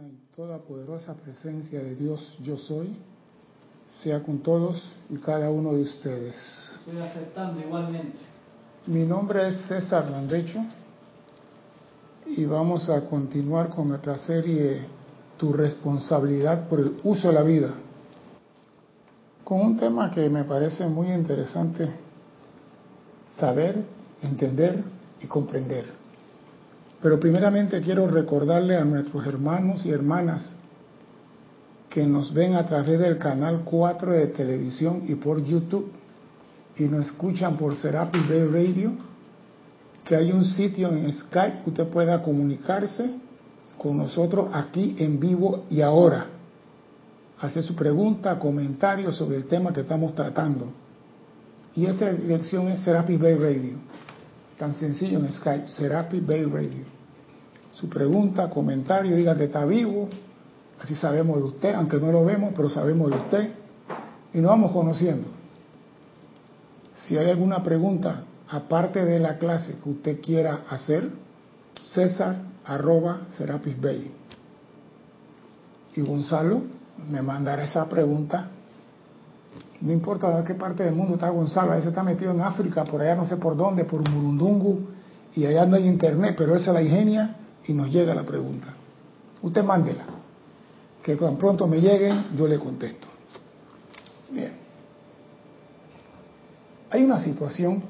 y 0.00 0.34
toda 0.34 0.58
poderosa 0.58 1.12
presencia 1.14 1.78
de 1.82 1.94
Dios 1.94 2.38
yo 2.40 2.56
soy, 2.56 2.96
sea 4.02 4.22
con 4.22 4.38
todos 4.38 4.82
y 5.10 5.18
cada 5.18 5.50
uno 5.50 5.74
de 5.74 5.82
ustedes. 5.82 6.34
Estoy 6.78 6.98
aceptando 6.98 7.60
igualmente. 7.60 8.16
Mi 8.86 9.04
nombre 9.04 9.50
es 9.50 9.66
César 9.66 10.10
Landecho 10.10 10.60
y 12.26 12.46
vamos 12.46 12.88
a 12.88 13.04
continuar 13.04 13.68
con 13.68 13.88
nuestra 13.88 14.16
serie 14.16 14.86
Tu 15.36 15.52
responsabilidad 15.52 16.68
por 16.68 16.80
el 16.80 16.96
uso 17.04 17.28
de 17.28 17.34
la 17.34 17.42
vida, 17.42 17.74
con 19.44 19.60
un 19.60 19.76
tema 19.76 20.10
que 20.10 20.30
me 20.30 20.44
parece 20.44 20.86
muy 20.86 21.12
interesante 21.12 21.90
saber, 23.36 23.84
entender 24.22 24.82
y 25.20 25.26
comprender. 25.26 26.01
Pero 27.02 27.18
primeramente 27.18 27.80
quiero 27.80 28.06
recordarle 28.06 28.76
a 28.76 28.84
nuestros 28.84 29.26
hermanos 29.26 29.84
y 29.84 29.90
hermanas 29.90 30.56
que 31.90 32.06
nos 32.06 32.32
ven 32.32 32.54
a 32.54 32.64
través 32.64 32.98
del 33.00 33.18
canal 33.18 33.62
4 33.64 34.12
de 34.12 34.28
televisión 34.28 35.02
y 35.08 35.16
por 35.16 35.42
YouTube 35.42 35.90
y 36.78 36.84
nos 36.84 37.06
escuchan 37.06 37.56
por 37.56 37.76
Serapis 37.76 38.26
Bay 38.28 38.44
Radio, 38.44 38.92
que 40.04 40.16
hay 40.16 40.32
un 40.32 40.44
sitio 40.44 40.88
en 40.88 41.12
Skype 41.12 41.64
que 41.64 41.70
usted 41.70 41.88
pueda 41.88 42.22
comunicarse 42.22 43.10
con 43.76 43.98
nosotros 43.98 44.48
aquí 44.52 44.94
en 44.98 45.18
vivo 45.18 45.64
y 45.68 45.80
ahora. 45.80 46.26
Hacer 47.40 47.64
su 47.64 47.74
pregunta, 47.74 48.38
comentario 48.38 49.10
sobre 49.10 49.36
el 49.36 49.46
tema 49.46 49.72
que 49.72 49.80
estamos 49.80 50.14
tratando. 50.14 50.68
Y 51.74 51.86
esa 51.86 52.12
dirección 52.12 52.68
es 52.68 52.80
Serapis 52.80 53.18
Bay 53.18 53.34
Radio. 53.34 53.74
Tan 54.56 54.74
sencillo 54.74 55.18
en 55.18 55.32
Skype, 55.32 55.68
Serapis 55.68 56.24
Bay 56.24 56.44
Radio. 56.44 56.91
Su 57.72 57.88
pregunta, 57.88 58.50
comentario, 58.50 59.16
diga 59.16 59.34
que 59.34 59.44
está 59.44 59.64
vivo, 59.64 60.08
así 60.80 60.94
sabemos 60.94 61.38
de 61.38 61.42
usted, 61.44 61.74
aunque 61.74 61.98
no 61.98 62.12
lo 62.12 62.24
vemos, 62.24 62.52
pero 62.54 62.68
sabemos 62.68 63.10
de 63.10 63.16
usted, 63.16 63.52
y 64.34 64.38
nos 64.38 64.50
vamos 64.50 64.72
conociendo. 64.72 65.28
Si 67.06 67.16
hay 67.16 67.30
alguna 67.30 67.62
pregunta, 67.62 68.24
aparte 68.48 69.04
de 69.04 69.18
la 69.18 69.38
clase 69.38 69.76
que 69.82 69.88
usted 69.88 70.20
quiera 70.20 70.64
hacer, 70.68 71.08
César 71.80 72.36
arroba 72.64 73.22
Serapis 73.28 73.80
Bay. 73.80 74.12
Y 75.96 76.00
Gonzalo 76.02 76.62
me 77.10 77.22
mandará 77.22 77.64
esa 77.64 77.88
pregunta. 77.88 78.48
No 79.80 79.92
importa 79.92 80.38
de 80.38 80.44
qué 80.44 80.54
parte 80.54 80.84
del 80.84 80.94
mundo 80.94 81.14
está 81.14 81.30
Gonzalo, 81.30 81.72
a 81.72 81.76
veces 81.76 81.88
está 81.88 82.02
metido 82.02 82.32
en 82.32 82.42
África, 82.42 82.84
por 82.84 83.00
allá 83.00 83.16
no 83.16 83.26
sé 83.26 83.38
por 83.38 83.56
dónde, 83.56 83.84
por 83.84 84.08
Murundungu, 84.08 84.88
y 85.34 85.46
allá 85.46 85.64
no 85.64 85.76
hay 85.76 85.88
internet, 85.88 86.34
pero 86.36 86.54
esa 86.54 86.70
es 86.70 86.74
la 86.74 86.82
ingenia 86.82 87.36
y 87.66 87.72
nos 87.72 87.90
llega 87.90 88.14
la 88.14 88.24
pregunta. 88.24 88.68
Usted 89.42 89.62
mándela, 89.62 90.04
que 91.02 91.16
cuando 91.16 91.38
pronto 91.38 91.66
me 91.66 91.80
lleguen 91.80 92.26
yo 92.36 92.46
le 92.46 92.58
contesto. 92.58 93.08
Bien. 94.30 94.52
Hay 96.90 97.02
una 97.02 97.20
situación 97.20 97.82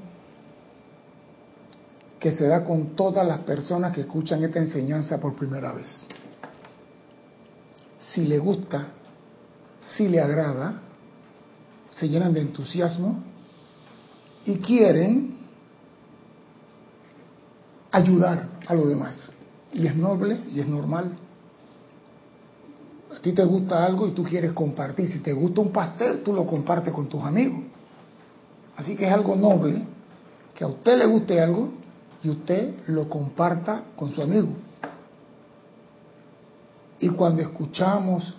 que 2.19 2.33
se 2.33 2.47
da 2.47 2.63
con 2.63 2.95
todas 2.95 3.27
las 3.27 3.41
personas 3.41 3.93
que 3.93 4.03
escuchan 4.03 4.43
esta 4.45 4.61
enseñanza 4.61 5.21
por 5.21 5.35
primera 5.35 5.73
vez. 5.73 6.05
Si 7.99 8.25
le 8.25 8.39
gusta, 8.39 8.87
si 9.85 10.09
le 10.09 10.21
agrada, 10.21 10.83
se 11.91 12.09
llenan 12.09 12.33
de 12.33 12.41
entusiasmo 12.41 13.23
y 14.45 14.57
quieren 14.59 15.37
ayudar 17.91 18.49
a 18.67 18.75
los 18.75 18.89
demás. 18.89 19.33
Y 19.73 19.87
es 19.87 19.97
noble 19.97 20.39
y 20.55 20.61
es 20.61 20.69
normal. 20.69 21.13
A 23.17 23.21
ti 23.21 23.33
te 23.33 23.45
gusta 23.45 23.85
algo 23.85 24.07
y 24.09 24.13
tú 24.13 24.25
quieres 24.25 24.53
compartir. 24.53 25.09
Si 25.09 25.21
te 25.21 25.33
gusta 25.33 25.61
un 25.61 25.71
pastel, 25.71 26.23
tú 26.23 26.33
lo 26.33 26.47
compartes 26.47 26.93
con 26.93 27.09
tus 27.09 27.23
amigos. 27.23 27.61
Así 28.77 28.97
que 28.97 29.07
es 29.07 29.13
algo 29.13 29.37
noble 29.37 29.83
que 30.55 30.65
a 30.65 30.67
usted 30.67 30.99
le 30.99 31.07
guste 31.07 31.41
algo 31.41 31.71
y 32.23 32.31
usted 32.31 32.75
lo 32.89 33.09
comparta 33.09 33.85
con 33.97 34.13
su 34.13 34.23
amigo. 34.23 34.49
Y 36.99 37.09
cuando 37.11 37.43
escuchamos 37.43 38.35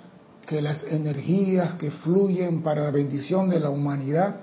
que 0.45 0.61
las 0.61 0.83
energías 0.83 1.75
que 1.75 1.91
fluyen 1.91 2.61
para 2.61 2.83
la 2.83 2.91
bendición 2.91 3.49
de 3.49 3.59
la 3.59 3.69
humanidad, 3.69 4.37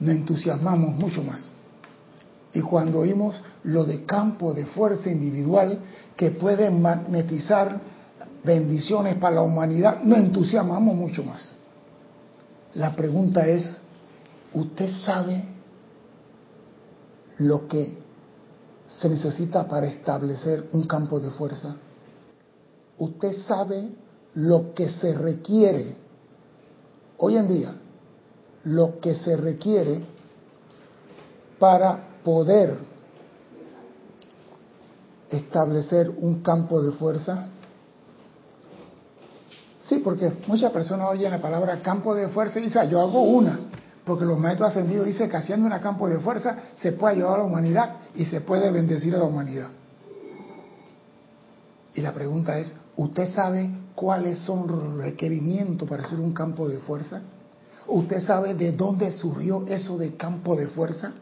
nos 0.00 0.10
entusiasmamos 0.10 0.94
mucho 0.94 1.22
más. 1.22 1.51
Y 2.54 2.60
cuando 2.60 3.00
oímos 3.00 3.40
lo 3.64 3.84
de 3.84 4.04
campo 4.04 4.52
de 4.52 4.66
fuerza 4.66 5.10
individual 5.10 5.78
que 6.16 6.32
puede 6.32 6.70
magnetizar 6.70 7.80
bendiciones 8.44 9.16
para 9.16 9.36
la 9.36 9.42
humanidad, 9.42 10.02
nos 10.02 10.18
entusiasmamos 10.18 10.94
mucho 10.94 11.22
más. 11.22 11.54
La 12.74 12.94
pregunta 12.94 13.46
es, 13.46 13.80
¿usted 14.52 14.90
sabe 15.04 15.44
lo 17.38 17.66
que 17.68 17.98
se 19.00 19.08
necesita 19.08 19.66
para 19.66 19.86
establecer 19.86 20.68
un 20.72 20.84
campo 20.84 21.20
de 21.20 21.30
fuerza? 21.30 21.76
¿Usted 22.98 23.32
sabe 23.46 23.88
lo 24.34 24.74
que 24.74 24.90
se 24.90 25.14
requiere 25.14 25.96
hoy 27.18 27.36
en 27.36 27.48
día? 27.48 27.74
Lo 28.64 29.00
que 29.00 29.14
se 29.14 29.36
requiere 29.36 30.00
para 31.58 32.11
poder 32.24 32.76
establecer 35.30 36.10
un 36.10 36.42
campo 36.42 36.82
de 36.82 36.92
fuerza? 36.92 37.48
Sí, 39.82 39.98
porque 39.98 40.32
muchas 40.46 40.72
personas 40.72 41.08
oyen 41.10 41.30
la 41.30 41.40
palabra 41.40 41.80
campo 41.82 42.14
de 42.14 42.28
fuerza 42.28 42.58
y 42.60 42.62
dicen, 42.62 42.88
yo 42.88 43.00
hago 43.00 43.22
una, 43.22 43.58
porque 44.04 44.24
los 44.24 44.38
maestros 44.38 44.70
ascendidos 44.70 45.06
dicen 45.06 45.28
que 45.28 45.36
haciendo 45.36 45.66
un 45.66 45.78
campo 45.80 46.08
de 46.08 46.18
fuerza 46.18 46.56
se 46.76 46.92
puede 46.92 47.16
ayudar 47.16 47.34
a 47.34 47.38
la 47.38 47.44
humanidad 47.44 47.96
y 48.14 48.24
se 48.24 48.40
puede 48.40 48.70
bendecir 48.70 49.14
a 49.14 49.18
la 49.18 49.24
humanidad. 49.24 49.68
Y 51.94 52.00
la 52.00 52.12
pregunta 52.12 52.58
es, 52.58 52.72
¿usted 52.96 53.26
sabe 53.34 53.70
cuáles 53.94 54.38
son 54.40 54.66
los 54.66 54.94
requerimientos 54.94 55.88
para 55.88 56.04
hacer 56.04 56.20
un 56.20 56.32
campo 56.32 56.68
de 56.68 56.78
fuerza? 56.78 57.20
¿Usted 57.86 58.20
sabe 58.20 58.54
de 58.54 58.72
dónde 58.72 59.10
surgió 59.12 59.66
eso 59.66 59.98
de 59.98 60.16
campo 60.16 60.56
de 60.56 60.68
fuerza? 60.68 61.12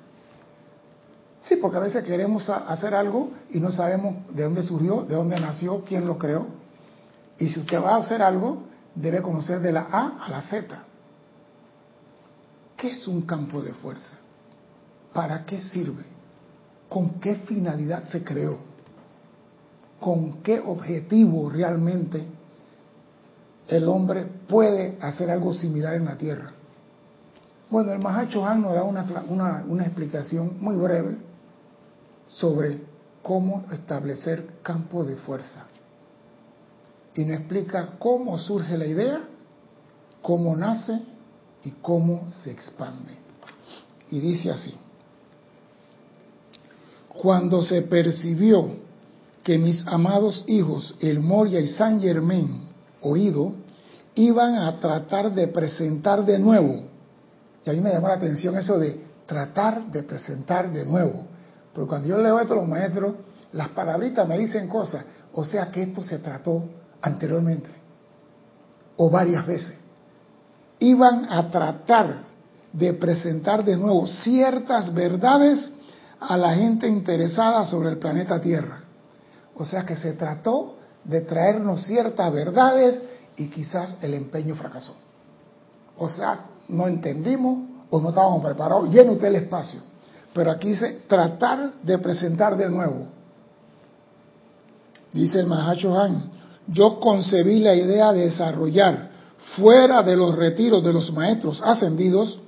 Sí, 1.43 1.57
porque 1.57 1.79
a 1.79 1.81
veces 1.81 2.05
queremos 2.05 2.49
hacer 2.51 2.95
algo 2.95 3.31
y 3.51 3.61
no 3.61 3.73
sabemos 3.73 4.15
de 4.35 4.43
dónde 4.45 4.63
surgió, 4.63 5.03
de 5.03 5.15
dónde 5.15 5.41
nació, 5.41 5.83
quién 5.85 6.07
lo 6.07 6.19
creó. 6.19 6.47
Y 7.39 7.49
si 7.49 7.61
usted 7.61 7.83
va 7.83 7.95
a 7.95 7.99
hacer 7.99 8.23
algo, 8.23 8.65
debe 8.95 9.23
conocer 9.23 9.61
de 9.61 9.73
la 9.73 9.87
A 9.91 10.25
a 10.27 10.29
la 10.29 10.43
Z. 10.43 10.67
¿Qué 12.77 12.91
es 12.93 13.09
un 13.09 13.23
campo 13.23 13.63
de 13.63 13.73
fuerza? 13.73 14.13
¿Para 15.15 15.45
qué 15.47 15.61
sirve? 15.63 16.05
¿Con 16.89 17.21
qué 17.21 17.37
finalidad 17.37 18.05
se 18.05 18.23
creó? 18.23 18.59
¿Con 19.99 20.43
qué 20.43 20.61
objetivo 20.61 21.49
realmente 21.49 22.27
el 23.69 23.89
hombre 23.89 24.27
puede 24.49 24.99
hacer 25.01 25.31
algo 25.31 25.55
similar 25.55 25.95
en 25.95 26.05
la 26.05 26.17
Tierra? 26.17 26.53
Bueno, 27.71 27.93
el 27.93 27.99
Mahacho 27.99 28.45
Han 28.45 28.63
nos 28.63 28.75
da 28.75 28.83
una, 28.83 29.65
una 29.67 29.85
explicación 29.85 30.57
muy 30.61 30.77
breve 30.77 31.30
sobre 32.31 32.81
cómo 33.23 33.65
establecer 33.73 34.47
campo 34.63 35.05
de 35.05 35.17
fuerza. 35.17 35.67
Y 37.15 37.25
nos 37.25 37.39
explica 37.39 37.97
cómo 37.99 38.39
surge 38.39 38.79
la 38.79 38.87
idea, 38.87 39.21
cómo 40.23 40.57
nace 40.57 41.01
y 41.65 41.71
cómo 41.83 42.33
se 42.33 42.51
expande. 42.51 43.13
Y 44.11 44.21
dice 44.21 44.51
así, 44.51 44.75
cuando 47.09 47.63
se 47.63 47.83
percibió 47.83 48.79
que 49.43 49.59
mis 49.59 49.87
amados 49.87 50.45
hijos, 50.47 50.95
el 51.01 51.21
Moria 51.21 51.61
y 51.61 51.69
San 51.69 52.01
Germain, 52.01 52.69
oído, 53.01 53.53
iban 54.15 54.55
a 54.55 54.81
tratar 54.81 55.35
de 55.35 55.49
presentar 55.49 56.25
de 56.25 56.39
nuevo, 56.39 56.83
y 57.65 57.71
a 57.71 57.73
me 57.73 57.91
llamó 57.91 58.09
la 58.09 58.15
atención 58.15 58.57
eso 58.57 58.79
de 58.79 59.01
tratar 59.27 59.91
de 59.91 60.03
presentar 60.03 60.73
de 60.73 60.85
nuevo, 60.85 61.27
pero 61.73 61.87
cuando 61.87 62.09
yo 62.09 62.19
leo 62.19 62.41
esto 62.41 62.55
los 62.55 62.69
maestros, 62.69 63.15
las 63.53 63.69
palabritas 63.69 64.27
me 64.27 64.39
dicen 64.39 64.69
cosas. 64.69 65.05
O 65.33 65.45
sea 65.45 65.71
que 65.71 65.83
esto 65.83 66.03
se 66.03 66.19
trató 66.19 66.65
anteriormente. 67.01 67.71
O 68.97 69.11
varias 69.11 69.47
veces. 69.47 69.77
Iban 70.79 71.31
a 71.31 71.51
tratar 71.51 72.31
de 72.73 72.93
presentar 72.95 73.65
de 73.65 73.77
nuevo 73.77 74.07
ciertas 74.07 74.93
verdades 74.95 75.71
a 76.21 76.37
la 76.37 76.55
gente 76.55 76.89
interesada 76.89 77.65
sobre 77.65 77.91
el 77.91 77.99
planeta 77.99 78.41
Tierra. 78.41 78.81
O 79.55 79.65
sea 79.65 79.85
que 79.85 79.97
se 79.97 80.13
trató 80.13 80.77
de 81.05 81.23
traernos 81.23 81.83
ciertas 81.83 82.33
verdades 82.33 83.03
y 83.37 83.49
quizás 83.49 83.97
el 84.03 84.15
empeño 84.15 84.55
fracasó. 84.55 84.95
O 85.99 86.09
sea, 86.09 86.49
no 86.69 86.87
entendimos 86.89 87.69
o 87.91 88.01
no 88.01 88.11
estábamos 88.11 88.43
preparados. 88.45 88.91
Llena 88.91 89.13
usted 89.13 89.29
el 89.29 89.37
espacio. 89.37 89.90
Pero 90.33 90.51
aquí 90.51 90.71
dice 90.71 91.03
tratar 91.07 91.75
de 91.83 91.99
presentar 91.99 92.57
de 92.57 92.69
nuevo. 92.69 93.07
Dice 95.13 95.41
el 95.41 95.47
Mahacho 95.47 95.99
Han, 95.99 96.31
yo 96.69 97.01
concebí 97.01 97.59
la 97.59 97.75
idea 97.75 98.13
de 98.13 98.27
desarrollar 98.27 99.11
fuera 99.57 100.03
de 100.03 100.17
los 100.17 100.37
retiros 100.37 100.85
de 100.85 100.93
los 100.93 101.13
maestros 101.13 101.61
ascendidos 101.65 102.39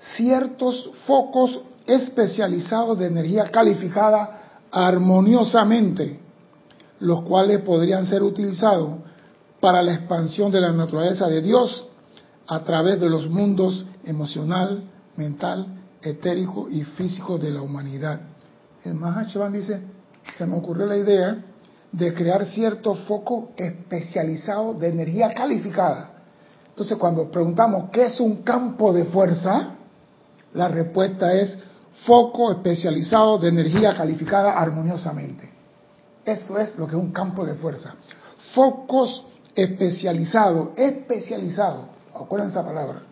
ciertos 0.00 0.90
focos 1.06 1.60
especializados 1.86 2.98
de 2.98 3.06
energía 3.06 3.44
calificada 3.44 4.40
armoniosamente, 4.70 6.20
los 7.00 7.22
cuales 7.22 7.60
podrían 7.60 8.06
ser 8.06 8.22
utilizados 8.22 8.98
para 9.60 9.82
la 9.82 9.94
expansión 9.94 10.50
de 10.50 10.60
la 10.60 10.72
naturaleza 10.72 11.28
de 11.28 11.40
Dios 11.40 11.86
a 12.48 12.60
través 12.60 12.98
de 13.00 13.08
los 13.08 13.28
mundos 13.28 13.84
emocional, 14.04 14.82
mental, 15.16 15.81
etérico 16.02 16.68
y 16.68 16.82
físico 16.82 17.38
de 17.38 17.50
la 17.50 17.62
humanidad. 17.62 18.20
El 18.84 18.94
Mahachavan 18.94 19.52
dice, 19.52 19.80
se 20.36 20.46
me 20.46 20.56
ocurrió 20.56 20.86
la 20.86 20.96
idea 20.96 21.44
de 21.92 22.14
crear 22.14 22.46
cierto 22.46 22.94
foco 22.94 23.50
especializado 23.56 24.74
de 24.74 24.88
energía 24.88 25.32
calificada. 25.32 26.10
Entonces, 26.70 26.96
cuando 26.96 27.30
preguntamos 27.30 27.90
qué 27.90 28.06
es 28.06 28.18
un 28.18 28.42
campo 28.42 28.92
de 28.92 29.04
fuerza, 29.04 29.74
la 30.54 30.68
respuesta 30.68 31.32
es 31.34 31.58
foco 32.06 32.50
especializado 32.50 33.38
de 33.38 33.48
energía 33.48 33.94
calificada 33.94 34.52
armoniosamente. 34.52 35.50
Eso 36.24 36.58
es 36.58 36.76
lo 36.78 36.86
que 36.86 36.96
es 36.96 37.02
un 37.02 37.12
campo 37.12 37.44
de 37.44 37.54
fuerza. 37.54 37.94
Focos 38.54 39.24
especializados, 39.54 40.70
especializados, 40.76 41.86
acuérdense 42.14 42.58
esa 42.58 42.66
palabra, 42.66 43.02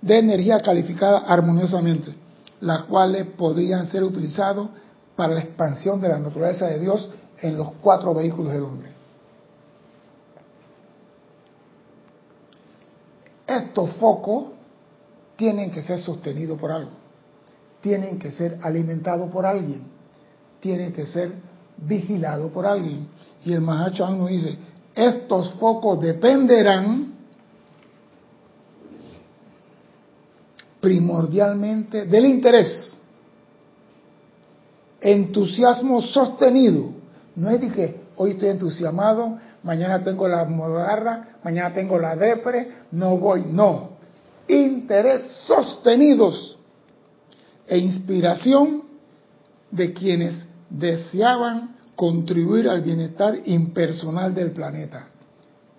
de 0.00 0.18
energía 0.18 0.60
calificada 0.60 1.18
armoniosamente, 1.18 2.14
las 2.60 2.84
cuales 2.84 3.26
podrían 3.36 3.86
ser 3.86 4.02
utilizados 4.02 4.68
para 5.14 5.34
la 5.34 5.40
expansión 5.40 6.00
de 6.00 6.08
la 6.08 6.18
naturaleza 6.18 6.66
de 6.66 6.78
Dios 6.78 7.08
en 7.40 7.56
los 7.56 7.72
cuatro 7.80 8.14
vehículos 8.14 8.52
del 8.52 8.62
hombre. 8.62 8.90
Estos 13.46 13.90
focos 13.94 14.46
tienen 15.36 15.70
que 15.70 15.82
ser 15.82 15.98
sostenidos 15.98 16.58
por 16.58 16.72
algo, 16.72 16.90
tienen 17.80 18.18
que 18.18 18.30
ser 18.30 18.58
alimentados 18.62 19.30
por 19.30 19.46
alguien, 19.46 19.82
tienen 20.60 20.92
que 20.92 21.06
ser 21.06 21.32
vigilados 21.76 22.50
por 22.50 22.66
alguien. 22.66 23.08
Y 23.44 23.52
el 23.52 23.60
Mahacho 23.60 24.08
nos 24.10 24.28
dice, 24.28 24.58
estos 24.94 25.52
focos 25.54 26.00
dependerán 26.00 27.15
primordialmente 30.86 32.06
del 32.06 32.26
interés, 32.26 32.96
entusiasmo 35.00 36.00
sostenido. 36.00 36.92
No 37.34 37.50
es 37.50 37.60
de 37.60 37.72
que 37.72 38.00
hoy 38.14 38.30
estoy 38.30 38.50
entusiasmado, 38.50 39.36
mañana 39.64 40.04
tengo 40.04 40.28
la 40.28 40.44
modarra, 40.44 41.38
mañana 41.42 41.74
tengo 41.74 41.98
la 41.98 42.14
depre, 42.14 42.68
no 42.92 43.18
voy, 43.18 43.46
no. 43.50 43.96
Interés 44.46 45.22
sostenidos 45.44 46.56
e 47.66 47.78
inspiración 47.78 48.84
de 49.72 49.92
quienes 49.92 50.46
deseaban 50.70 51.74
contribuir 51.96 52.68
al 52.68 52.82
bienestar 52.82 53.40
impersonal 53.46 54.32
del 54.32 54.52
planeta. 54.52 55.08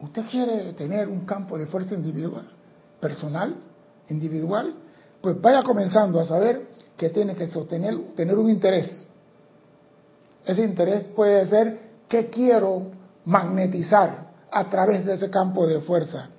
¿Usted 0.01 0.25
quiere 0.29 0.73
tener 0.73 1.07
un 1.07 1.21
campo 1.21 1.57
de 1.57 1.65
fuerza 1.67 1.95
individual, 1.95 2.51
personal, 2.99 3.55
individual? 4.09 4.73
Pues 5.21 5.41
vaya 5.41 5.63
comenzando 5.63 6.19
a 6.19 6.25
saber 6.25 6.67
que 6.95 7.09
tiene 7.09 7.35
que 7.35 7.47
sostener, 7.47 7.95
tener 8.15 8.37
un 8.37 8.49
interés. 8.49 9.05
Ese 10.45 10.63
interés 10.63 11.03
puede 11.15 11.45
ser 11.47 11.79
qué 12.07 12.29
quiero 12.29 12.91
magnetizar 13.25 14.27
a 14.51 14.69
través 14.69 15.05
de 15.05 15.15
ese 15.15 15.29
campo 15.29 15.67
de 15.67 15.81
fuerza. 15.81 16.29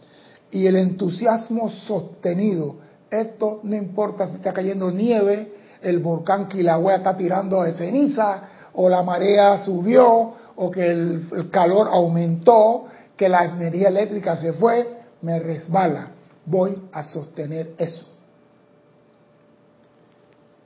Y 0.51 0.67
el 0.67 0.77
entusiasmo 0.77 1.69
sostenido. 1.69 2.77
Esto 3.11 3.61
no 3.63 3.77
importa 3.77 4.29
si 4.29 4.37
está 4.37 4.53
cayendo 4.53 4.91
nieve, 4.91 5.53
el 5.83 5.99
volcán 6.01 6.49
Kilauea 6.49 6.97
está 6.97 7.17
tirando 7.17 7.63
de 7.63 7.73
ceniza, 7.75 8.43
o 8.75 8.89
la 8.89 9.03
marea 9.03 9.65
subió, 9.65 10.35
o 10.57 10.71
que 10.71 10.91
el, 10.91 11.29
el 11.33 11.51
calor 11.51 11.89
aumentó, 11.91 12.87
que 13.17 13.29
la 13.29 13.45
energía 13.45 13.89
eléctrica 13.89 14.37
se 14.37 14.53
fue, 14.55 14.89
me 15.23 15.39
resbala. 15.39 16.09
Voy 16.47 16.89
a 16.93 17.03
sostener 17.03 17.75
eso. 17.79 18.18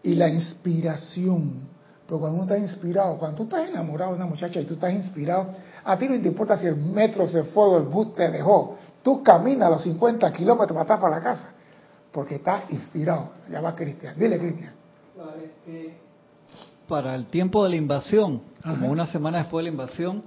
Y 0.02 0.14
la 0.14 0.28
inspiración. 0.28 1.68
Pero 2.06 2.20
cuando 2.20 2.42
uno 2.42 2.44
está 2.44 2.58
inspirado, 2.58 3.16
cuando 3.18 3.36
tú 3.36 3.42
estás 3.44 3.68
enamorado 3.68 4.12
de 4.12 4.16
una 4.18 4.26
muchacha 4.26 4.60
y 4.60 4.64
tú 4.64 4.74
estás 4.74 4.92
inspirado, 4.92 5.50
a 5.84 5.98
ti 5.98 6.08
no 6.08 6.20
te 6.20 6.28
importa 6.28 6.56
si 6.56 6.66
el 6.66 6.76
metro 6.76 7.26
se 7.26 7.44
fue 7.44 7.64
o 7.64 7.78
el 7.78 7.84
bus 7.84 8.14
te 8.14 8.30
dejó. 8.30 8.76
Tú 9.02 9.22
caminas 9.22 9.70
los 9.70 9.82
50 9.82 10.32
kilómetros 10.32 10.72
para 10.72 10.82
atrás 10.82 11.00
para 11.00 11.16
la 11.16 11.22
casa, 11.22 11.52
porque 12.12 12.36
estás 12.36 12.70
inspirado. 12.70 13.30
Ya 13.50 13.60
va 13.60 13.74
Cristian. 13.74 14.18
Dile, 14.18 14.38
Cristian. 14.38 14.72
Para 16.88 17.14
el 17.14 17.26
tiempo 17.26 17.64
de 17.64 17.70
la 17.70 17.76
invasión, 17.76 18.42
como 18.62 18.90
una 18.90 19.06
semana 19.06 19.38
después 19.38 19.64
de 19.64 19.70
la 19.70 19.72
invasión, 19.72 20.22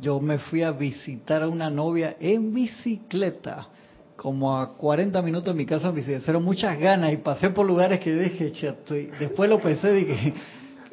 yo 0.00 0.20
me 0.20 0.38
fui 0.38 0.62
a 0.62 0.70
visitar 0.70 1.42
a 1.42 1.48
una 1.48 1.70
novia 1.70 2.16
en 2.20 2.52
bicicleta 2.52 3.68
como 4.16 4.56
a 4.56 4.76
40 4.76 5.20
minutos 5.22 5.52
de 5.52 5.58
mi 5.58 5.66
casa 5.66 5.90
me 5.90 6.00
hicieron 6.00 6.42
muchas 6.42 6.78
ganas 6.78 7.12
y 7.12 7.16
pasé 7.18 7.50
por 7.50 7.66
lugares 7.66 8.00
que 8.00 8.14
dije, 8.14 8.52
chato, 8.52 8.96
y 8.96 9.06
después 9.18 9.50
lo 9.50 9.60
pensé, 9.60 9.92
dije, 9.92 10.34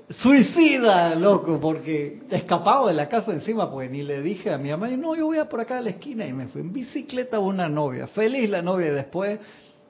suicida, 0.10 1.16
loco, 1.16 1.60
porque 1.60 2.24
escapado 2.30 2.88
de 2.88 2.94
la 2.94 3.08
casa 3.08 3.32
encima, 3.32 3.72
pues 3.72 3.90
ni 3.92 4.02
le 4.02 4.22
dije 4.22 4.52
a 4.52 4.58
mi 4.58 4.70
mamá, 4.70 4.90
no, 4.90 5.16
yo 5.16 5.28
voy 5.28 5.38
a 5.38 5.48
por 5.48 5.62
acá 5.62 5.78
a 5.78 5.82
la 5.82 5.92
esquina 5.92 6.26
y 6.26 6.34
me 6.34 6.48
fui 6.48 6.62
en 6.62 6.74
bicicleta 6.74 7.38
a 7.38 7.40
una 7.40 7.70
novia, 7.70 8.08
feliz 8.08 8.50
la 8.50 8.62
novia, 8.62 8.88
y 8.88 8.92
después, 8.92 9.40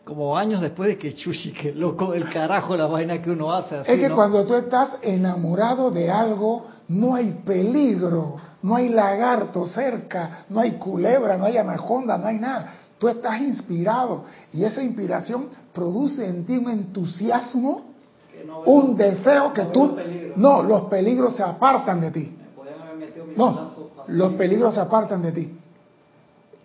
como 0.04 0.38
años 0.38 0.62
después 0.62 0.90
de 0.90 0.98
que 0.98 1.16
chuchi, 1.16 1.54
que 1.54 1.72
loco 1.74 2.12
del 2.12 2.30
carajo 2.30 2.76
la 2.76 2.88
vaina 2.88 3.22
que 3.22 3.32
uno 3.32 3.54
hace. 3.54 3.80
es 3.80 4.00
que 4.00 4.10
cuando 4.12 4.46
tú 4.46 4.56
estás 4.56 4.98
enamorado 5.02 5.90
de 5.90 6.12
algo, 6.12 6.68
no 6.90 7.16
hay 7.16 7.42
peligro, 7.46 8.36
no 8.62 8.76
hay 8.76 8.90
lagarto 8.90 9.66
cerca, 9.68 10.46
no 10.50 10.60
hay 10.60 10.72
culebra, 10.72 11.38
no 11.38 11.46
hay 11.46 11.58
anaconda, 11.58 12.18
no 12.18 12.28
hay 12.28 12.38
nada 12.38 12.74
Tú 13.02 13.10
estás 13.10 13.42
inspirado 13.42 14.26
y 14.54 14.64
esa 14.64 14.84
inspiración 14.84 15.48
produce 15.74 16.24
en 16.24 16.46
ti 16.46 16.56
un 16.56 16.70
entusiasmo, 16.70 17.82
un 18.68 18.96
deseo 18.96 19.52
que 19.54 19.64
tú... 19.66 19.98
No, 20.36 20.62
los 20.62 20.84
peligros 20.84 21.36
se 21.36 21.42
apartan 21.42 22.00
de 22.00 22.12
ti. 22.12 22.38
No, 23.36 23.72
los 24.06 24.34
peligros 24.34 24.76
se 24.76 24.82
apartan 24.82 25.24
de 25.24 25.32
ti. 25.32 25.60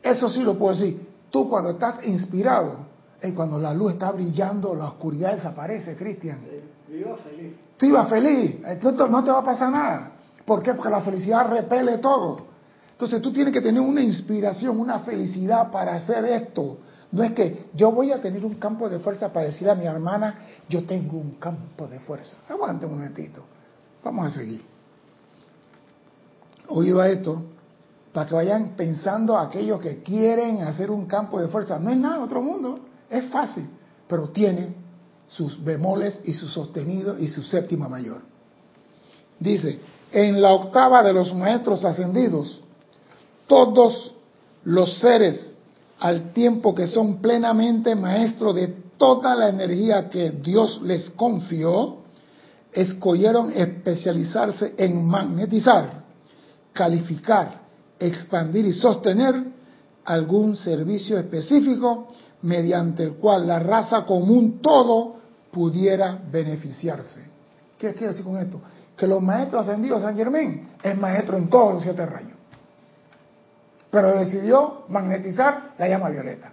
Eso 0.03 0.29
sí 0.29 0.43
lo 0.43 0.59
puedo 0.59 0.75
decir. 0.75 1.09
Tú 1.31 1.49
cuando 1.49 1.71
estás 1.71 2.07
inspirado, 2.07 2.81
y 3.23 3.33
cuando 3.33 3.59
la 3.59 3.73
luz 3.73 3.95
está 3.95 4.13
brillando, 4.13 4.75
la 4.75 4.89
oscuridad 4.89 5.33
desaparece, 5.37 5.97
Cristian. 5.97 6.41
feliz. 7.21 7.55
Tú 7.79 7.87
ibas 7.87 8.11
feliz. 8.11 8.61
No 8.83 9.25
te 9.25 9.31
va 9.31 9.39
a 9.39 9.45
pasar 9.45 9.73
nada. 9.73 10.13
¿Por 10.45 10.63
qué? 10.63 10.75
Porque 10.75 10.91
la 10.91 11.01
felicidad 11.01 11.49
repele 11.49 11.97
todo. 11.97 12.56
Entonces 12.97 13.21
tú 13.21 13.31
tienes 13.31 13.53
que 13.53 13.61
tener 13.61 13.83
una 13.83 14.01
inspiración, 14.01 14.81
una 14.81 15.01
felicidad 15.01 15.71
para 15.71 15.97
hacer 15.97 16.25
esto. 16.25 16.79
No 17.13 17.23
es 17.23 17.33
que 17.33 17.67
yo 17.75 17.93
voy 17.93 18.11
a 18.11 18.23
tener 18.23 18.43
un 18.43 18.55
campo 18.55 18.89
de 18.89 18.99
fuerza 19.01 19.31
para 19.31 19.45
decir 19.45 19.69
a 19.69 19.75
mi 19.75 19.85
hermana, 19.85 20.39
yo 20.67 20.83
tengo 20.85 21.19
un 21.19 21.33
campo 21.33 21.87
de 21.87 22.01
fuerza. 22.01 22.39
Aguante 22.49 22.87
un 22.87 22.93
momentito. 22.93 23.43
Vamos 24.03 24.25
a 24.25 24.31
seguir. 24.31 24.63
Oído 26.69 27.05
esto, 27.05 27.45
para 28.15 28.27
que 28.27 28.35
vayan 28.35 28.71
pensando 28.71 29.37
aquellos 29.37 29.79
que 29.79 30.03
quieren 30.03 30.63
hacer 30.63 30.91
un 30.91 31.05
campo 31.05 31.39
de 31.39 31.49
fuerza. 31.49 31.79
No 31.79 31.91
es 31.91 31.99
nada, 31.99 32.25
otro 32.25 32.41
mundo. 32.41 32.81
Es 33.11 33.27
fácil, 33.27 33.69
pero 34.09 34.31
tiene 34.31 34.75
sus 35.29 35.63
bemoles 35.63 36.23
y 36.25 36.33
su 36.33 36.49
sostenido 36.49 37.19
y 37.19 37.29
su 37.29 37.43
séptima 37.43 37.91
mayor. 37.91 38.23
Dice, 39.39 39.81
en 40.11 40.41
la 40.41 40.53
octava 40.55 41.03
de 41.03 41.13
los 41.13 41.35
maestros 41.35 41.85
ascendidos, 41.85 42.63
todos 43.47 44.15
los 44.65 44.99
seres 44.99 45.55
al 45.99 46.33
tiempo 46.33 46.75
que 46.75 46.87
son 46.87 47.19
plenamente 47.19 47.95
maestros 47.95 48.55
de 48.55 48.69
toda 48.99 49.35
la 49.35 49.49
energía 49.49 50.09
que 50.09 50.31
Dios 50.31 50.81
les 50.83 51.11
confió, 51.11 51.99
escogieron 52.73 53.53
especializarse 53.53 54.75
en 54.77 55.05
magnetizar, 55.05 56.05
calificar, 56.73 57.61
expandir 57.99 58.67
y 58.67 58.73
sostener 58.73 59.43
algún 60.05 60.57
servicio 60.57 61.19
específico 61.19 62.09
mediante 62.43 63.05
el 63.05 63.15
cual 63.15 63.47
la 63.47 63.59
raza 63.59 64.05
común 64.05 64.61
todo 64.61 65.17
pudiera 65.51 66.21
beneficiarse. 66.31 67.21
¿Qué 67.79 67.93
quiere 67.95 68.09
decir 68.09 68.25
con 68.25 68.37
esto? 68.37 68.61
Que 68.97 69.07
los 69.07 69.23
maestros 69.23 69.63
ascendidos 69.63 70.03
San 70.03 70.17
Germán 70.17 70.71
es 70.83 70.97
maestro 70.99 71.37
en 71.37 71.49
todos 71.49 71.75
los 71.75 71.83
siete 71.83 72.05
rayos 72.05 72.36
pero 73.97 74.13
decidió 74.13 74.83
magnetizar 74.89 75.71
la 75.79 75.89
llama 75.89 76.11
violeta. 76.11 76.53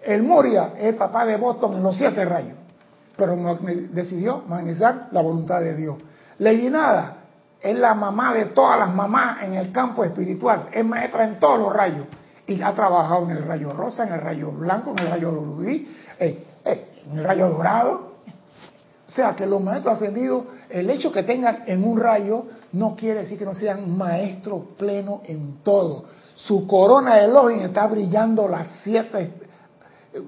El 0.00 0.22
Moria 0.22 0.74
es 0.78 0.94
papá 0.94 1.26
de 1.26 1.36
Boston 1.36 1.74
en 1.74 1.82
los 1.82 1.96
siete 1.96 2.24
rayos, 2.24 2.56
pero 3.16 3.34
decidió 3.90 4.44
magnetizar 4.46 5.08
la 5.10 5.20
voluntad 5.20 5.60
de 5.60 5.74
Dios. 5.74 5.96
Lady 6.38 6.70
Nada 6.70 7.16
es 7.60 7.76
la 7.76 7.94
mamá 7.94 8.32
de 8.32 8.44
todas 8.44 8.78
las 8.78 8.94
mamás 8.94 9.42
en 9.42 9.54
el 9.54 9.72
campo 9.72 10.04
espiritual, 10.04 10.68
es 10.72 10.84
maestra 10.84 11.24
en 11.24 11.40
todos 11.40 11.58
los 11.58 11.72
rayos. 11.72 12.06
Y 12.46 12.62
ha 12.62 12.72
trabajado 12.76 13.24
en 13.24 13.38
el 13.38 13.44
rayo 13.44 13.72
rosa, 13.72 14.06
en 14.06 14.12
el 14.12 14.20
rayo 14.20 14.52
blanco, 14.52 14.92
en 14.92 15.00
el 15.00 15.10
rayo 15.10 15.32
rubí, 15.32 15.92
eh, 16.20 16.46
eh, 16.64 16.92
en 17.10 17.18
el 17.18 17.24
rayo 17.24 17.48
dorado. 17.48 18.12
O 19.08 19.10
sea 19.10 19.34
que 19.34 19.46
los 19.46 19.60
maestros 19.60 19.96
ascendidos, 19.96 20.44
el 20.70 20.88
hecho 20.90 21.10
que 21.10 21.24
tengan 21.24 21.64
en 21.66 21.82
un 21.82 21.98
rayo 21.98 22.44
no 22.70 22.94
quiere 22.94 23.22
decir 23.22 23.36
que 23.36 23.44
no 23.44 23.54
sean 23.54 23.98
maestros 23.98 24.62
plenos 24.78 25.22
en 25.24 25.56
todo. 25.64 26.04
Su 26.34 26.66
corona 26.66 27.16
de 27.16 27.24
Elohim 27.26 27.60
está 27.60 27.86
brillando, 27.86 28.48
las 28.48 28.80
siete 28.82 29.32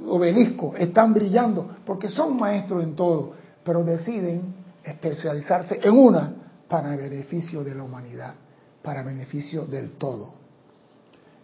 obeliscos 0.09 0.75
están 0.79 1.13
brillando, 1.13 1.69
porque 1.85 2.09
son 2.09 2.37
maestros 2.39 2.83
en 2.83 2.95
todo, 2.95 3.33
pero 3.65 3.85
deciden 3.85 4.55
especializarse 4.83 5.81
en 5.83 5.97
una 5.97 6.33
para 6.69 6.97
beneficio 6.97 7.63
de 7.65 7.75
la 7.75 7.83
humanidad, 7.83 8.35
para 8.83 9.03
beneficio 9.03 9.65
del 9.65 9.93
todo. 9.93 10.35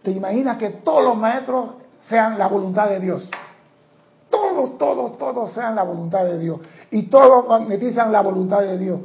¿Te 0.02 0.11
imaginas 0.11 0.57
que 0.59 0.71
todos 0.71 1.04
los 1.04 1.16
maestros 1.16 1.71
sean 2.09 2.38
la 2.38 2.49
voluntad 2.49 2.88
de 2.88 3.00
Dios? 3.00 3.28
Todos, 4.31 4.78
todos, 4.78 5.19
todos 5.19 5.52
sean 5.52 5.75
la 5.75 5.83
voluntad 5.83 6.25
de 6.25 6.38
Dios. 6.38 6.59
Y 6.90 7.04
todos 7.04 7.47
magnetizan 7.49 8.11
la 8.11 8.23
voluntad 8.23 8.62
de 8.62 8.78
Dios. 8.78 9.00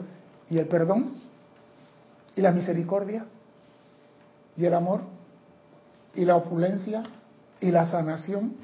¿Y 0.50 0.58
el 0.58 0.68
perdón? 0.68 1.14
¿Y 2.36 2.42
la 2.42 2.52
misericordia? 2.52 3.26
¿Y 4.56 4.66
el 4.66 4.74
amor? 4.74 5.02
¿Y 6.18 6.26
la 6.26 6.36
opulencia? 6.36 7.04
¿Y 7.62 7.72
la 7.72 7.90
sanación? 7.90 8.56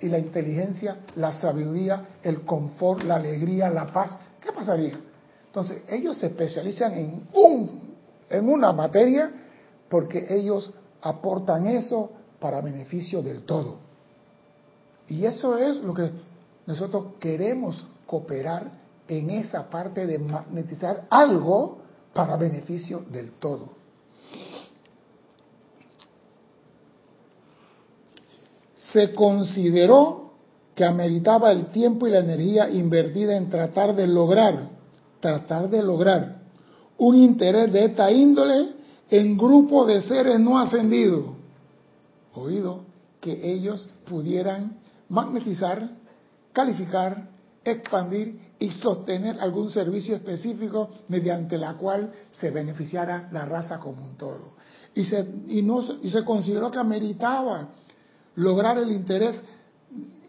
¿Y 0.00 0.08
la 0.08 0.18
inteligencia? 0.18 0.96
¿La 1.16 1.32
sabiduría? 1.32 2.06
¿El 2.22 2.42
confort? 2.42 3.02
¿La 3.02 3.16
alegría? 3.16 3.68
¿La 3.68 3.92
paz? 3.92 4.16
¿Qué 4.40 4.52
pasaría? 4.52 4.98
Entonces, 5.46 5.82
ellos 5.88 6.16
se 6.16 6.28
especializan 6.28 6.94
en, 6.94 7.28
un, 7.34 7.94
en 8.30 8.48
una 8.48 8.72
materia 8.72 9.30
porque 9.88 10.24
ellos 10.30 10.72
aportan 11.02 11.66
eso 11.66 12.12
para 12.38 12.60
beneficio 12.60 13.22
del 13.22 13.42
todo. 13.42 13.78
Y 15.08 15.24
eso 15.26 15.58
es 15.58 15.78
lo 15.78 15.92
que 15.92 16.12
nosotros 16.66 17.14
queremos 17.18 17.84
cooperar 18.06 18.70
en 19.08 19.30
esa 19.30 19.68
parte 19.68 20.06
de 20.06 20.20
magnetizar 20.20 21.06
algo 21.10 21.78
para 22.14 22.36
beneficio 22.36 23.00
del 23.10 23.32
todo. 23.32 23.79
Se 28.92 29.14
consideró 29.14 30.32
que 30.74 30.84
ameritaba 30.84 31.52
el 31.52 31.66
tiempo 31.66 32.06
y 32.06 32.10
la 32.10 32.20
energía 32.20 32.70
invertida 32.70 33.36
en 33.36 33.48
tratar 33.50 33.94
de 33.94 34.06
lograr 34.06 34.80
tratar 35.20 35.68
de 35.68 35.82
lograr 35.82 36.40
un 36.98 37.14
interés 37.14 37.72
de 37.72 37.84
esta 37.84 38.10
índole 38.10 38.70
en 39.10 39.36
grupo 39.36 39.86
de 39.86 40.02
seres 40.02 40.40
no 40.40 40.58
ascendidos. 40.58 41.36
Oído, 42.34 42.84
que 43.20 43.52
ellos 43.52 43.88
pudieran 44.08 44.78
magnetizar, 45.08 45.90
calificar, 46.52 47.28
expandir 47.64 48.40
y 48.58 48.70
sostener 48.70 49.40
algún 49.40 49.70
servicio 49.70 50.16
específico 50.16 50.88
mediante 51.08 51.58
la 51.58 51.74
cual 51.74 52.12
se 52.38 52.50
beneficiara 52.50 53.28
la 53.32 53.46
raza 53.46 53.78
como 53.78 54.04
un 54.04 54.16
todo. 54.16 54.54
Y 54.94 55.04
se, 55.04 55.26
y 55.48 55.62
no, 55.62 55.82
y 56.02 56.10
se 56.10 56.24
consideró 56.24 56.70
que 56.70 56.78
ameritaba 56.78 57.68
lograr 58.36 58.78
el 58.78 58.90
interés 58.90 59.40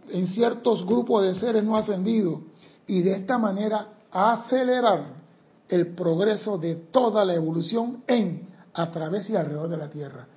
en 0.10 0.28
ciertos 0.28 0.86
grupos 0.86 1.24
de 1.24 1.36
seres 1.36 1.64
no 1.64 1.78
ascendidos 1.78 2.42
y 2.88 3.02
de 3.02 3.14
esta 3.14 3.38
manera 3.38 3.88
acelerar 4.12 5.22
el 5.70 5.94
progreso 5.94 6.58
de 6.58 6.76
toda 6.76 7.24
la 7.24 7.34
evolución 7.34 8.04
en, 8.08 8.50
a 8.74 8.92
través 8.92 9.30
y 9.30 9.36
alrededor 9.36 9.70
de 9.70 9.78
la 9.78 9.90
Tierra. 9.90 10.28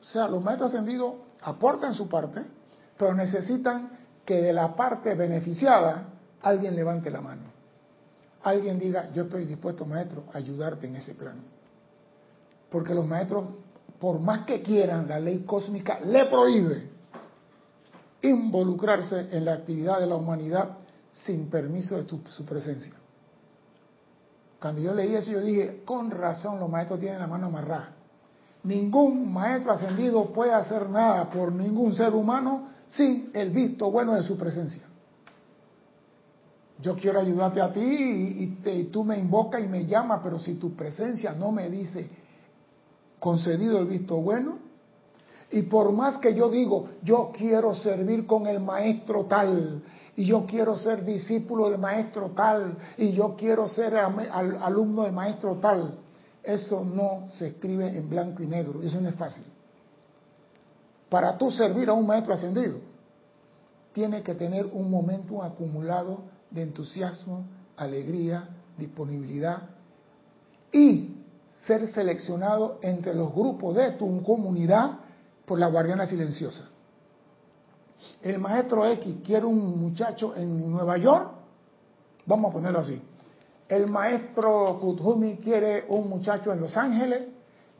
O 0.00 0.04
sea, 0.04 0.26
los 0.26 0.42
maestros 0.42 0.72
ascendidos 0.72 1.14
aportan 1.42 1.94
su 1.94 2.08
parte, 2.08 2.42
pero 2.98 3.14
necesitan 3.14 3.90
que 4.24 4.42
de 4.42 4.52
la 4.52 4.74
parte 4.74 5.14
beneficiada 5.14 6.08
alguien 6.42 6.74
levante 6.74 7.10
la 7.10 7.20
mano. 7.20 7.42
Alguien 8.42 8.78
diga, 8.78 9.10
yo 9.12 9.24
estoy 9.24 9.44
dispuesto, 9.44 9.86
maestro, 9.86 10.24
a 10.32 10.38
ayudarte 10.38 10.88
en 10.88 10.96
ese 10.96 11.14
plano. 11.14 11.42
Porque 12.68 12.92
los 12.92 13.06
maestros, 13.06 13.44
por 14.00 14.18
más 14.18 14.44
que 14.44 14.62
quieran, 14.62 15.08
la 15.08 15.20
ley 15.20 15.40
cósmica 15.40 16.00
le 16.00 16.24
prohíbe 16.26 16.91
involucrarse 18.22 19.36
en 19.36 19.44
la 19.44 19.54
actividad 19.54 20.00
de 20.00 20.06
la 20.06 20.16
humanidad 20.16 20.78
sin 21.12 21.48
permiso 21.50 21.96
de 21.96 22.08
su 22.08 22.44
presencia. 22.44 22.94
Cuando 24.60 24.80
yo 24.80 24.94
leí 24.94 25.14
eso, 25.14 25.32
yo 25.32 25.40
dije, 25.40 25.82
con 25.84 26.10
razón 26.10 26.60
los 26.60 26.70
maestros 26.70 27.00
tienen 27.00 27.18
la 27.18 27.26
mano 27.26 27.46
amarrada. 27.46 27.96
Ningún 28.62 29.32
maestro 29.32 29.72
ascendido 29.72 30.32
puede 30.32 30.52
hacer 30.52 30.88
nada 30.88 31.28
por 31.28 31.50
ningún 31.50 31.94
ser 31.96 32.14
humano 32.14 32.68
sin 32.86 33.30
el 33.34 33.50
visto 33.50 33.90
bueno 33.90 34.14
de 34.14 34.22
su 34.22 34.36
presencia. 34.36 34.82
Yo 36.80 36.94
quiero 36.94 37.18
ayudarte 37.18 37.60
a 37.60 37.72
ti 37.72 37.80
y, 37.80 38.84
tú 38.84 39.02
me 39.02 39.18
invocas 39.18 39.62
y 39.64 39.68
me 39.68 39.84
llamas, 39.86 40.20
pero 40.22 40.38
si 40.38 40.54
tu 40.54 40.74
presencia 40.76 41.32
no 41.32 41.50
me 41.50 41.68
dice 41.68 42.08
concedido 43.18 43.78
el 43.78 43.86
visto 43.86 44.16
bueno, 44.16 44.58
y 45.52 45.62
por 45.62 45.92
más 45.92 46.16
que 46.18 46.34
yo 46.34 46.48
digo, 46.48 46.88
yo 47.02 47.30
quiero 47.36 47.74
servir 47.74 48.26
con 48.26 48.46
el 48.46 48.58
maestro 48.58 49.26
tal, 49.26 49.82
y 50.16 50.24
yo 50.24 50.46
quiero 50.46 50.76
ser 50.76 51.04
discípulo 51.04 51.68
del 51.68 51.78
maestro 51.78 52.30
tal, 52.30 52.76
y 52.96 53.12
yo 53.12 53.36
quiero 53.36 53.68
ser 53.68 53.96
alumno 53.96 55.02
del 55.02 55.12
maestro 55.12 55.56
tal. 55.56 55.98
Eso 56.42 56.84
no 56.84 57.28
se 57.32 57.48
escribe 57.48 57.86
en 57.86 58.08
blanco 58.08 58.42
y 58.42 58.46
negro, 58.46 58.82
eso 58.82 59.00
no 59.00 59.10
es 59.10 59.14
fácil. 59.14 59.44
Para 61.08 61.36
tú 61.36 61.50
servir 61.50 61.90
a 61.90 61.92
un 61.92 62.06
maestro 62.06 62.32
ascendido, 62.32 62.78
tiene 63.92 64.22
que 64.22 64.34
tener 64.34 64.66
un 64.66 64.90
momento 64.90 65.42
acumulado 65.42 66.22
de 66.50 66.62
entusiasmo, 66.62 67.44
alegría, 67.76 68.48
disponibilidad 68.78 69.62
y 70.72 71.14
ser 71.66 71.86
seleccionado 71.92 72.78
entre 72.82 73.14
los 73.14 73.34
grupos 73.34 73.76
de 73.76 73.92
tu 73.92 74.22
comunidad 74.22 75.01
por 75.44 75.58
la 75.58 75.66
guardiana 75.66 76.06
silenciosa 76.06 76.68
el 78.22 78.38
maestro 78.38 78.86
X 78.86 79.16
quiere 79.24 79.44
un 79.46 79.80
muchacho 79.80 80.34
en 80.36 80.70
Nueva 80.70 80.96
York, 80.96 81.30
vamos 82.26 82.50
a 82.50 82.52
ponerlo 82.52 82.78
así. 82.78 83.00
El 83.68 83.88
maestro 83.88 84.78
Kuthumi 84.80 85.38
quiere 85.38 85.84
un 85.88 86.08
muchacho 86.08 86.52
en 86.52 86.60
Los 86.60 86.76
Ángeles 86.76 87.24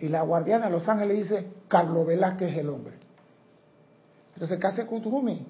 y 0.00 0.09
la 0.09 0.23
guardiana 0.23 0.66
de 0.66 0.73
Los 0.73 0.88
Ángeles 0.88 1.19
dice, 1.19 1.52
Carlos 1.69 2.07
Velázquez 2.07 2.52
es 2.52 2.59
el 2.59 2.69
hombre. 2.71 2.95
Entonces, 4.35 4.59
¿qué 4.59 4.66
hace 4.66 4.87
Kuthumi? 4.87 5.47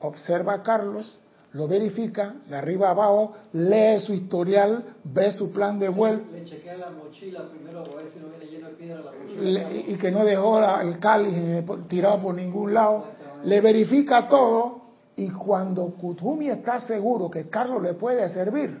Observa 0.00 0.54
a 0.54 0.62
Carlos, 0.62 1.18
lo 1.56 1.66
verifica 1.66 2.34
de 2.46 2.54
arriba 2.54 2.90
abajo, 2.90 3.32
lee 3.54 3.98
su 3.98 4.12
historial, 4.12 4.84
ve 5.04 5.32
su 5.32 5.50
plan 5.50 5.78
de 5.78 5.88
vuelo. 5.88 6.20
Le, 6.30 6.44
chequea 6.44 6.76
la 6.76 6.90
mochila 6.90 7.48
primero 7.48 7.80
a 7.80 7.96
ver 7.96 8.10
si 8.12 8.20
no 8.20 8.28
viene 8.28 8.44
lleno 8.44 8.68
de 8.68 8.74
piedra 8.74 9.00
la 9.02 9.12
mochila. 9.12 9.72
y 9.72 9.94
que 9.96 10.10
no 10.10 10.22
dejó 10.22 10.58
el 10.80 10.98
cáliz 10.98 11.32
eh, 11.34 11.64
tirado 11.88 12.20
por 12.20 12.34
ningún 12.34 12.74
lado 12.74 13.06
le 13.44 13.60
verifica 13.62 14.28
todo 14.28 14.82
y 15.16 15.30
cuando 15.30 15.86
Kutumi 15.94 16.50
está 16.50 16.80
seguro 16.80 17.30
que 17.30 17.48
Carlos 17.48 17.82
le 17.82 17.94
puede 17.94 18.28
servir, 18.28 18.78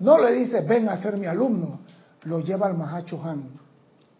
no 0.00 0.18
le 0.18 0.32
dice 0.32 0.62
ven 0.62 0.88
a 0.88 0.96
ser 0.96 1.16
mi 1.16 1.26
alumno, 1.26 1.80
lo 2.24 2.40
lleva 2.40 2.66
al 2.66 2.76
Mahacho 2.76 3.22
Han. 3.22 3.50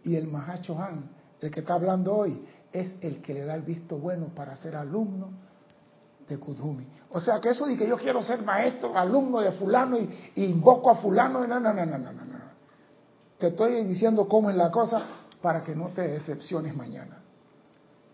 Y 0.05 0.15
el 0.15 0.29
Mahacho 0.29 0.79
Han, 0.79 1.11
el 1.41 1.51
que 1.51 1.61
está 1.61 1.75
hablando 1.75 2.15
hoy, 2.15 2.45
es 2.73 2.95
el 3.01 3.21
que 3.21 3.35
le 3.35 3.45
da 3.45 3.57
el 3.57 3.63
visto 3.63 3.99
bueno 3.99 4.27
para 4.35 4.55
ser 4.57 4.77
alumno 4.77 5.48
de 6.29 6.39
Kutumi. 6.39 6.87
O 7.11 7.21
sea 7.21 7.41
que 7.41 7.51
eso 7.51 7.67
de 7.67 7.77
que 7.77 7.89
yo 7.89 7.97
quiero 7.97 8.23
ser 8.23 8.43
maestro, 8.43 8.97
alumno 8.97 9.41
de 9.41 9.53
fulano 9.53 9.97
y, 9.97 10.45
invoco 10.45 10.91
a 10.91 10.97
fulano, 10.97 11.47
no, 11.47 11.61
no, 11.61 11.73
no, 11.73 11.87
no, 11.87 11.99
no, 11.99 12.13
no. 12.13 12.39
Te 13.39 13.49
estoy 13.49 13.85
diciendo 13.85 14.29
cómo 14.29 14.51
es 14.51 14.57
la 14.57 14.71
cosa 14.71 15.03
para 15.41 15.63
que 15.63 15.75
no 15.75 15.89
te 15.89 16.03
decepciones 16.03 16.77
mañana. 16.77 17.23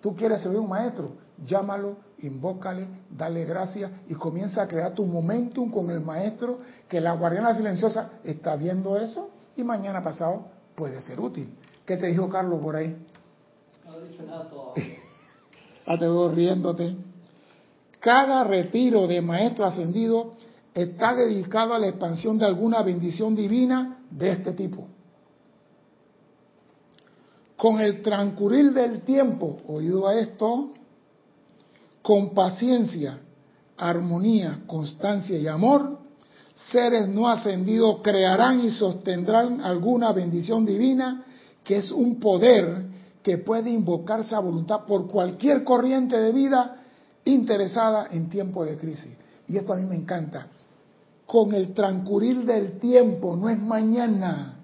Tú 0.01 0.15
quieres 0.15 0.43
ser 0.43 0.55
un 0.55 0.69
maestro, 0.69 1.13
llámalo, 1.45 1.97
invócale, 2.19 2.87
dale 3.11 3.45
gracias 3.47 3.91
y 4.07 4.15
comienza 4.15 4.63
a 4.63 4.69
crear 4.69 4.93
tu 4.93 5.07
momentum 5.07 5.71
con 5.71 5.91
el 5.91 6.01
maestro 6.01 6.59
que 6.89 7.01
la 7.01 7.13
guardiana 7.13 7.55
silenciosa 7.57 8.11
está 8.23 8.55
viendo 8.57 8.99
eso 8.99 9.31
y 9.57 9.65
mañana 9.65 10.03
pasado 10.03 10.47
puede 10.75 11.01
ser 11.01 11.21
útil. 11.21 11.57
¿Qué 11.87 11.97
te 11.97 12.09
dijo 12.09 12.29
Carlos 12.29 12.61
por 12.61 12.77
ahí? 12.77 12.97
No 13.87 14.01
dice 14.01 14.23
nada 14.25 14.49
ah, 15.87 15.99
te 15.99 16.05
veo 16.05 16.31
riéndote. 16.31 16.97
Cada 18.05 18.45
retiro 18.45 19.07
de 19.07 19.23
maestro 19.23 19.65
ascendido 19.65 20.33
está 20.75 21.15
dedicado 21.15 21.73
a 21.73 21.79
la 21.79 21.89
expansión 21.89 22.37
de 22.37 22.45
alguna 22.45 22.83
bendición 22.83 23.35
divina 23.35 24.01
de 24.11 24.31
este 24.31 24.53
tipo. 24.53 24.87
Con 27.57 27.81
el 27.81 28.03
transcurrir 28.03 28.75
del 28.75 29.01
tiempo, 29.05 29.59
oído 29.67 30.07
a 30.07 30.17
esto, 30.17 30.75
con 32.03 32.35
paciencia, 32.35 33.21
armonía, 33.79 34.65
constancia 34.67 35.39
y 35.39 35.47
amor, 35.47 35.99
seres 36.55 37.09
no 37.09 37.27
ascendidos 37.27 38.01
crearán 38.03 38.63
y 38.67 38.69
sostendrán 38.69 39.63
alguna 39.63 40.13
bendición 40.13 40.67
divina, 40.67 41.25
que 41.65 41.79
es 41.79 41.91
un 41.91 42.21
poder 42.21 42.85
que 43.23 43.39
puede 43.39 43.71
invocarse 43.71 44.35
a 44.35 44.41
voluntad 44.41 44.85
por 44.85 45.07
cualquier 45.07 45.65
corriente 45.65 46.19
de 46.19 46.33
vida 46.33 46.83
interesada 47.25 48.09
en 48.11 48.29
tiempo 48.29 48.65
de 48.65 48.77
crisis. 48.77 49.17
Y 49.47 49.57
esto 49.57 49.73
a 49.73 49.77
mí 49.77 49.85
me 49.85 49.97
encanta. 49.97 50.47
Con 51.27 51.55
el 51.55 51.73
transcurrir 51.73 52.45
del 52.45 52.79
tiempo, 52.79 53.37
no 53.37 53.49
es 53.49 53.59
mañana. 53.59 54.59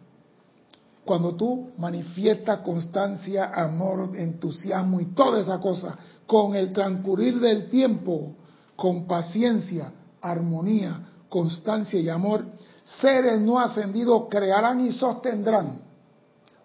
Cuando 1.04 1.34
tú 1.34 1.70
manifiestas 1.78 2.58
constancia, 2.58 3.50
amor, 3.54 4.10
entusiasmo 4.16 5.00
y 5.00 5.06
toda 5.06 5.40
esa 5.40 5.58
cosa, 5.58 5.96
con 6.26 6.54
el 6.54 6.72
transcurrir 6.72 7.40
del 7.40 7.68
tiempo, 7.68 8.34
con 8.76 9.06
paciencia, 9.06 9.92
armonía, 10.20 11.00
constancia 11.28 11.98
y 11.98 12.08
amor, 12.08 12.44
seres 13.00 13.40
no 13.40 13.58
ascendidos 13.58 14.26
crearán 14.30 14.80
y 14.80 14.92
sostendrán. 14.92 15.80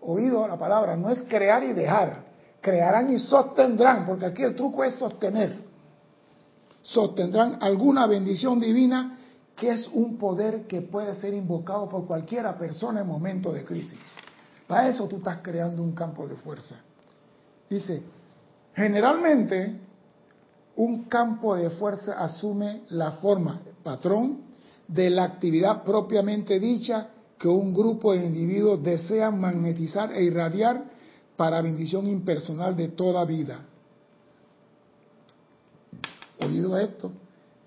Oído 0.02 0.48
la 0.48 0.58
palabra, 0.58 0.96
no 0.96 1.10
es 1.10 1.24
crear 1.24 1.64
y 1.64 1.74
dejar, 1.74 2.26
crearán 2.62 3.12
y 3.12 3.20
sostendrán, 3.20 4.06
porque 4.06 4.28
aquí 4.28 4.44
el 4.44 4.56
truco 4.56 4.84
es 4.84 4.96
sostener. 4.96 5.65
Sostendrán 6.86 7.58
alguna 7.62 8.06
bendición 8.06 8.60
divina 8.60 9.18
que 9.56 9.72
es 9.72 9.90
un 9.92 10.18
poder 10.18 10.68
que 10.68 10.82
puede 10.82 11.16
ser 11.16 11.34
invocado 11.34 11.90
por 11.90 12.06
cualquiera 12.06 12.56
persona 12.58 13.02
en 13.02 13.08
momentos 13.08 13.56
de 13.56 13.66
crisis. 13.66 13.98
Para 14.68 14.90
eso 14.90 15.08
tú 15.08 15.18
estás 15.18 15.40
creando 15.42 15.82
un 15.82 15.94
campo 15.94 16.28
de 16.28 16.36
fuerza. 16.36 16.76
Dice, 17.68 18.04
generalmente 18.76 19.80
un 20.76 21.06
campo 21.06 21.56
de 21.56 21.72
fuerza 21.72 22.24
asume 22.24 22.84
la 22.90 23.14
forma, 23.14 23.62
patrón, 23.84 24.42
de 24.88 25.10
la 25.10 25.24
actividad 25.24 25.84
propiamente 25.84 26.60
dicha 26.60 27.10
que 27.40 27.48
un 27.48 27.74
grupo 27.74 28.14
de 28.14 28.26
individuos 28.26 28.84
desea 28.84 29.32
magnetizar 29.32 30.12
e 30.12 30.24
irradiar 30.24 30.84
para 31.36 31.62
bendición 31.62 32.06
impersonal 32.06 32.76
de 32.76 32.90
toda 32.90 33.26
vida. 33.26 33.66
Oído 36.40 36.78
esto, 36.78 37.12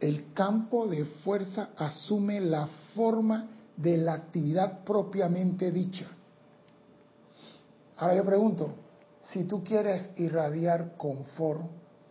el 0.01 0.33
campo 0.33 0.87
de 0.87 1.05
fuerza 1.05 1.71
asume 1.77 2.41
la 2.41 2.69
forma 2.95 3.49
de 3.77 3.97
la 3.97 4.15
actividad 4.15 4.85
propiamente 4.85 5.71
dicha. 5.73 6.07
Ahora 7.97 8.15
yo 8.15 8.25
pregunto, 8.25 8.75
si 9.21 9.45
tú 9.45 9.65
quieres 9.65 10.11
irradiar 10.17 10.97
confort, 10.97 11.63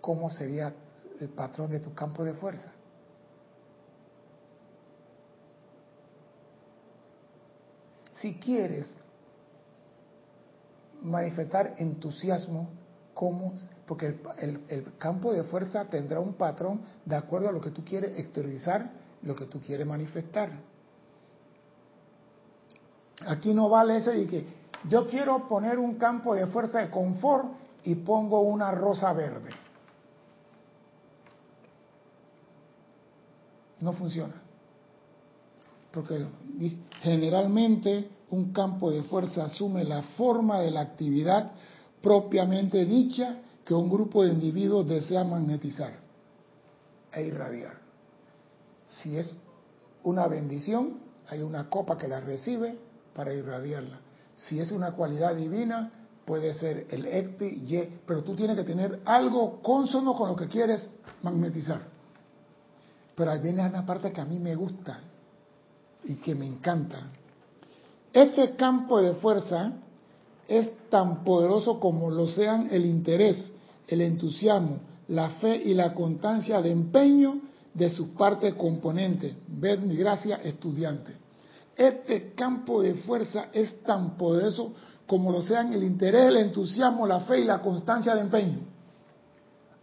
¿cómo 0.02 0.30
sería 0.30 0.74
el 1.20 1.30
patrón 1.30 1.72
de 1.72 1.80
tu 1.80 1.94
campo 1.94 2.24
de 2.24 2.34
fuerza? 2.34 2.72
Si 8.22 8.36
quieres 8.36 8.90
manifestar 11.02 11.76
entusiasmo, 11.78 12.70
¿cómo? 13.14 13.54
Porque 13.88 14.20
el, 14.40 14.94
campo 14.98 15.32
de 15.32 15.44
fuerza 15.44 15.86
tendrá 15.86 16.20
un 16.20 16.34
patrón 16.34 16.82
de 17.06 17.16
acuerdo 17.16 17.48
a 17.48 17.54
lo 17.54 17.62
que 17.62 17.72
tú 17.72 17.86
quieres 17.86 18.20
exteriorizar, 18.20 18.92
lo 19.24 19.34
que 19.34 19.46
tú 19.46 19.62
quieres 19.62 19.88
manifestar. 19.88 20.52
Aquí 23.26 23.54
no 23.54 23.70
vale 23.70 23.98
ese 23.98 24.12
de 24.12 24.28
que 24.28 24.46
yo 24.90 25.08
quiero 25.08 25.48
poner 25.48 25.80
un 25.80 25.96
campo 25.96 26.36
de 26.36 26.48
fuerza 26.48 26.80
de 26.80 26.90
confort 26.90 27.46
y 27.86 27.96
pongo 27.96 28.42
una 28.42 28.72
rosa 28.72 29.14
verde. 29.14 29.52
No 33.80 33.94
funciona. 33.94 34.36
Porque 35.94 36.28
generalmente 37.02 38.10
un 38.32 38.52
campo 38.52 38.92
de 38.92 39.04
fuerza 39.04 39.46
asume 39.46 39.86
la 39.86 40.02
forma 40.02 40.60
de 40.60 40.72
la 40.72 40.82
actividad 40.82 41.52
propiamente 42.02 42.84
dicha 42.84 43.38
que 43.68 43.74
un 43.74 43.90
grupo 43.90 44.24
de 44.24 44.32
individuos 44.32 44.88
desea 44.88 45.26
magnetizar 45.26 45.92
e 47.12 47.24
irradiar. 47.24 47.76
Si 48.88 49.18
es 49.18 49.36
una 50.06 50.26
bendición, 50.28 51.00
hay 51.28 51.42
una 51.42 51.70
copa 51.70 51.98
que 51.98 52.08
la 52.08 52.22
recibe 52.22 52.78
para 53.14 53.34
irradiarla. 53.34 54.00
Si 54.38 54.58
es 54.58 54.72
una 54.72 54.94
cualidad 54.94 55.36
divina, 55.36 55.92
puede 56.24 56.54
ser 56.54 56.88
el 56.92 57.08
ecti, 57.08 57.46
y, 57.46 58.00
pero 58.06 58.24
tú 58.24 58.36
tienes 58.38 58.56
que 58.56 58.64
tener 58.64 59.02
algo 59.04 59.62
consono 59.62 60.16
con 60.16 60.30
lo 60.30 60.36
que 60.38 60.48
quieres 60.48 60.90
magnetizar. 61.24 61.82
Pero 63.18 63.32
ahí 63.32 63.42
viene 63.42 63.68
una 63.68 63.86
parte 63.86 64.14
que 64.14 64.22
a 64.22 64.26
mí 64.26 64.40
me 64.40 64.56
gusta 64.56 65.02
y 66.06 66.16
que 66.16 66.36
me 66.36 66.48
encanta. 66.48 67.02
Este 68.14 68.56
campo 68.56 69.02
de 69.02 69.16
fuerza 69.16 69.74
es 70.48 70.72
tan 70.90 71.26
poderoso 71.26 71.82
como 71.82 72.10
lo 72.10 72.28
sean 72.28 72.70
el 72.72 72.86
interés, 72.86 73.52
el 73.88 74.02
entusiasmo, 74.02 74.80
la 75.08 75.30
fe 75.32 75.62
y 75.64 75.74
la 75.74 75.94
constancia 75.94 76.62
de 76.62 76.72
empeño 76.72 77.42
de 77.74 77.90
sus 77.90 78.10
partes 78.10 78.54
componentes. 78.56 79.36
Ved 79.48 79.80
mi 79.80 79.96
gracia, 79.96 80.38
estudiante. 80.38 81.14
Este 81.76 82.34
campo 82.34 82.82
de 82.82 82.96
fuerza 82.96 83.48
es 83.54 83.84
tan 83.84 84.18
poderoso 84.18 84.74
como 85.06 85.32
lo 85.32 85.42
sean 85.42 85.72
el 85.74 85.84
interés, 85.84 86.28
el 86.28 86.38
entusiasmo, 86.38 87.08
la 87.08 87.22
fe 87.22 87.40
y 87.40 87.46
la 87.46 87.62
constancia 87.62 88.14
de 88.16 88.22
empeño. 88.22 88.60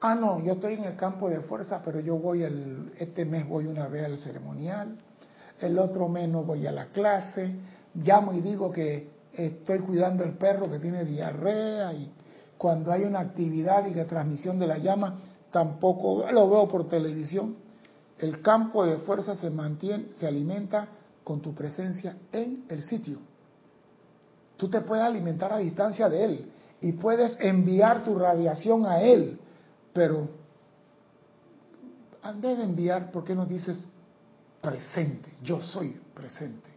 Ah, 0.01 0.15
no, 0.15 0.45
yo 0.45 0.53
estoy 0.53 0.75
en 0.75 0.85
el 0.85 0.97
campo 0.97 1.31
de 1.31 1.41
fuerza, 1.41 1.81
pero 1.83 1.99
yo 2.01 2.19
voy 2.19 2.43
el, 2.43 2.93
este 2.99 3.25
mes 3.25 3.49
voy 3.49 3.67
una 3.67 3.89
vez 3.89 4.05
al 4.05 4.19
ceremonial, 4.19 4.99
el 5.61 5.79
otro 5.79 6.09
mes 6.09 6.29
no 6.29 6.43
voy 6.43 6.67
a 6.67 6.73
la 6.73 6.87
clase, 6.87 7.55
llamo 7.95 8.35
y 8.35 8.43
digo 8.43 8.71
que 8.71 9.09
estoy 9.33 9.79
cuidando 9.79 10.25
el 10.25 10.37
perro 10.37 10.71
que 10.71 10.79
tiene 10.79 11.05
diarrea 11.05 11.95
y 11.95 12.13
cuando 12.65 12.93
hay 12.93 13.05
una 13.05 13.21
actividad 13.21 13.85
y 13.85 13.93
que 13.93 14.07
transmisión 14.07 14.59
de 14.59 14.67
la 14.67 14.79
llama, 14.79 15.19
tampoco 15.51 16.25
lo 16.33 16.49
veo 16.49 16.67
por 16.67 16.89
televisión. 16.89 17.57
El 18.17 18.41
campo 18.41 18.87
de 18.87 18.97
fuerza 19.01 19.37
se 19.37 19.51
mantiene, 19.51 20.07
se 20.17 20.27
alimenta 20.27 20.89
con 21.23 21.43
tu 21.43 21.55
presencia 21.55 22.17
en 22.33 22.65
el 22.71 22.83
sitio. 22.85 23.19
Tú 24.57 24.71
te 24.71 24.81
puedes 24.81 25.05
alimentar 25.05 25.53
a 25.53 25.59
distancia 25.59 26.09
de 26.09 26.25
él 26.25 26.53
y 26.81 26.93
puedes 26.93 27.37
enviar 27.39 28.03
tu 28.03 28.19
radiación 28.19 28.87
a 28.87 29.03
él, 29.03 29.39
pero 29.93 30.27
en 32.25 32.41
vez 32.41 32.57
de 32.57 32.65
enviar, 32.65 33.13
¿por 33.13 33.25
qué 33.25 33.35
no 33.35 33.45
dices 33.45 33.85
presente? 34.63 35.29
Yo 35.43 35.61
soy 35.61 36.01
presente. 36.15 36.71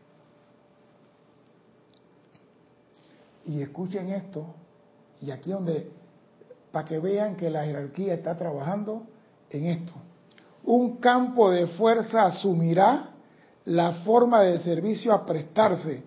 Y 3.45 3.61
escuchen 3.61 4.09
esto, 4.09 4.53
y 5.21 5.31
aquí 5.31 5.51
donde, 5.51 5.89
para 6.71 6.85
que 6.85 6.99
vean 6.99 7.35
que 7.35 7.49
la 7.49 7.63
jerarquía 7.63 8.13
está 8.13 8.37
trabajando 8.37 9.03
en 9.49 9.65
esto. 9.65 9.93
Un 10.63 10.97
campo 10.97 11.49
de 11.49 11.67
fuerza 11.67 12.25
asumirá 12.25 13.11
la 13.65 13.93
forma 14.03 14.41
de 14.41 14.59
servicio 14.59 15.13
a 15.13 15.25
prestarse 15.25 16.03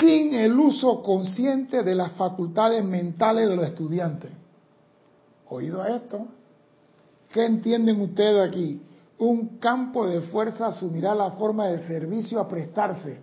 sin 0.00 0.34
el 0.34 0.58
uso 0.58 1.02
consciente 1.02 1.82
de 1.82 1.94
las 1.94 2.12
facultades 2.12 2.84
mentales 2.84 3.48
de 3.48 3.56
los 3.56 3.66
estudiantes. 3.66 4.32
¿Oído 5.48 5.82
a 5.82 5.88
esto? 5.88 6.26
¿Qué 7.30 7.44
entienden 7.44 8.00
ustedes 8.00 8.48
aquí? 8.48 8.82
Un 9.18 9.58
campo 9.58 10.06
de 10.06 10.22
fuerza 10.22 10.66
asumirá 10.66 11.14
la 11.14 11.32
forma 11.32 11.66
de 11.66 11.86
servicio 11.86 12.40
a 12.40 12.48
prestarse 12.48 13.18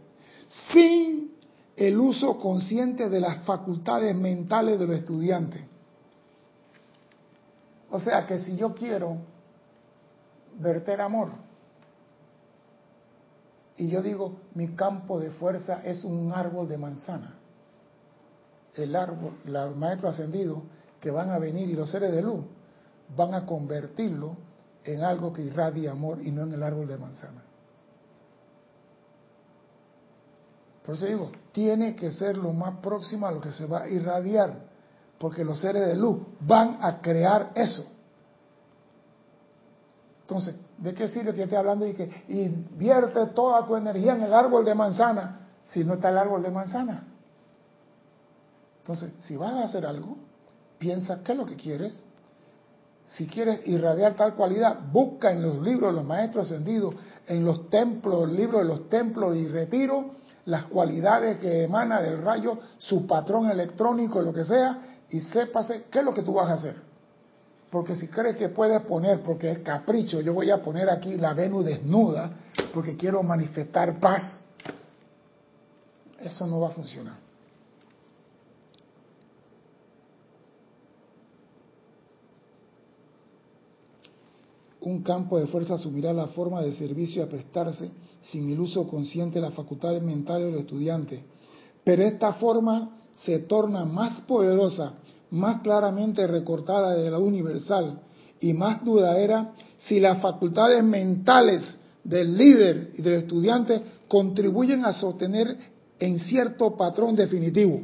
sin 0.72 1.35
el 1.76 2.00
uso 2.00 2.40
consciente 2.40 3.10
de 3.10 3.20
las 3.20 3.44
facultades 3.44 4.16
mentales 4.16 4.80
de 4.80 4.88
los 4.88 4.96
estudiantes. 4.96 5.62
O 7.92 8.00
sea 8.00 8.26
que 8.26 8.40
si 8.40 8.56
yo 8.56 8.74
quiero 8.74 9.18
verter 10.60 11.02
amor 11.02 11.30
y 13.78 13.90
yo 13.90 14.02
digo 14.02 14.38
mi 14.54 14.70
campo 14.70 15.20
de 15.20 15.32
fuerza 15.32 15.82
es 15.84 16.04
un 16.04 16.32
árbol 16.32 16.68
de 16.68 16.78
manzana, 16.78 17.36
el 18.76 18.96
árbol, 18.96 19.38
los 19.46 19.76
maestros 19.76 20.14
ascendidos 20.14 20.60
que 21.00 21.12
van 21.12 21.30
a 21.30 21.40
venir 21.40 21.70
y 21.70 21.74
los 21.74 21.90
seres 21.90 22.12
de 22.12 22.22
luz 22.22 22.44
van 23.16 23.34
a 23.34 23.46
convertirlo 23.46 24.36
en 24.84 25.04
algo 25.04 25.34
que 25.34 25.42
irradie 25.42 25.90
amor 25.90 26.22
y 26.22 26.32
no 26.32 26.44
en 26.44 26.54
el 26.54 26.64
árbol 26.64 26.88
de 26.88 26.98
manzana. 26.98 27.45
Por 30.86 30.96
eso 30.96 31.06
digo, 31.06 31.32
tiene 31.52 31.96
que 31.96 32.12
ser 32.12 32.38
lo 32.38 32.54
más 32.54 32.78
próximo 32.78 33.26
a 33.26 33.32
lo 33.32 33.42
que 33.42 33.52
se 33.52 33.66
va 33.66 33.84
a 33.84 33.90
irradiar, 33.90 34.68
porque 35.18 35.44
los 35.44 35.60
seres 35.60 35.88
de 35.88 35.96
luz 35.96 36.20
van 36.42 36.78
a 36.82 37.02
crear 37.02 37.52
eso. 37.56 37.86
Entonces, 40.22 40.56
¿de 40.78 40.94
qué 40.94 41.08
sirve 41.08 41.34
que 41.34 41.44
esté 41.44 41.58
hablando 41.58 41.88
y 41.88 41.94
que 41.94 42.10
invierte 42.28 43.26
toda 43.28 43.66
tu 43.66 43.76
energía 43.76 44.14
en 44.14 44.24
el 44.24 44.34
árbol 44.34 44.66
de 44.66 44.76
manzana 44.76 45.48
si 45.66 45.84
no 45.84 45.96
está 45.96 46.10
el 46.10 46.18
árbol 46.18 46.44
de 46.44 46.52
manzana? 46.52 47.08
Entonces, 48.82 49.14
si 49.20 49.36
vas 49.36 49.54
a 49.54 49.64
hacer 49.64 49.86
algo, 49.86 50.18
piensa 50.78 51.24
qué 51.24 51.32
es 51.32 51.38
lo 51.38 51.46
que 51.46 51.56
quieres, 51.56 52.04
si 53.08 53.28
quieres 53.28 53.62
irradiar 53.68 54.16
tal 54.16 54.36
cualidad, 54.36 54.80
busca 54.92 55.32
en 55.32 55.42
los 55.42 55.62
libros 55.62 55.92
de 55.92 55.98
los 55.98 56.06
maestros 56.06 56.52
ascendidos, 56.52 56.96
en 57.28 57.46
los 57.46 57.70
templos, 57.70 58.32
libros 58.32 58.62
de 58.62 58.68
los 58.68 58.90
templos 58.90 59.36
y 59.36 59.48
retiro, 59.48 60.12
las 60.46 60.66
cualidades 60.66 61.40
que 61.40 61.64
emana 61.64 62.02
del 62.02 62.22
rayo, 62.22 62.60
su 62.78 63.08
patrón 63.08 63.50
electrónico, 63.50 64.22
lo 64.22 64.34
que 64.34 64.44
sea, 64.44 65.00
y 65.10 65.22
sépase 65.22 65.86
qué 65.90 66.00
es 66.00 66.06
lo 66.06 66.14
que 66.14 66.22
tú 66.22 66.34
vas 66.34 66.50
a 66.50 66.54
hacer. 66.54 66.76
Porque 67.72 67.96
si 67.96 68.08
crees 68.08 68.38
que 68.38 68.50
puedes 68.50 68.82
poner, 68.82 69.22
porque 69.22 69.52
es 69.52 69.60
capricho, 69.60 70.22
yo 70.22 70.34
voy 70.34 70.52
a 70.52 70.62
poner 70.62 70.90
aquí 70.90 71.16
la 71.18 71.34
Venus 71.34 71.66
desnuda, 71.66 72.32
porque 72.74 72.96
quiero 72.96 73.24
manifestar 73.24 74.00
paz, 74.00 74.40
eso 76.20 76.48
no 76.48 76.60
va 76.60 76.70
a 76.70 76.72
funcionar. 76.72 77.26
un 84.86 85.02
campo 85.02 85.40
de 85.40 85.48
fuerza 85.48 85.74
asumirá 85.74 86.14
la 86.14 86.28
forma 86.28 86.62
de 86.62 86.74
servicio 86.76 87.24
a 87.24 87.28
prestarse 87.28 87.90
sin 88.32 88.52
el 88.52 88.60
uso 88.60 88.88
consciente 88.88 89.36
de 89.36 89.46
las 89.46 89.54
facultades 89.54 90.02
mentales 90.02 90.48
del 90.48 90.62
estudiante. 90.62 91.24
Pero 91.84 92.04
esta 92.04 92.34
forma 92.34 92.98
se 93.16 93.40
torna 93.40 93.86
más 93.86 94.22
poderosa, 94.22 94.94
más 95.32 95.62
claramente 95.62 96.26
recortada 96.28 96.96
de 96.96 97.10
la 97.10 97.20
universal 97.20 98.02
y 98.40 98.54
más 98.54 98.84
duradera 98.84 99.54
si 99.80 100.00
las 100.00 100.22
facultades 100.22 100.84
mentales 100.84 101.64
del 102.04 102.38
líder 102.38 102.92
y 102.96 103.02
del 103.02 103.14
estudiante 103.14 103.82
contribuyen 104.08 104.86
a 104.86 104.94
sostener 104.94 105.58
en 106.00 106.20
cierto 106.20 106.76
patrón 106.76 107.16
definitivo. 107.16 107.82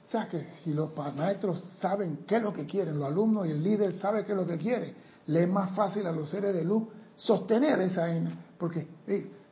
O 0.00 0.10
sea 0.10 0.28
que 0.28 0.42
si 0.62 0.72
los 0.72 0.90
maestros 1.16 1.60
saben 1.80 2.20
qué 2.26 2.36
es 2.36 2.42
lo 2.42 2.52
que 2.52 2.66
quieren, 2.66 2.98
los 2.98 3.08
alumnos 3.08 3.46
y 3.46 3.50
el 3.50 3.62
líder 3.62 3.94
saben 3.94 4.24
qué 4.24 4.32
es 4.32 4.38
lo 4.38 4.46
que 4.46 4.58
quiere, 4.58 4.94
le 5.26 5.44
es 5.44 5.48
más 5.48 5.74
fácil 5.74 6.06
a 6.06 6.12
los 6.12 6.28
seres 6.28 6.54
de 6.54 6.64
luz 6.64 6.84
sostener 7.16 7.80
esa 7.80 8.14
Porque 8.58 8.86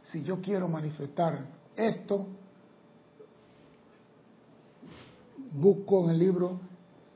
si 0.02 0.22
yo 0.22 0.40
quiero 0.40 0.68
manifestar 0.68 1.38
esto, 1.76 2.26
busco 5.52 6.04
en 6.04 6.10
el 6.10 6.18
libro, 6.18 6.60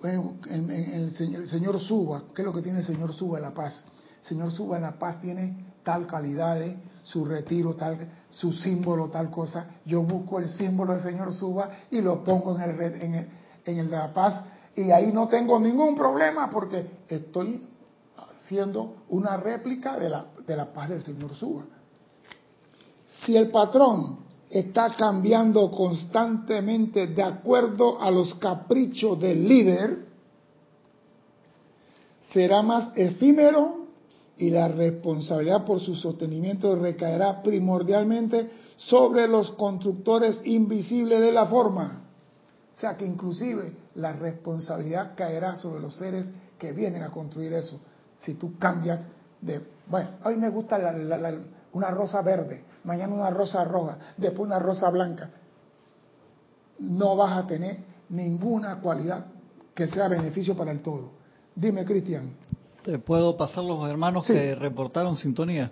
en, 0.03 0.71
el, 0.71 1.13
señor, 1.49 1.81
Suba, 1.81 2.25
¿qué 2.35 2.43
es 2.43 2.47
lo 2.47 2.53
que 2.53 2.63
tiene 2.63 2.81
el 2.81 2.87
Señor 2.87 3.13
Suba 3.13 3.39
en 3.39 3.45
la 3.45 3.55
paz? 3.55 3.83
El 4.23 4.29
Señor 4.29 4.53
Suba 4.53 4.77
en 4.77 4.83
la 4.83 4.99
paz 4.99 5.21
tiene 5.21 5.73
tal 5.83 6.07
calidad, 6.07 6.61
su 7.03 7.25
retiro, 7.25 7.75
tal, 7.75 8.09
su 8.31 8.53
símbolo, 8.53 9.09
tal 9.09 9.31
cosa. 9.31 9.67
Yo 9.85 10.03
busco 10.03 10.39
el 10.39 10.49
símbolo 10.49 10.93
del 10.93 11.03
Señor 11.03 11.33
Suba 11.33 11.71
y 11.91 12.01
lo 12.01 12.23
pongo 12.23 12.57
en 12.57 12.63
el, 12.63 12.81
en 12.81 13.15
el, 13.15 13.29
en 13.65 13.79
el 13.79 13.91
de 13.91 13.97
la 13.97 14.13
paz 14.13 14.43
y 14.77 14.91
ahí 14.91 15.11
no 15.11 15.27
tengo 15.29 15.59
ningún 15.59 15.97
problema 15.97 16.51
porque 16.51 17.05
estoy 17.09 17.67
siendo 18.47 19.05
una 19.09 19.37
réplica 19.39 19.99
de 19.99 20.11
la, 20.11 20.27
de 20.47 20.57
la 20.57 20.73
paz 20.73 20.91
del 20.91 21.03
Señor 21.03 21.35
Suba. 21.35 21.65
Si 23.07 23.37
el 23.37 23.51
patrón 23.51 24.19
está 24.51 24.95
cambiando 24.97 25.71
constantemente 25.71 27.09
de 27.09 27.23
acuerdo 27.23 28.01
a 28.01 28.11
los 28.11 28.35
caprichos 28.37 29.19
del 29.21 29.49
líder, 29.49 30.07
será 32.33 32.63
más 32.63 32.93
efímero 32.97 33.87
y 34.39 34.51
la 34.51 34.69
responsabilidad 34.69 35.65
por 35.65 35.81
su 35.81 35.95
sostenimiento 35.95 36.77
recaerá 36.77 37.43
primordialmente 37.43 38.51
sobre 38.77 39.27
los 39.27 39.51
constructores 39.53 40.41
invisibles 40.45 41.21
de 41.21 41.33
la 41.33 41.47
forma. 41.47 42.03
O 42.75 42.79
sea 42.79 42.97
que 42.97 43.07
inclusive 43.07 43.75
la 43.95 44.13
responsabilidad 44.13 45.15
caerá 45.17 45.57
sobre 45.57 45.81
los 45.81 45.97
seres 45.97 46.31
que 46.59 46.73
vienen 46.73 47.03
a 47.03 47.11
construir 47.11 47.53
eso 47.55 47.81
si 48.19 48.35
tú 48.35 48.59
cambias 48.59 49.07
de, 49.41 49.61
bueno, 49.89 50.11
hoy 50.25 50.37
me 50.37 50.49
gusta 50.49 50.79
una 51.73 51.91
rosa 51.91 52.23
verde, 52.23 52.65
mañana 52.87 53.15
una 53.15 53.31
rosa 53.31 53.65
roja, 53.65 53.99
después 54.17 54.47
una 54.47 54.59
rosa 54.59 54.89
blanca, 54.91 55.31
no 56.79 57.17
vas 57.17 57.37
a 57.37 57.47
tener 57.47 57.79
ninguna 58.09 58.81
cualidad 58.81 59.27
que 59.75 59.87
sea 59.87 60.09
beneficio 60.09 60.57
para 60.57 60.71
el 60.71 60.81
todo. 60.81 61.11
Dime, 61.55 61.85
Cristian. 61.85 62.31
Te 62.83 62.99
puedo 62.99 63.37
pasar 63.37 63.65
los 63.65 63.89
hermanos 63.89 64.27
que 64.27 64.55
reportaron 64.55 65.17
sintonía. 65.17 65.71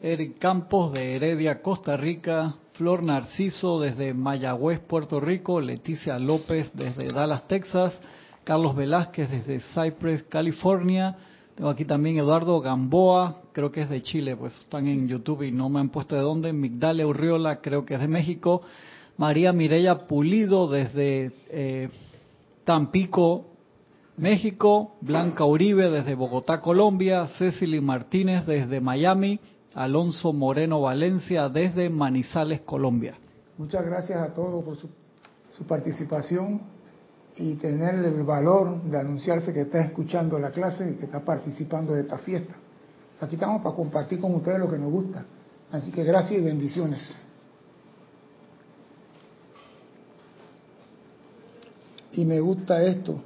Eric 0.00 0.38
Campos 0.38 0.92
de 0.92 1.16
Heredia, 1.16 1.60
Costa 1.60 1.96
Rica, 1.96 2.54
Flor 2.74 3.04
Narciso 3.04 3.80
desde 3.80 4.14
Mayagüez, 4.14 4.78
Puerto 4.78 5.18
Rico, 5.18 5.60
Leticia 5.60 6.18
López 6.18 6.70
desde 6.74 7.12
Dallas, 7.12 7.48
Texas, 7.48 7.98
Carlos 8.44 8.76
Velázquez 8.76 9.28
desde 9.28 9.60
Cypress, 9.74 10.22
California, 10.24 11.16
tengo 11.58 11.70
aquí 11.70 11.84
también 11.84 12.16
Eduardo 12.18 12.60
Gamboa, 12.60 13.42
creo 13.50 13.72
que 13.72 13.82
es 13.82 13.90
de 13.90 14.00
Chile, 14.00 14.36
pues 14.36 14.56
están 14.60 14.86
en 14.86 15.08
YouTube 15.08 15.42
y 15.42 15.50
no 15.50 15.68
me 15.68 15.80
han 15.80 15.88
puesto 15.88 16.14
de 16.14 16.20
dónde. 16.20 16.52
Migdale 16.52 17.04
Urriola, 17.04 17.60
creo 17.60 17.84
que 17.84 17.94
es 17.94 18.00
de 18.00 18.06
México. 18.06 18.62
María 19.16 19.52
Mireya 19.52 20.06
Pulido 20.06 20.68
desde 20.68 21.32
eh, 21.50 21.88
Tampico, 22.62 23.46
México. 24.18 24.94
Blanca 25.00 25.44
Uribe 25.44 25.90
desde 25.90 26.14
Bogotá, 26.14 26.60
Colombia. 26.60 27.26
Cecily 27.38 27.80
Martínez 27.80 28.46
desde 28.46 28.80
Miami. 28.80 29.40
Alonso 29.74 30.32
Moreno 30.32 30.82
Valencia 30.82 31.48
desde 31.48 31.90
Manizales, 31.90 32.60
Colombia. 32.60 33.16
Muchas 33.56 33.84
gracias 33.84 34.16
a 34.16 34.32
todos 34.32 34.64
por 34.64 34.76
su, 34.76 34.88
su 35.50 35.64
participación 35.64 36.77
y 37.38 37.54
tener 37.54 37.94
el 37.94 38.24
valor 38.24 38.82
de 38.82 38.98
anunciarse 38.98 39.52
que 39.52 39.62
está 39.62 39.80
escuchando 39.80 40.38
la 40.38 40.50
clase 40.50 40.90
y 40.90 40.94
que 40.94 41.04
está 41.04 41.24
participando 41.24 41.94
de 41.94 42.02
esta 42.02 42.18
fiesta. 42.18 42.54
Aquí 43.20 43.36
estamos 43.36 43.62
para 43.62 43.74
compartir 43.74 44.20
con 44.20 44.34
ustedes 44.34 44.58
lo 44.58 44.68
que 44.68 44.78
nos 44.78 44.90
gusta. 44.90 45.24
Así 45.70 45.90
que 45.90 46.02
gracias 46.02 46.40
y 46.40 46.42
bendiciones. 46.42 47.16
Y 52.12 52.24
me 52.24 52.40
gusta 52.40 52.82
esto. 52.82 53.22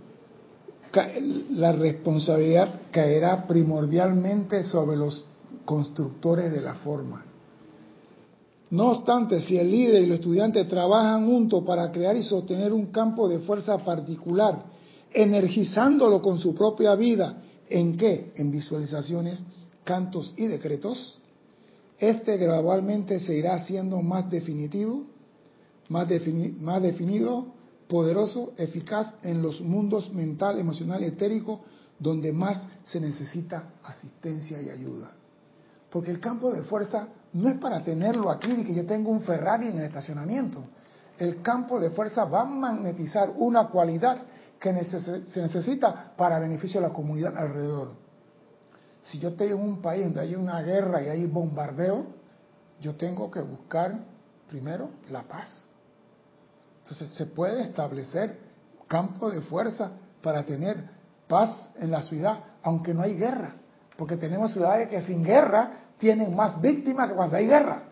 La 1.52 1.72
responsabilidad 1.72 2.80
caerá 2.90 3.46
primordialmente 3.46 4.62
sobre 4.64 4.96
los 4.96 5.24
constructores 5.64 6.52
de 6.52 6.60
la 6.60 6.74
forma. 6.74 7.24
No 8.72 8.92
obstante, 8.92 9.42
si 9.42 9.58
el 9.58 9.70
líder 9.70 10.00
y 10.00 10.04
el 10.06 10.12
estudiante 10.12 10.64
trabajan 10.64 11.26
juntos 11.26 11.62
para 11.62 11.92
crear 11.92 12.16
y 12.16 12.22
sostener 12.22 12.72
un 12.72 12.86
campo 12.86 13.28
de 13.28 13.40
fuerza 13.40 13.76
particular, 13.76 14.64
energizándolo 15.12 16.22
con 16.22 16.38
su 16.38 16.54
propia 16.54 16.94
vida, 16.94 17.36
¿en 17.68 17.98
qué? 17.98 18.32
En 18.34 18.50
visualizaciones, 18.50 19.42
cantos 19.84 20.32
y 20.38 20.46
decretos, 20.46 21.18
este 21.98 22.38
gradualmente 22.38 23.20
se 23.20 23.36
irá 23.36 23.56
haciendo 23.56 24.00
más 24.00 24.30
definitivo, 24.30 25.04
más, 25.90 26.08
más 26.58 26.82
definido, 26.82 27.48
poderoso, 27.88 28.54
eficaz 28.56 29.12
en 29.22 29.42
los 29.42 29.60
mundos 29.60 30.10
mental, 30.14 30.58
emocional 30.58 31.02
y 31.02 31.08
etérico, 31.08 31.60
donde 31.98 32.32
más 32.32 32.66
se 32.84 33.00
necesita 33.00 33.74
asistencia 33.84 34.62
y 34.62 34.70
ayuda. 34.70 35.12
Porque 35.90 36.10
el 36.10 36.20
campo 36.20 36.50
de 36.50 36.62
fuerza 36.62 37.08
no 37.32 37.48
es 37.48 37.58
para 37.58 37.82
tenerlo 37.82 38.30
aquí 38.30 38.48
ni 38.48 38.64
que 38.64 38.74
yo 38.74 38.86
tenga 38.86 39.08
un 39.08 39.22
Ferrari 39.22 39.68
en 39.68 39.78
el 39.78 39.84
estacionamiento. 39.84 40.62
El 41.18 41.42
campo 41.42 41.80
de 41.80 41.90
fuerza 41.90 42.24
va 42.24 42.42
a 42.42 42.44
magnetizar 42.44 43.32
una 43.36 43.68
cualidad 43.68 44.18
que 44.58 44.72
se 44.84 45.40
necesita 45.40 46.12
para 46.16 46.38
beneficio 46.38 46.80
de 46.80 46.88
la 46.88 46.92
comunidad 46.92 47.36
alrededor. 47.36 47.92
Si 49.02 49.18
yo 49.18 49.30
estoy 49.30 49.48
en 49.48 49.60
un 49.60 49.82
país 49.82 50.04
donde 50.04 50.20
hay 50.20 50.34
una 50.34 50.60
guerra 50.62 51.02
y 51.02 51.08
hay 51.08 51.26
bombardeo, 51.26 52.06
yo 52.80 52.94
tengo 52.96 53.30
que 53.30 53.40
buscar 53.40 53.98
primero 54.48 54.90
la 55.10 55.22
paz. 55.22 55.64
Entonces 56.82 57.12
se 57.14 57.26
puede 57.26 57.62
establecer 57.62 58.38
campo 58.86 59.30
de 59.30 59.40
fuerza 59.40 59.92
para 60.22 60.44
tener 60.44 60.84
paz 61.26 61.70
en 61.78 61.90
la 61.90 62.02
ciudad, 62.02 62.38
aunque 62.62 62.94
no 62.94 63.02
hay 63.02 63.14
guerra 63.14 63.54
porque 63.96 64.16
tenemos 64.16 64.52
ciudades 64.52 64.88
que 64.88 65.02
sin 65.02 65.22
guerra 65.22 65.70
tienen 66.02 66.34
más 66.34 66.60
víctimas 66.60 67.08
que 67.08 67.14
cuando 67.14 67.36
hay 67.36 67.46
guerra. 67.46 67.84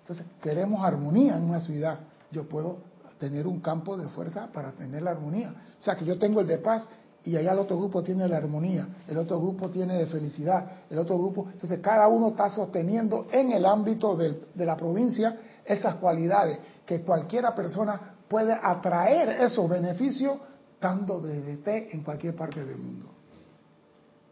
Entonces, 0.00 0.26
queremos 0.42 0.84
armonía 0.84 1.36
en 1.36 1.44
una 1.44 1.60
ciudad. 1.60 2.00
Yo 2.32 2.48
puedo 2.48 2.78
tener 3.20 3.46
un 3.46 3.60
campo 3.60 3.96
de 3.96 4.08
fuerza 4.08 4.48
para 4.52 4.72
tener 4.72 5.04
la 5.04 5.12
armonía. 5.12 5.54
O 5.78 5.82
sea, 5.82 5.94
que 5.94 6.04
yo 6.04 6.18
tengo 6.18 6.40
el 6.40 6.48
de 6.48 6.58
paz 6.58 6.88
y 7.22 7.36
allá 7.36 7.52
el 7.52 7.60
otro 7.60 7.76
grupo 7.78 8.02
tiene 8.02 8.26
la 8.26 8.38
armonía, 8.38 8.88
el 9.06 9.18
otro 9.18 9.40
grupo 9.40 9.70
tiene 9.70 9.94
de 9.94 10.06
felicidad, 10.06 10.68
el 10.90 10.98
otro 10.98 11.16
grupo. 11.16 11.46
Entonces, 11.52 11.78
cada 11.78 12.08
uno 12.08 12.30
está 12.30 12.48
sosteniendo 12.48 13.28
en 13.30 13.52
el 13.52 13.64
ámbito 13.64 14.16
de 14.16 14.66
la 14.66 14.76
provincia 14.76 15.36
esas 15.64 15.94
cualidades 15.96 16.58
que 16.84 17.02
cualquiera 17.02 17.54
persona 17.54 18.16
puede 18.28 18.52
atraer 18.52 19.42
esos 19.42 19.68
beneficios 19.68 20.38
dando 20.80 21.20
desde 21.20 21.58
té 21.58 21.94
en 21.94 22.02
cualquier 22.02 22.34
parte 22.34 22.64
del 22.64 22.78
mundo. 22.78 23.06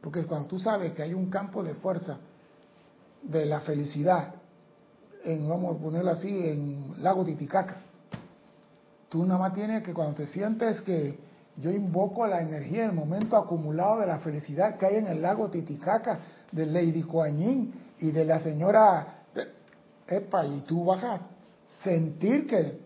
Porque 0.00 0.26
cuando 0.26 0.48
tú 0.48 0.58
sabes 0.58 0.92
que 0.92 1.04
hay 1.04 1.14
un 1.14 1.30
campo 1.30 1.62
de 1.62 1.74
fuerza 1.74 2.18
de 3.24 3.46
la 3.46 3.60
felicidad, 3.60 4.34
en, 5.24 5.48
vamos 5.48 5.76
a 5.76 5.78
ponerlo 5.78 6.10
así, 6.10 6.28
en 6.28 7.02
Lago 7.02 7.24
Titicaca, 7.24 7.76
tú 9.08 9.24
nada 9.24 9.40
más 9.40 9.54
tienes 9.54 9.82
que 9.82 9.94
cuando 9.94 10.14
te 10.14 10.26
sientes 10.26 10.82
que, 10.82 11.18
Yo 11.56 11.70
invoco 11.70 12.26
la 12.26 12.42
energía, 12.42 12.84
el 12.84 12.92
momento 12.92 13.36
acumulado 13.36 14.00
de 14.00 14.06
la 14.06 14.18
felicidad 14.18 14.76
que 14.76 14.86
hay 14.86 14.96
en 14.96 15.06
el 15.06 15.22
lago 15.22 15.50
Titicaca, 15.50 16.18
de 16.50 16.66
Lady 16.66 17.04
Kuan 17.04 17.72
y 18.00 18.10
de 18.10 18.24
la 18.24 18.40
señora 18.40 19.22
Epa, 20.06 20.44
y 20.44 20.62
tú 20.62 20.84
vas 20.84 21.04
a 21.04 21.20
sentir 21.84 22.48
que 22.48 22.80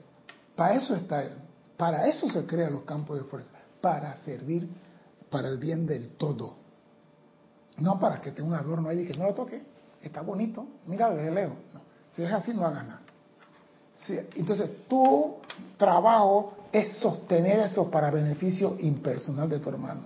para 0.54 0.74
eso 0.74 0.94
está 0.94 1.22
él, 1.22 1.32
para 1.78 2.08
eso 2.08 2.28
se 2.28 2.44
crean 2.44 2.74
los 2.74 2.82
campos 2.82 3.18
de 3.18 3.24
fuerza, 3.24 3.50
para 3.80 4.14
servir 4.16 4.68
para 5.30 5.48
el 5.48 5.58
bien 5.58 5.86
del 5.86 6.10
todo. 6.10 6.56
No 7.78 7.98
para 7.98 8.20
que 8.20 8.32
tenga 8.32 8.48
un 8.48 8.54
adorno 8.54 8.88
ahí 8.88 9.00
y 9.00 9.06
que 9.06 9.16
no 9.16 9.24
lo 9.24 9.34
toque, 9.34 9.62
está 10.02 10.20
bonito, 10.22 10.66
mira 10.86 11.10
desde 11.10 11.30
lejos. 11.32 11.56
si 12.12 12.22
es 12.22 12.32
así, 12.32 12.52
no 12.54 12.66
hagas 12.66 12.86
nada. 12.86 13.00
entonces, 14.34 14.70
tu 14.88 15.36
trabajo 15.76 16.54
es 16.72 16.96
sostener 16.98 17.60
eso 17.60 17.90
para 17.90 18.10
beneficio 18.10 18.76
impersonal 18.78 19.48
de 19.48 19.58
tu 19.58 19.70
hermano. 19.70 20.02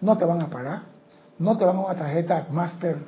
No 0.00 0.16
te 0.16 0.24
van 0.24 0.40
a 0.40 0.48
pagar, 0.48 0.82
no 1.38 1.56
te 1.56 1.64
van 1.64 1.76
a 1.76 1.80
una 1.80 1.94
tarjeta 1.94 2.46
máster 2.50 2.98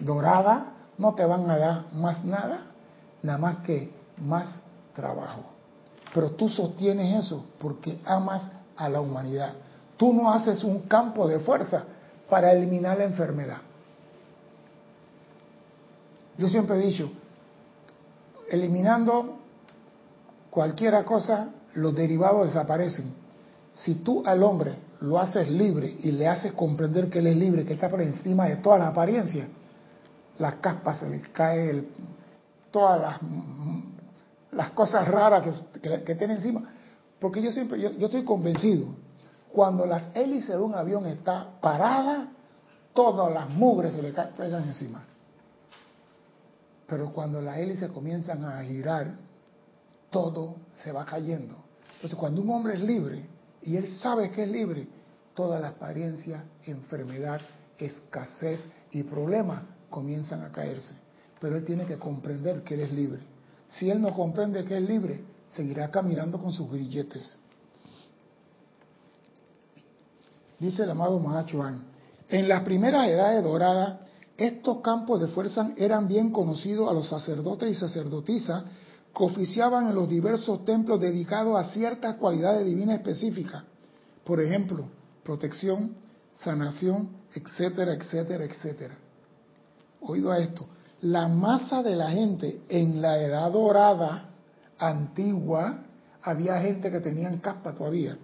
dorada, 0.00 0.72
no 0.98 1.14
te 1.14 1.24
van 1.24 1.48
a 1.50 1.58
dar 1.58 1.84
más 1.92 2.24
nada, 2.24 2.66
nada 3.22 3.38
más 3.38 3.56
que 3.58 3.92
más 4.18 4.48
trabajo. 4.94 5.42
Pero 6.14 6.30
tú 6.32 6.48
sostienes 6.48 7.24
eso 7.24 7.44
porque 7.58 8.00
amas 8.04 8.50
a 8.76 8.88
la 8.88 9.00
humanidad. 9.00 9.54
Tú 9.96 10.12
no 10.12 10.32
haces 10.32 10.64
un 10.64 10.80
campo 10.82 11.28
de 11.28 11.40
fuerza 11.40 11.84
para 12.28 12.52
eliminar 12.52 12.98
la 12.98 13.04
enfermedad. 13.04 13.58
Yo 16.38 16.48
siempre 16.48 16.76
he 16.76 16.86
dicho, 16.86 17.10
eliminando 18.48 19.38
cualquier 20.50 21.04
cosa, 21.04 21.48
los 21.74 21.94
derivados 21.94 22.46
desaparecen. 22.46 23.12
Si 23.74 23.96
tú 23.96 24.22
al 24.24 24.42
hombre 24.44 24.76
lo 25.00 25.18
haces 25.18 25.48
libre 25.50 25.96
y 26.00 26.12
le 26.12 26.28
haces 26.28 26.52
comprender 26.52 27.10
que 27.10 27.18
él 27.18 27.26
es 27.26 27.36
libre, 27.36 27.64
que 27.64 27.74
está 27.74 27.88
por 27.88 28.00
encima 28.00 28.46
de 28.46 28.56
toda 28.56 28.78
la 28.78 28.88
apariencia, 28.88 29.48
las 30.38 30.54
caspas 30.54 31.00
se 31.00 31.10
le 31.10 31.20
cae 31.22 31.88
todas 32.70 33.00
las, 33.00 33.20
las, 34.52 34.70
cosas 34.70 35.08
raras 35.08 35.62
que, 35.82 36.14
tiene 36.14 36.34
encima. 36.34 36.62
Porque 37.18 37.42
yo 37.42 37.50
siempre, 37.50 37.80
yo, 37.80 37.90
estoy 37.98 38.24
convencido, 38.24 38.86
cuando 39.52 39.86
las 39.86 40.14
hélices 40.14 40.50
de 40.50 40.62
un 40.62 40.74
avión 40.74 41.04
está 41.06 41.48
parada, 41.60 42.28
todas 42.94 43.32
las 43.32 43.50
mugres 43.50 43.94
se 43.94 44.02
le 44.02 44.12
caen 44.12 44.54
encima. 44.54 45.04
Pero 46.88 47.12
cuando 47.12 47.40
las 47.42 47.58
hélices 47.58 47.92
comienzan 47.92 48.44
a 48.44 48.62
girar, 48.62 49.14
todo 50.10 50.56
se 50.82 50.90
va 50.90 51.04
cayendo. 51.04 51.54
Entonces, 51.96 52.18
cuando 52.18 52.40
un 52.40 52.50
hombre 52.50 52.74
es 52.74 52.80
libre 52.80 53.26
y 53.60 53.76
él 53.76 53.92
sabe 53.98 54.30
que 54.30 54.44
es 54.44 54.48
libre, 54.48 54.88
toda 55.34 55.60
la 55.60 55.68
apariencia, 55.68 56.44
enfermedad, 56.64 57.40
escasez 57.78 58.66
y 58.90 59.02
problemas 59.02 59.62
comienzan 59.90 60.42
a 60.42 60.50
caerse. 60.50 60.94
Pero 61.40 61.56
él 61.56 61.64
tiene 61.64 61.84
que 61.84 61.98
comprender 61.98 62.64
que 62.64 62.74
él 62.74 62.80
es 62.80 62.92
libre. 62.92 63.20
Si 63.68 63.90
él 63.90 64.00
no 64.00 64.14
comprende 64.14 64.64
que 64.64 64.78
es 64.78 64.82
libre, 64.82 65.22
seguirá 65.50 65.90
caminando 65.90 66.40
con 66.40 66.52
sus 66.52 66.70
grilletes. 66.70 67.36
Dice 70.58 70.84
el 70.84 70.90
amado 70.90 71.20
Mahachuan, 71.20 71.84
en 72.28 72.48
las 72.48 72.62
primeras 72.62 73.08
edades 73.08 73.44
doradas, 73.44 74.00
estos 74.38 74.80
campos 74.80 75.20
de 75.20 75.28
fuerza 75.28 75.72
eran 75.76 76.08
bien 76.08 76.30
conocidos 76.30 76.90
a 76.90 76.94
los 76.94 77.08
sacerdotes 77.08 77.70
y 77.70 77.74
sacerdotisas 77.74 78.64
que 79.14 79.24
oficiaban 79.24 79.88
en 79.88 79.94
los 79.94 80.08
diversos 80.08 80.64
templos 80.64 81.00
dedicados 81.00 81.58
a 81.58 81.64
ciertas 81.70 82.16
cualidades 82.16 82.64
divinas 82.64 82.96
específicas. 82.96 83.64
Por 84.24 84.40
ejemplo, 84.40 84.88
protección, 85.24 85.94
sanación, 86.42 87.10
etcétera, 87.34 87.92
etcétera, 87.92 88.44
etcétera 88.44 88.96
oído 90.00 90.30
a 90.30 90.38
esto, 90.38 90.66
la 91.02 91.28
masa 91.28 91.82
de 91.82 91.96
la 91.96 92.10
gente 92.10 92.62
en 92.68 93.00
la 93.00 93.18
edad 93.18 93.52
dorada 93.52 94.30
antigua, 94.78 95.80
había 96.22 96.60
gente 96.60 96.90
que 96.90 97.00
tenían 97.00 97.38
capa 97.38 97.74
todavía. 97.74 98.16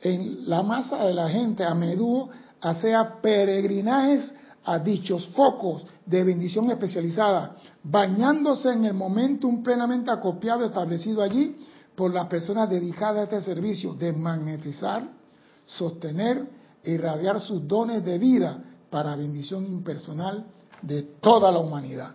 En 0.00 0.48
la 0.48 0.62
masa 0.62 1.04
de 1.04 1.14
la 1.14 1.28
gente 1.28 1.64
a 1.64 1.74
menudo 1.74 2.28
hacía 2.60 3.20
peregrinajes 3.20 4.32
a 4.64 4.78
dichos 4.78 5.26
focos 5.28 5.84
de 6.06 6.24
bendición 6.24 6.70
especializada, 6.70 7.54
bañándose 7.82 8.72
en 8.72 8.84
el 8.86 8.94
momentum 8.94 9.62
plenamente 9.62 10.10
acopiado 10.10 10.64
establecido 10.64 11.22
allí 11.22 11.56
por 11.94 12.12
las 12.12 12.26
personas 12.26 12.68
dedicadas 12.68 13.20
a 13.20 13.36
este 13.36 13.40
servicio 13.42 13.94
de 13.94 14.12
magnetizar, 14.12 15.06
sostener 15.66 16.48
e 16.82 16.92
irradiar 16.92 17.40
sus 17.40 17.66
dones 17.66 18.04
de 18.04 18.18
vida 18.18 18.62
para 18.90 19.16
bendición 19.16 19.64
impersonal 19.66 20.46
de 20.82 21.02
toda 21.20 21.50
la 21.50 21.58
humanidad. 21.58 22.14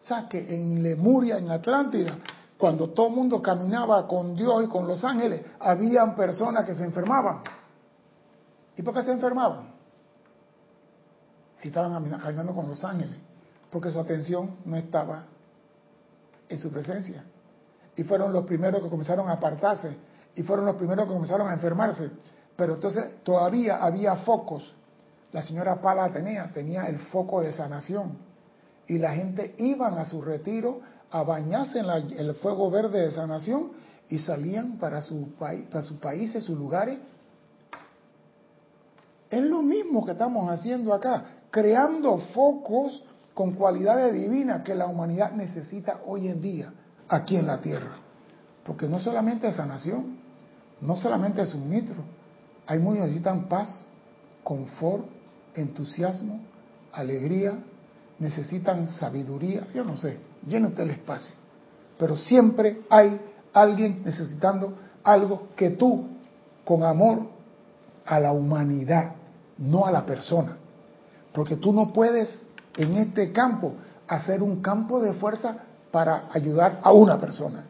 O 0.00 0.06
sea 0.06 0.28
que 0.28 0.54
en 0.54 0.82
Lemuria, 0.82 1.38
en 1.38 1.50
Atlántida, 1.50 2.18
cuando 2.56 2.90
todo 2.90 3.08
el 3.08 3.14
mundo 3.14 3.42
caminaba 3.42 4.06
con 4.06 4.34
Dios 4.34 4.64
y 4.64 4.68
con 4.68 4.86
los 4.86 5.04
ángeles, 5.04 5.42
habían 5.60 6.14
personas 6.14 6.64
que 6.64 6.74
se 6.74 6.84
enfermaban. 6.84 7.42
¿Y 8.76 8.82
por 8.82 8.94
qué 8.94 9.02
se 9.02 9.12
enfermaban? 9.12 9.77
Si 11.60 11.68
estaban 11.68 11.92
caminando 11.92 12.54
con 12.54 12.68
los 12.68 12.82
ángeles, 12.84 13.16
porque 13.70 13.90
su 13.90 13.98
atención 13.98 14.56
no 14.64 14.76
estaba 14.76 15.24
en 16.48 16.58
su 16.58 16.70
presencia. 16.70 17.24
Y 17.96 18.04
fueron 18.04 18.32
los 18.32 18.44
primeros 18.44 18.82
que 18.82 18.88
comenzaron 18.88 19.28
a 19.28 19.32
apartarse, 19.32 19.96
y 20.34 20.42
fueron 20.42 20.66
los 20.66 20.76
primeros 20.76 21.06
que 21.06 21.12
comenzaron 21.12 21.48
a 21.48 21.54
enfermarse. 21.54 22.10
Pero 22.56 22.74
entonces 22.74 23.22
todavía 23.22 23.76
había 23.76 24.16
focos 24.16 24.74
la 25.32 25.42
señora 25.42 25.80
Pala 25.80 26.10
tenía, 26.10 26.50
tenía 26.52 26.86
el 26.86 26.98
foco 26.98 27.40
de 27.42 27.52
sanación. 27.52 28.16
Y 28.86 28.98
la 28.98 29.12
gente 29.12 29.54
iban 29.58 29.98
a 29.98 30.04
su 30.04 30.22
retiro 30.22 30.80
a 31.10 31.22
bañarse 31.22 31.80
en 31.80 31.88
el 31.88 32.34
fuego 32.36 32.70
verde 32.70 33.00
de 33.02 33.10
sanación 33.10 33.72
y 34.08 34.18
salían 34.18 34.78
para, 34.78 35.02
su, 35.02 35.32
para 35.38 35.82
sus 35.82 35.98
países, 35.98 36.44
sus 36.44 36.58
lugares. 36.58 36.98
Es 39.30 39.42
lo 39.42 39.60
mismo 39.60 40.06
que 40.06 40.12
estamos 40.12 40.50
haciendo 40.50 40.94
acá, 40.94 41.24
creando 41.50 42.18
focos 42.34 43.04
con 43.34 43.52
cualidades 43.52 44.12
divinas 44.14 44.62
que 44.62 44.74
la 44.74 44.86
humanidad 44.86 45.32
necesita 45.32 46.00
hoy 46.06 46.28
en 46.28 46.40
día 46.40 46.72
aquí 47.08 47.36
en 47.36 47.46
la 47.46 47.60
tierra. 47.60 47.96
Porque 48.64 48.88
no 48.88 48.98
solamente 48.98 49.48
es 49.48 49.54
sanación, 49.54 50.18
no 50.80 50.96
solamente 50.96 51.42
es 51.42 51.54
un 51.54 51.68
mitro, 51.68 52.02
hay 52.66 52.78
muchos 52.78 52.98
que 52.98 53.06
necesitan 53.06 53.48
paz, 53.48 53.86
confort, 54.44 55.06
entusiasmo, 55.54 56.40
alegría, 56.92 57.54
necesitan 58.18 58.88
sabiduría, 58.88 59.66
yo 59.74 59.84
no 59.84 59.96
sé, 59.96 60.18
llénate 60.46 60.82
el 60.82 60.90
espacio. 60.90 61.34
Pero 61.98 62.16
siempre 62.16 62.82
hay 62.90 63.20
alguien 63.52 64.02
necesitando 64.04 64.74
algo 65.02 65.48
que 65.56 65.70
tú, 65.70 66.08
con 66.64 66.82
amor 66.82 67.26
a 68.04 68.20
la 68.20 68.32
humanidad, 68.32 69.12
no 69.56 69.86
a 69.86 69.90
la 69.90 70.04
persona. 70.04 70.56
Porque 71.38 71.54
tú 71.54 71.72
no 71.72 71.92
puedes 71.92 72.28
en 72.76 72.96
este 72.96 73.30
campo 73.30 73.74
hacer 74.08 74.42
un 74.42 74.60
campo 74.60 75.00
de 75.00 75.12
fuerza 75.12 75.56
para 75.92 76.24
ayudar 76.32 76.80
a 76.82 76.90
una 76.92 77.20
persona. 77.20 77.64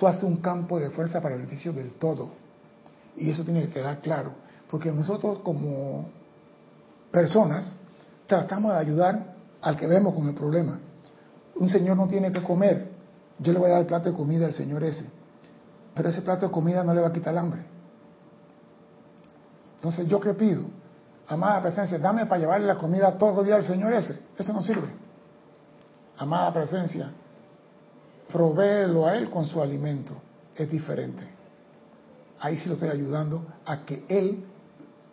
Tú 0.00 0.06
haces 0.06 0.22
un 0.22 0.38
campo 0.38 0.80
de 0.80 0.88
fuerza 0.88 1.20
para 1.20 1.34
el 1.34 1.42
beneficio 1.42 1.74
del 1.74 1.90
todo. 1.98 2.30
Y 3.14 3.28
eso 3.28 3.44
tiene 3.44 3.64
que 3.64 3.74
quedar 3.74 4.00
claro. 4.00 4.32
Porque 4.70 4.90
nosotros 4.90 5.40
como 5.40 6.08
personas, 7.10 7.74
tratamos 8.26 8.72
de 8.72 8.78
ayudar 8.78 9.34
al 9.60 9.76
que 9.76 9.86
vemos 9.86 10.14
con 10.14 10.26
el 10.26 10.34
problema. 10.34 10.78
Un 11.56 11.68
señor 11.68 11.98
no 11.98 12.08
tiene 12.08 12.32
que 12.32 12.42
comer, 12.42 12.88
yo 13.38 13.52
le 13.52 13.58
voy 13.58 13.68
a 13.68 13.72
dar 13.72 13.82
el 13.82 13.86
plato 13.86 14.08
de 14.08 14.16
comida 14.16 14.46
al 14.46 14.54
señor 14.54 14.82
ese, 14.82 15.04
pero 15.94 16.08
ese 16.08 16.22
plato 16.22 16.46
de 16.46 16.52
comida 16.52 16.82
no 16.82 16.94
le 16.94 17.02
va 17.02 17.08
a 17.08 17.12
quitar 17.12 17.34
el 17.34 17.38
hambre. 17.38 17.66
Entonces, 19.76 20.08
¿yo 20.08 20.18
qué 20.20 20.32
pido? 20.32 20.83
Amada 21.28 21.62
presencia, 21.62 21.98
dame 21.98 22.26
para 22.26 22.40
llevarle 22.40 22.66
la 22.66 22.76
comida 22.76 23.16
todos 23.16 23.36
los 23.36 23.46
días 23.46 23.58
al 23.58 23.64
señor 23.64 23.92
ese. 23.92 24.18
Eso 24.36 24.52
no 24.52 24.62
sirve. 24.62 24.88
Amada 26.18 26.52
presencia, 26.52 27.10
provéelo 28.30 29.06
a 29.06 29.16
él 29.16 29.30
con 29.30 29.46
su 29.46 29.60
alimento. 29.60 30.14
Es 30.54 30.70
diferente. 30.70 31.22
Ahí 32.40 32.58
sí 32.58 32.68
lo 32.68 32.74
estoy 32.74 32.90
ayudando 32.90 33.44
a 33.64 33.84
que 33.84 34.04
él 34.08 34.44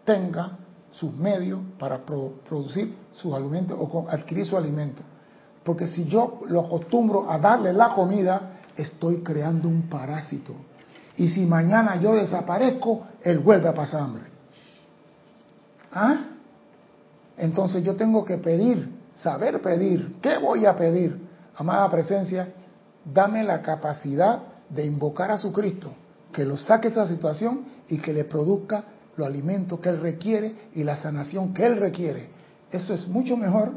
tenga 0.03 0.57
sus 0.91 1.13
medios 1.13 1.61
para 1.79 1.99
producir 1.99 2.95
sus 3.11 3.33
alimentos 3.33 3.77
o 3.79 4.05
adquirir 4.09 4.45
su 4.45 4.57
alimento. 4.57 5.01
Porque 5.63 5.87
si 5.87 6.05
yo 6.05 6.39
lo 6.47 6.61
acostumbro 6.61 7.31
a 7.31 7.37
darle 7.37 7.71
la 7.71 7.93
comida, 7.95 8.59
estoy 8.75 9.23
creando 9.23 9.67
un 9.69 9.83
parásito. 9.83 10.53
Y 11.17 11.29
si 11.29 11.45
mañana 11.45 11.99
yo 11.99 12.15
desaparezco, 12.15 13.07
él 13.21 13.39
vuelve 13.39 13.69
a 13.69 13.73
pasar 13.73 14.01
hambre. 14.01 14.30
¿Ah? 15.91 16.25
Entonces 17.37 17.83
yo 17.83 17.95
tengo 17.95 18.23
que 18.23 18.37
pedir, 18.37 18.89
saber 19.13 19.61
pedir. 19.61 20.17
¿Qué 20.21 20.37
voy 20.37 20.65
a 20.65 20.75
pedir? 20.75 21.29
Amada 21.55 21.89
presencia, 21.89 22.47
dame 23.03 23.43
la 23.43 23.61
capacidad 23.61 24.39
de 24.69 24.85
invocar 24.85 25.31
a 25.31 25.37
su 25.37 25.51
Cristo, 25.51 25.91
que 26.31 26.45
lo 26.45 26.55
saque 26.55 26.89
de 26.89 26.93
esa 26.93 27.07
situación 27.07 27.65
y 27.89 27.97
que 27.97 28.13
le 28.13 28.25
produzca 28.25 28.85
los 29.17 29.27
alimentos 29.27 29.79
que 29.79 29.89
Él 29.89 29.99
requiere 29.99 30.55
y 30.73 30.83
la 30.83 30.97
sanación 30.97 31.53
que 31.53 31.65
Él 31.65 31.77
requiere. 31.77 32.29
Eso 32.71 32.93
es 32.93 33.07
mucho 33.07 33.35
mejor, 33.35 33.73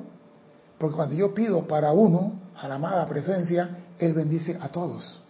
porque 0.78 0.96
cuando 0.96 1.16
yo 1.16 1.34
pido 1.34 1.66
para 1.66 1.92
uno, 1.92 2.40
a 2.56 2.68
la 2.68 2.76
amada 2.76 3.04
presencia, 3.06 3.78
Él 3.98 4.12
bendice 4.12 4.56
a 4.60 4.68
todos. 4.68 5.23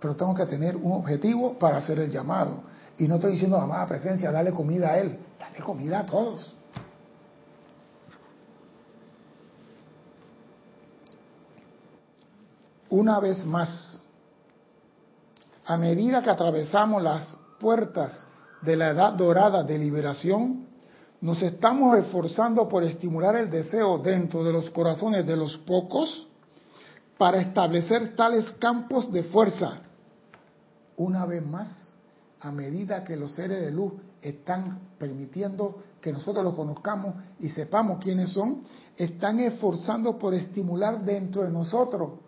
Pero 0.00 0.16
tengo 0.16 0.34
que 0.34 0.46
tener 0.46 0.76
un 0.76 0.92
objetivo 0.92 1.58
para 1.58 1.78
hacer 1.78 1.98
el 1.98 2.10
llamado. 2.10 2.62
Y 2.96 3.06
no 3.06 3.16
estoy 3.16 3.32
diciendo 3.32 3.56
amada 3.56 3.86
presencia, 3.86 4.30
dale 4.30 4.52
comida 4.52 4.90
a 4.90 4.98
Él, 4.98 5.18
dale 5.38 5.60
comida 5.60 6.00
a 6.00 6.06
todos. 6.06 6.54
Una 12.90 13.20
vez 13.20 13.44
más, 13.44 14.02
a 15.66 15.76
medida 15.76 16.22
que 16.22 16.30
atravesamos 16.30 17.02
las 17.02 17.36
puertas 17.60 18.24
de 18.62 18.76
la 18.76 18.90
edad 18.90 19.12
dorada 19.12 19.62
de 19.62 19.78
liberación, 19.78 20.66
nos 21.20 21.42
estamos 21.42 21.98
esforzando 21.98 22.68
por 22.68 22.82
estimular 22.84 23.36
el 23.36 23.50
deseo 23.50 23.98
dentro 23.98 24.42
de 24.44 24.52
los 24.52 24.70
corazones 24.70 25.26
de 25.26 25.36
los 25.36 25.56
pocos 25.58 26.26
para 27.18 27.40
establecer 27.40 28.14
tales 28.14 28.50
campos 28.52 29.10
de 29.10 29.24
fuerza. 29.24 29.80
Una 30.98 31.26
vez 31.26 31.46
más, 31.46 31.68
a 32.40 32.50
medida 32.50 33.04
que 33.04 33.16
los 33.16 33.32
seres 33.32 33.60
de 33.60 33.70
luz 33.70 33.92
están 34.20 34.80
permitiendo 34.98 35.82
que 36.00 36.12
nosotros 36.12 36.44
los 36.44 36.54
conozcamos 36.54 37.14
y 37.38 37.48
sepamos 37.48 38.02
quiénes 38.02 38.32
son, 38.32 38.62
están 38.96 39.38
esforzando 39.38 40.18
por 40.18 40.34
estimular 40.34 41.04
dentro 41.04 41.44
de 41.44 41.50
nosotros 41.50 42.18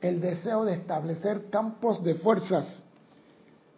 el 0.00 0.20
deseo 0.20 0.64
de 0.64 0.74
establecer 0.74 1.50
campos 1.50 2.02
de 2.04 2.14
fuerzas. 2.14 2.82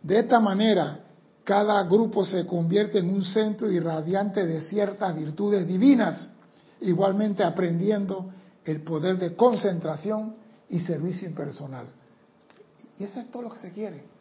De 0.03 0.19
esta 0.19 0.41
manera, 0.41 1.01
cada 1.43 1.83
grupo 1.85 2.27
se 2.27 2.47
convierte 2.47 2.99
en 2.99 3.09
un 3.09 3.23
centro 3.23 3.71
irradiante 3.71 4.47
de 4.47 4.61
ciertas 4.63 5.15
virtudes 5.15 5.67
divinas, 5.67 6.31
igualmente 6.81 7.45
aprendiendo 7.45 8.31
el 8.65 8.83
poder 8.83 9.17
de 9.17 9.35
concentración 9.37 10.35
y 10.69 10.81
servicio 10.81 11.29
impersonal. 11.29 11.87
Y 12.99 13.05
eso 13.05 13.21
es 13.21 13.31
todo 13.31 13.45
lo 13.45 13.51
que 13.51 13.59
se 13.59 13.71
quiere. 13.73 14.14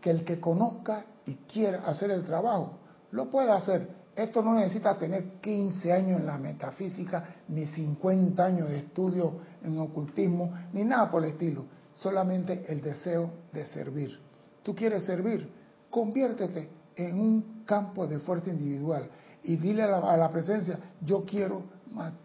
Que 0.00 0.10
el 0.10 0.24
que 0.24 0.40
conozca 0.40 1.04
y 1.26 1.34
quiera 1.34 1.82
hacer 1.84 2.10
el 2.10 2.24
trabajo, 2.24 2.78
lo 3.10 3.30
pueda 3.30 3.56
hacer. 3.56 3.88
Esto 4.14 4.42
no 4.42 4.54
necesita 4.54 4.98
tener 4.98 5.40
15 5.40 5.92
años 5.92 6.20
en 6.20 6.26
la 6.26 6.38
metafísica, 6.38 7.36
ni 7.48 7.66
50 7.66 8.44
años 8.44 8.68
de 8.68 8.78
estudio 8.78 9.34
en 9.62 9.78
ocultismo, 9.78 10.52
ni 10.72 10.84
nada 10.84 11.10
por 11.10 11.24
el 11.24 11.30
estilo. 11.30 11.64
Solamente 11.92 12.64
el 12.68 12.80
deseo 12.80 13.30
de 13.52 13.64
servir. 13.66 14.18
Tú 14.62 14.74
quieres 14.74 15.04
servir, 15.04 15.50
conviértete 15.88 16.68
en 16.96 17.20
un 17.20 17.64
campo 17.64 18.06
de 18.06 18.18
fuerza 18.18 18.50
individual 18.50 19.08
y 19.42 19.56
dile 19.56 19.84
a 19.84 20.16
la, 20.16 20.30
presencia, 20.30 20.78
yo 21.00 21.24
quiero 21.24 21.62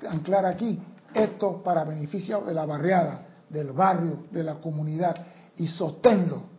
anclar 0.09 0.45
aquí 0.45 0.79
esto 1.13 1.62
para 1.63 1.83
beneficio 1.83 2.41
de 2.41 2.53
la 2.53 2.65
barriada, 2.65 3.27
del 3.49 3.71
barrio, 3.71 4.25
de 4.31 4.43
la 4.43 4.55
comunidad 4.55 5.15
y 5.57 5.67
sosténlo, 5.67 6.53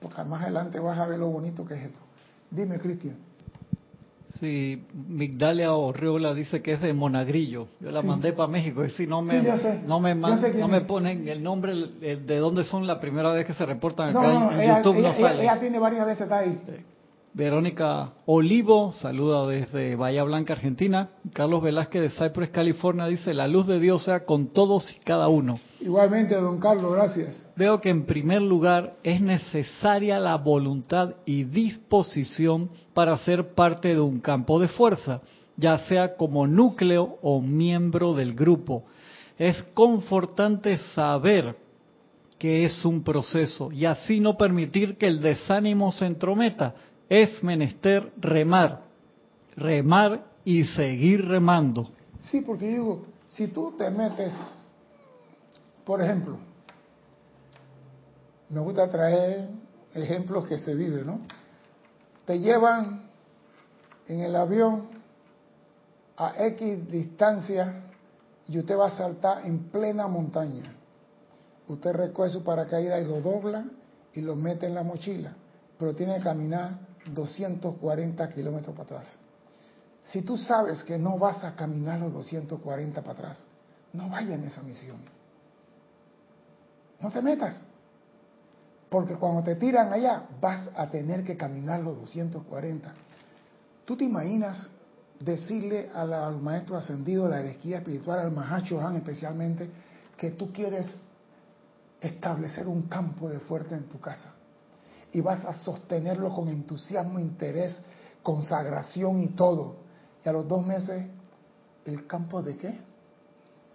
porque 0.00 0.22
más 0.24 0.42
adelante 0.42 0.78
vas 0.80 0.98
a 0.98 1.06
ver 1.06 1.18
lo 1.18 1.28
bonito 1.28 1.64
que 1.64 1.74
es 1.74 1.82
esto. 1.84 1.98
Dime, 2.50 2.78
Cristian. 2.78 3.16
Sí, 4.40 4.84
Migdalia 4.92 5.72
Orriola 5.72 6.34
dice 6.34 6.60
que 6.60 6.74
es 6.74 6.80
de 6.80 6.92
Monagrillo. 6.92 7.68
Yo 7.80 7.90
la 7.90 8.02
mandé 8.02 8.32
para 8.32 8.48
México 8.48 8.84
y 8.84 8.90
si 8.90 9.06
no 9.06 9.22
me, 9.22 9.42
no 9.86 10.00
me, 10.00 10.14
no 10.14 10.68
me 10.68 10.80
ponen 10.82 11.26
el 11.26 11.42
nombre 11.42 11.74
de 11.74 12.36
dónde 12.36 12.64
son 12.64 12.86
la 12.86 13.00
primera 13.00 13.32
vez 13.32 13.46
que 13.46 13.54
se 13.54 13.64
reportan 13.64 14.14
acá 14.14 14.52
en, 14.60 14.76
YouTube 14.76 15.00
no 15.00 15.14
sale. 15.14 15.42
Ella, 15.42 15.58
tiene 15.58 15.78
varias 15.78 16.06
veces 16.06 16.22
está 16.22 16.38
ahí. 16.38 16.60
Verónica 17.36 18.14
Olivo, 18.24 18.92
saluda 18.92 19.46
desde 19.46 19.94
Bahía 19.94 20.24
Blanca, 20.24 20.54
Argentina. 20.54 21.10
Carlos 21.34 21.62
Velázquez 21.62 22.00
de 22.00 22.08
Cypress, 22.08 22.48
California, 22.48 23.04
dice, 23.04 23.34
la 23.34 23.46
luz 23.46 23.66
de 23.66 23.78
Dios 23.78 24.04
sea 24.04 24.24
con 24.24 24.54
todos 24.54 24.90
y 24.96 25.00
cada 25.00 25.28
uno. 25.28 25.60
Igualmente, 25.78 26.34
don 26.34 26.58
Carlos, 26.58 26.94
gracias. 26.94 27.46
Veo 27.54 27.78
que 27.78 27.90
en 27.90 28.06
primer 28.06 28.40
lugar 28.40 28.94
es 29.02 29.20
necesaria 29.20 30.18
la 30.18 30.38
voluntad 30.38 31.16
y 31.26 31.44
disposición 31.44 32.70
para 32.94 33.18
ser 33.18 33.52
parte 33.52 33.88
de 33.88 34.00
un 34.00 34.20
campo 34.20 34.58
de 34.58 34.68
fuerza, 34.68 35.20
ya 35.58 35.76
sea 35.80 36.16
como 36.16 36.46
núcleo 36.46 37.18
o 37.20 37.42
miembro 37.42 38.14
del 38.14 38.32
grupo. 38.32 38.84
Es 39.36 39.62
confortante 39.74 40.78
saber 40.94 41.54
que 42.38 42.64
es 42.64 42.82
un 42.86 43.02
proceso 43.02 43.70
y 43.72 43.84
así 43.84 44.20
no 44.20 44.38
permitir 44.38 44.96
que 44.96 45.06
el 45.06 45.20
desánimo 45.20 45.92
se 45.92 46.06
entrometa 46.06 46.74
es 47.08 47.42
menester 47.42 48.12
remar, 48.18 48.82
remar 49.56 50.24
y 50.44 50.64
seguir 50.64 51.26
remando. 51.26 51.90
Sí, 52.20 52.40
porque 52.40 52.68
digo, 52.68 53.06
si 53.28 53.48
tú 53.48 53.74
te 53.76 53.90
metes, 53.90 54.32
por 55.84 56.00
ejemplo, 56.02 56.38
me 58.48 58.60
gusta 58.60 58.88
traer 58.88 59.48
ejemplos 59.94 60.46
que 60.46 60.58
se 60.58 60.74
viven, 60.74 61.06
¿no? 61.06 61.20
Te 62.24 62.38
llevan 62.38 63.08
en 64.08 64.20
el 64.20 64.34
avión 64.36 64.88
a 66.16 66.32
X 66.46 66.88
distancia 66.88 67.82
y 68.48 68.58
usted 68.58 68.76
va 68.76 68.86
a 68.86 68.90
saltar 68.90 69.44
en 69.44 69.64
plena 69.70 70.06
montaña. 70.06 70.72
Usted 71.68 71.92
recoge 71.92 72.30
su 72.30 72.44
paracaídas 72.44 73.02
y 73.02 73.08
lo 73.08 73.20
dobla 73.20 73.64
y 74.14 74.20
lo 74.20 74.36
mete 74.36 74.66
en 74.66 74.74
la 74.74 74.84
mochila, 74.84 75.32
pero 75.78 75.94
tiene 75.94 76.16
que 76.16 76.22
caminar 76.22 76.85
240 77.14 78.28
kilómetros 78.30 78.74
para 78.74 78.84
atrás. 78.84 79.18
Si 80.10 80.22
tú 80.22 80.36
sabes 80.36 80.84
que 80.84 80.98
no 80.98 81.18
vas 81.18 81.42
a 81.44 81.54
caminar 81.56 82.00
los 82.00 82.12
240 82.12 83.00
para 83.00 83.12
atrás, 83.12 83.44
no 83.92 84.08
vayas 84.08 84.38
en 84.38 84.44
esa 84.44 84.62
misión. 84.62 84.98
No 87.00 87.10
te 87.10 87.20
metas. 87.20 87.64
Porque 88.88 89.14
cuando 89.14 89.42
te 89.42 89.56
tiran 89.56 89.92
allá, 89.92 90.26
vas 90.40 90.70
a 90.76 90.88
tener 90.88 91.24
que 91.24 91.36
caminar 91.36 91.80
los 91.80 91.98
240. 91.98 92.92
¿Tú 93.84 93.96
te 93.96 94.04
imaginas 94.04 94.70
decirle 95.18 95.90
al 95.92 96.40
maestro 96.40 96.76
ascendido, 96.76 97.28
la 97.28 97.40
herejía 97.40 97.78
espiritual, 97.78 98.20
al 98.20 98.30
Mahacho 98.30 98.80
Han 98.80 98.96
especialmente, 98.96 99.70
que 100.16 100.30
tú 100.30 100.52
quieres 100.52 100.94
establecer 102.00 102.68
un 102.68 102.82
campo 102.82 103.28
de 103.28 103.40
fuerza 103.40 103.76
en 103.76 103.88
tu 103.88 103.98
casa? 103.98 104.34
Y 105.16 105.22
vas 105.22 105.46
a 105.46 105.54
sostenerlo 105.54 106.28
con 106.34 106.50
entusiasmo, 106.50 107.18
interés, 107.18 107.80
consagración 108.22 109.22
y 109.22 109.28
todo. 109.28 109.76
Y 110.22 110.28
a 110.28 110.32
los 110.32 110.46
dos 110.46 110.66
meses, 110.66 111.06
¿el 111.86 112.06
campo 112.06 112.42
de 112.42 112.58
qué? 112.58 112.78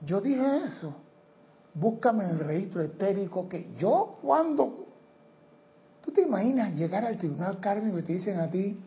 Yo 0.06 0.22
dije 0.22 0.66
eso. 0.68 0.94
Búscame 1.74 2.26
en 2.26 2.30
el 2.30 2.40
registro 2.42 2.84
etérico 2.84 3.50
que 3.50 3.74
yo 3.74 4.20
cuando... 4.22 4.86
¿Tú 6.06 6.12
te 6.12 6.22
imaginas 6.22 6.76
llegar 6.76 7.06
al 7.06 7.18
tribunal 7.18 7.60
kármico 7.60 7.98
y 7.98 8.04
te 8.04 8.14
dicen 8.14 8.40
a 8.40 8.52
ti, 8.52 8.80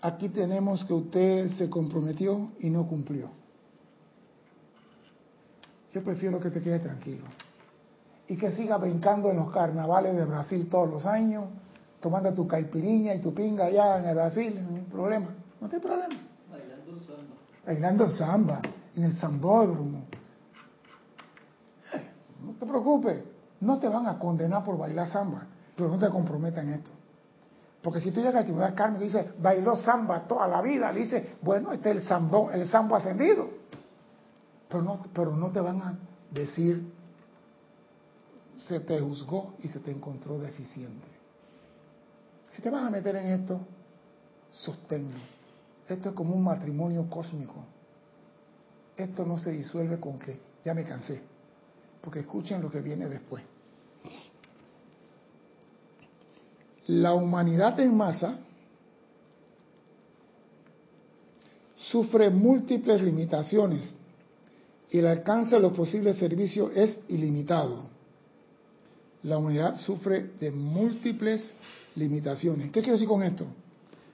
aquí 0.00 0.28
tenemos 0.28 0.84
que 0.84 0.92
usted 0.92 1.52
se 1.52 1.70
comprometió 1.70 2.50
y 2.58 2.68
no 2.68 2.84
cumplió? 2.88 3.30
Yo 5.92 6.02
prefiero 6.02 6.40
que 6.40 6.50
te 6.50 6.60
quede 6.60 6.80
tranquilo 6.80 7.26
y 8.28 8.36
que 8.36 8.52
siga 8.52 8.78
brincando 8.78 9.30
en 9.30 9.36
los 9.36 9.50
carnavales 9.50 10.16
de 10.16 10.24
Brasil 10.24 10.68
todos 10.70 10.88
los 10.88 11.06
años, 11.06 11.44
tomando 12.00 12.32
tu 12.32 12.46
caipiriña 12.46 13.14
y 13.14 13.20
tu 13.20 13.34
pinga 13.34 13.66
allá 13.66 13.98
en 13.98 14.06
el 14.06 14.14
Brasil, 14.14 14.66
no 14.68 14.76
hay 14.76 14.82
problema, 14.82 15.28
no 15.60 15.68
hay 15.70 15.78
problema. 15.78 16.16
Bailando 16.50 17.00
samba. 17.00 17.34
Bailando 17.66 18.08
samba, 18.08 18.62
en 18.96 19.04
el 19.04 19.14
sambódromo. 19.14 20.04
No 22.42 22.52
te 22.54 22.66
preocupes, 22.66 23.22
no 23.60 23.78
te 23.78 23.88
van 23.88 24.06
a 24.06 24.18
condenar 24.18 24.64
por 24.64 24.78
bailar 24.78 25.08
samba, 25.08 25.46
pero 25.76 25.88
no 25.88 25.98
te 25.98 26.08
comprometan 26.08 26.68
en 26.68 26.74
esto. 26.74 26.90
Porque 27.82 28.00
si 28.00 28.10
tú 28.10 28.20
llegas 28.20 28.36
al 28.36 28.44
tribunal 28.44 28.74
Carmen 28.74 29.02
y 29.02 29.04
dices, 29.04 29.26
bailó 29.40 29.76
samba 29.76 30.26
toda 30.26 30.48
la 30.48 30.62
vida, 30.62 30.90
le 30.90 31.00
dices, 31.00 31.26
bueno, 31.42 31.70
este 31.70 31.90
es 31.90 31.96
el 31.96 32.02
sambo, 32.02 32.50
el 32.50 32.66
sambo 32.66 32.96
ascendido. 32.96 33.50
Pero 34.68 34.82
no, 34.82 34.98
pero 35.12 35.36
no 35.36 35.50
te 35.50 35.60
van 35.60 35.82
a 35.82 35.98
decir 36.30 36.93
se 38.58 38.80
te 38.80 38.98
juzgó 39.00 39.54
y 39.62 39.68
se 39.68 39.80
te 39.80 39.90
encontró 39.90 40.38
deficiente. 40.38 41.06
Si 42.50 42.62
te 42.62 42.70
vas 42.70 42.86
a 42.86 42.90
meter 42.90 43.16
en 43.16 43.26
esto, 43.40 43.60
sosténlo. 44.48 45.18
Esto 45.88 46.10
es 46.10 46.14
como 46.14 46.34
un 46.34 46.44
matrimonio 46.44 47.08
cósmico. 47.10 47.64
Esto 48.96 49.24
no 49.24 49.36
se 49.36 49.50
disuelve 49.50 49.98
con 49.98 50.18
que 50.18 50.40
ya 50.64 50.72
me 50.72 50.84
cansé. 50.84 51.20
Porque 52.00 52.20
escuchen 52.20 52.62
lo 52.62 52.70
que 52.70 52.80
viene 52.80 53.08
después. 53.08 53.42
La 56.86 57.14
humanidad 57.14 57.80
en 57.80 57.96
masa 57.96 58.38
sufre 61.76 62.30
múltiples 62.30 63.02
limitaciones 63.02 63.96
y 64.90 64.98
el 64.98 65.06
alcance 65.06 65.56
de 65.56 65.62
los 65.62 65.72
posibles 65.72 66.18
servicios 66.18 66.70
es 66.76 67.00
ilimitado 67.08 67.93
la 69.24 69.38
humanidad 69.38 69.76
sufre 69.76 70.32
de 70.38 70.50
múltiples 70.50 71.54
limitaciones. 71.96 72.70
¿Qué 72.70 72.80
quiero 72.80 72.92
decir 72.92 73.08
con 73.08 73.22
esto? 73.22 73.46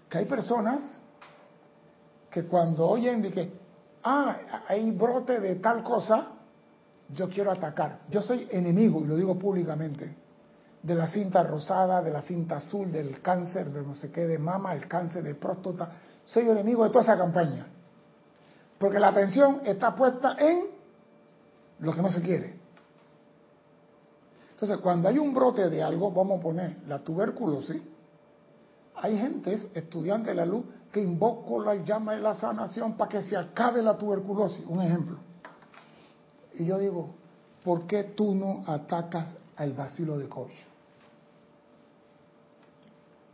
Que 0.08 0.18
hay 0.18 0.24
personas 0.24 0.98
que 2.30 2.44
cuando 2.44 2.88
oyen 2.88 3.20
de 3.20 3.32
que, 3.32 3.52
ah, 4.04 4.36
hay 4.68 4.90
brote 4.92 5.40
de 5.40 5.56
tal 5.56 5.82
cosa, 5.82 6.28
yo 7.08 7.28
quiero 7.28 7.50
atacar. 7.50 8.02
Yo 8.08 8.22
soy 8.22 8.46
enemigo, 8.50 9.00
y 9.04 9.08
lo 9.08 9.16
digo 9.16 9.36
públicamente, 9.36 10.14
de 10.80 10.94
la 10.94 11.08
cinta 11.08 11.42
rosada, 11.42 12.02
de 12.02 12.12
la 12.12 12.22
cinta 12.22 12.56
azul, 12.56 12.92
del 12.92 13.20
cáncer 13.20 13.70
de 13.70 13.82
no 13.82 13.94
sé 13.94 14.12
qué, 14.12 14.26
de 14.26 14.38
mama, 14.38 14.74
el 14.74 14.86
cáncer 14.86 15.24
de 15.24 15.34
próstata. 15.34 15.92
Soy 16.24 16.48
enemigo 16.48 16.84
de 16.84 16.90
toda 16.90 17.02
esa 17.02 17.18
campaña. 17.18 17.66
Porque 18.78 19.00
la 19.00 19.08
atención 19.08 19.60
está 19.64 19.94
puesta 19.94 20.36
en 20.38 20.66
lo 21.80 21.92
que 21.92 22.00
no 22.00 22.10
se 22.12 22.22
quiere. 22.22 22.59
Entonces, 24.60 24.82
cuando 24.82 25.08
hay 25.08 25.16
un 25.16 25.32
brote 25.32 25.70
de 25.70 25.82
algo, 25.82 26.12
vamos 26.12 26.38
a 26.38 26.42
poner 26.42 26.76
la 26.86 26.98
tuberculosis, 26.98 27.80
hay 28.94 29.16
gente, 29.16 29.54
estudiantes 29.72 30.26
de 30.26 30.34
la 30.34 30.44
luz, 30.44 30.66
que 30.92 31.00
invoco 31.00 31.64
la 31.64 31.76
llama 31.76 32.12
de 32.12 32.20
la 32.20 32.34
sanación 32.34 32.92
para 32.92 33.08
que 33.08 33.22
se 33.22 33.38
acabe 33.38 33.80
la 33.80 33.96
tuberculosis. 33.96 34.62
Un 34.66 34.82
ejemplo. 34.82 35.16
Y 36.58 36.66
yo 36.66 36.76
digo, 36.76 37.08
¿por 37.64 37.86
qué 37.86 38.04
tú 38.04 38.34
no 38.34 38.62
atacas 38.66 39.34
al 39.56 39.72
vacilo 39.72 40.18
de 40.18 40.28
Koch? 40.28 40.52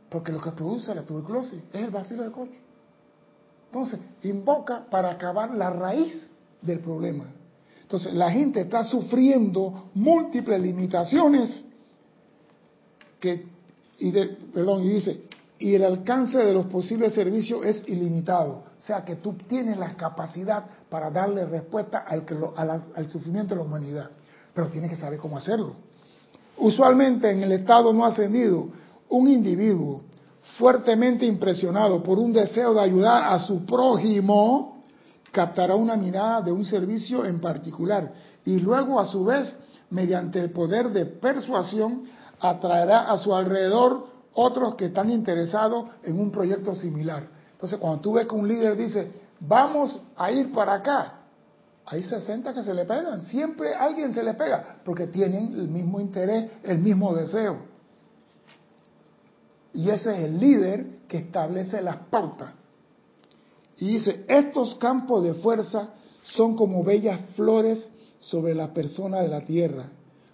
Porque 0.08 0.30
lo 0.30 0.40
que 0.40 0.52
produce 0.52 0.94
la 0.94 1.02
tuberculosis 1.02 1.60
es 1.72 1.82
el 1.82 1.90
vacilo 1.90 2.22
de 2.22 2.30
Koch. 2.30 2.50
Entonces, 3.64 3.98
invoca 4.22 4.84
para 4.88 5.10
acabar 5.10 5.52
la 5.52 5.70
raíz 5.70 6.30
del 6.62 6.78
problema. 6.78 7.24
Entonces, 7.86 8.14
la 8.14 8.32
gente 8.32 8.62
está 8.62 8.82
sufriendo 8.82 9.90
múltiples 9.94 10.60
limitaciones 10.60 11.64
que, 13.20 13.46
y 14.00 14.10
perdón, 14.10 14.82
y 14.82 14.88
dice, 14.88 15.22
y 15.60 15.72
el 15.72 15.84
alcance 15.84 16.36
de 16.36 16.52
los 16.52 16.66
posibles 16.66 17.14
servicios 17.14 17.64
es 17.64 17.84
ilimitado. 17.86 18.64
O 18.76 18.82
sea 18.82 19.04
que 19.04 19.14
tú 19.14 19.34
tienes 19.34 19.78
la 19.78 19.94
capacidad 19.94 20.64
para 20.90 21.10
darle 21.12 21.46
respuesta 21.46 21.98
al, 21.98 22.24
al 22.96 23.08
sufrimiento 23.08 23.54
de 23.54 23.60
la 23.60 23.66
humanidad, 23.66 24.10
pero 24.52 24.66
tienes 24.66 24.90
que 24.90 24.96
saber 24.96 25.20
cómo 25.20 25.36
hacerlo. 25.36 25.74
Usualmente 26.58 27.30
en 27.30 27.44
el 27.44 27.52
estado 27.52 27.92
no 27.92 28.04
ascendido, 28.04 28.66
un 29.10 29.28
individuo 29.28 30.02
fuertemente 30.58 31.24
impresionado 31.24 32.02
por 32.02 32.18
un 32.18 32.32
deseo 32.32 32.74
de 32.74 32.80
ayudar 32.80 33.32
a 33.32 33.38
su 33.38 33.64
prójimo, 33.64 34.75
captará 35.36 35.74
una 35.74 35.96
mirada 35.96 36.40
de 36.40 36.50
un 36.50 36.64
servicio 36.64 37.26
en 37.26 37.42
particular 37.42 38.10
y 38.42 38.58
luego 38.58 38.98
a 38.98 39.04
su 39.04 39.22
vez, 39.22 39.54
mediante 39.90 40.40
el 40.40 40.50
poder 40.50 40.88
de 40.88 41.04
persuasión, 41.04 42.04
atraerá 42.40 43.02
a 43.02 43.18
su 43.18 43.34
alrededor 43.34 44.06
otros 44.32 44.76
que 44.76 44.86
están 44.86 45.10
interesados 45.10 45.88
en 46.04 46.18
un 46.18 46.30
proyecto 46.30 46.74
similar. 46.74 47.28
Entonces, 47.52 47.78
cuando 47.78 48.00
tú 48.00 48.14
ves 48.14 48.26
que 48.26 48.34
un 48.34 48.48
líder 48.48 48.78
dice, 48.78 49.12
vamos 49.38 50.00
a 50.16 50.30
ir 50.30 50.50
para 50.54 50.72
acá, 50.72 51.20
hay 51.84 52.02
60 52.02 52.54
que 52.54 52.62
se 52.62 52.72
le 52.72 52.86
pegan, 52.86 53.20
siempre 53.20 53.74
alguien 53.74 54.14
se 54.14 54.22
le 54.22 54.32
pega, 54.32 54.78
porque 54.86 55.08
tienen 55.08 55.52
el 55.52 55.68
mismo 55.68 56.00
interés, 56.00 56.50
el 56.62 56.78
mismo 56.78 57.14
deseo. 57.14 57.58
Y 59.74 59.90
ese 59.90 60.16
es 60.16 60.24
el 60.24 60.40
líder 60.40 60.86
que 61.06 61.18
establece 61.18 61.82
las 61.82 61.96
pautas. 62.08 62.52
Y 63.78 63.88
dice, 63.88 64.24
estos 64.28 64.74
campos 64.76 65.24
de 65.24 65.34
fuerza 65.34 65.90
son 66.22 66.56
como 66.56 66.82
bellas 66.82 67.20
flores 67.36 67.90
sobre 68.20 68.54
la 68.54 68.72
persona 68.72 69.20
de 69.20 69.28
la 69.28 69.44
tierra. 69.44 69.90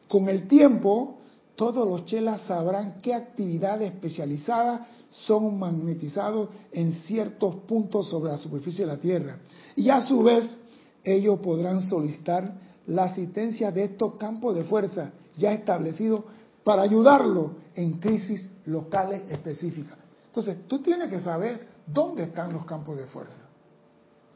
Con 0.08 0.28
el 0.28 0.46
tiempo, 0.46 1.18
todos 1.56 1.86
los 1.86 2.06
chelas 2.06 2.42
sabrán 2.42 3.00
qué 3.02 3.14
actividades 3.14 3.92
especializadas 3.92 4.82
son 5.12 5.58
magnetizados 5.58 6.48
en 6.72 6.92
ciertos 6.92 7.56
puntos 7.66 8.08
sobre 8.08 8.32
la 8.32 8.38
superficie 8.38 8.86
de 8.86 8.92
la 8.92 8.98
Tierra. 8.98 9.38
Y 9.76 9.90
a 9.90 10.00
su 10.00 10.22
vez, 10.22 10.58
ellos 11.04 11.38
podrán 11.40 11.82
solicitar 11.82 12.58
la 12.86 13.04
asistencia 13.04 13.70
de 13.70 13.84
estos 13.84 14.14
campos 14.14 14.54
de 14.54 14.64
fuerza 14.64 15.12
ya 15.36 15.52
establecidos 15.52 16.24
para 16.64 16.82
ayudarlo 16.82 17.56
en 17.74 17.98
crisis 17.98 18.48
locales 18.64 19.22
específicas. 19.30 19.98
Entonces, 20.26 20.66
tú 20.66 20.80
tienes 20.80 21.10
que 21.10 21.20
saber 21.20 21.68
dónde 21.86 22.24
están 22.24 22.52
los 22.52 22.64
campos 22.66 22.96
de 22.96 23.06
fuerza. 23.06 23.42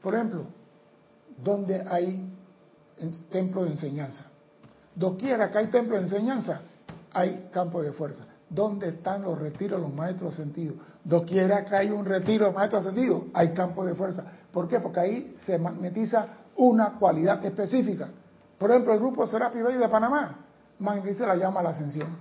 Por 0.03 0.15
ejemplo, 0.15 0.47
dónde 1.43 1.85
hay 1.89 2.33
templos 3.31 3.67
de 3.67 3.73
enseñanza. 3.73 4.25
Doquiera 4.95 5.51
que 5.51 5.59
hay 5.59 5.67
templos 5.69 6.01
de 6.01 6.07
enseñanza, 6.07 6.61
hay 7.13 7.49
campos 7.53 7.85
de 7.85 7.93
fuerza. 7.93 8.25
¿Dónde 8.49 8.91
están 8.91 9.23
los 9.23 9.39
retiros 9.39 9.81
los 9.81 9.93
maestros 9.93 10.35
sentidos? 10.35 10.77
Doquiera 11.03 11.65
que 11.65 11.75
hay 11.75 11.91
un 11.91 12.05
retiro 12.05 12.47
de 12.47 12.53
maestros 12.53 12.85
sentidos, 12.85 13.25
hay 13.35 13.53
campos 13.53 13.87
de 13.87 13.95
fuerza. 13.95 14.25
¿Por 14.53 14.69
qué? 14.69 14.81
Porque 14.81 15.01
ahí 15.01 15.37
se 15.45 15.59
magnetiza 15.59 16.27
una 16.57 16.93
cualidad 16.99 17.45
específica. 17.45 18.09
Por 18.59 18.71
ejemplo, 18.71 18.95
el 18.95 19.01
grupo 19.01 19.27
Serapi 19.27 19.61
Bay 19.61 19.77
de 19.77 19.89
Panamá 19.89 20.47
magnetiza 20.79 21.27
la 21.27 21.37
llama 21.37 21.61
a 21.61 21.65
la 21.65 21.71
ascensión. 21.71 22.17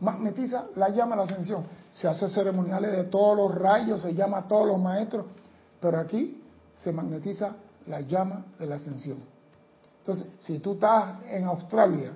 Magnetiza 0.00 0.66
la 0.76 0.88
llama 0.88 1.14
a 1.14 1.18
la 1.18 1.22
ascensión. 1.24 1.64
Se 1.92 2.08
hace 2.08 2.28
ceremoniales 2.28 2.92
de 2.92 3.04
todos 3.04 3.36
los 3.36 3.54
rayos, 3.54 4.02
se 4.02 4.14
llama 4.14 4.38
a 4.38 4.48
todos 4.48 4.66
los 4.66 4.78
maestros, 4.80 5.26
pero 5.80 5.98
aquí 5.98 6.42
se 6.76 6.92
magnetiza 6.92 7.54
la 7.86 8.00
llama 8.00 8.44
de 8.58 8.66
la 8.66 8.76
ascensión. 8.76 9.18
Entonces, 9.98 10.26
si 10.40 10.58
tú 10.58 10.72
estás 10.72 11.22
en 11.30 11.44
Australia 11.44 12.12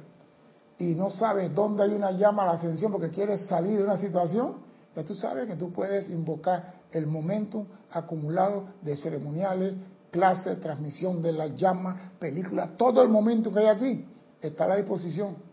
y 0.78 0.94
no 0.94 1.10
sabes 1.10 1.54
dónde 1.54 1.84
hay 1.84 1.92
una 1.92 2.10
llama 2.10 2.42
a 2.42 2.46
la 2.46 2.52
ascensión 2.52 2.92
porque 2.92 3.08
quieres 3.08 3.46
salir 3.46 3.78
de 3.78 3.84
una 3.84 3.96
situación, 3.96 4.56
ya 4.94 5.04
tú 5.04 5.14
sabes 5.14 5.46
que 5.46 5.56
tú 5.56 5.72
puedes 5.72 6.10
invocar 6.10 6.74
el 6.92 7.06
momento 7.06 7.66
acumulado 7.92 8.64
de 8.82 8.96
ceremoniales, 8.96 9.74
clases, 10.10 10.60
transmisión 10.60 11.22
de 11.22 11.32
la 11.32 11.46
llama, 11.46 12.12
películas, 12.18 12.76
todo 12.76 13.02
el 13.02 13.08
momento 13.08 13.52
que 13.52 13.60
hay 13.60 13.66
aquí 13.66 14.06
está 14.40 14.64
a 14.64 14.68
la 14.68 14.76
disposición. 14.76 15.47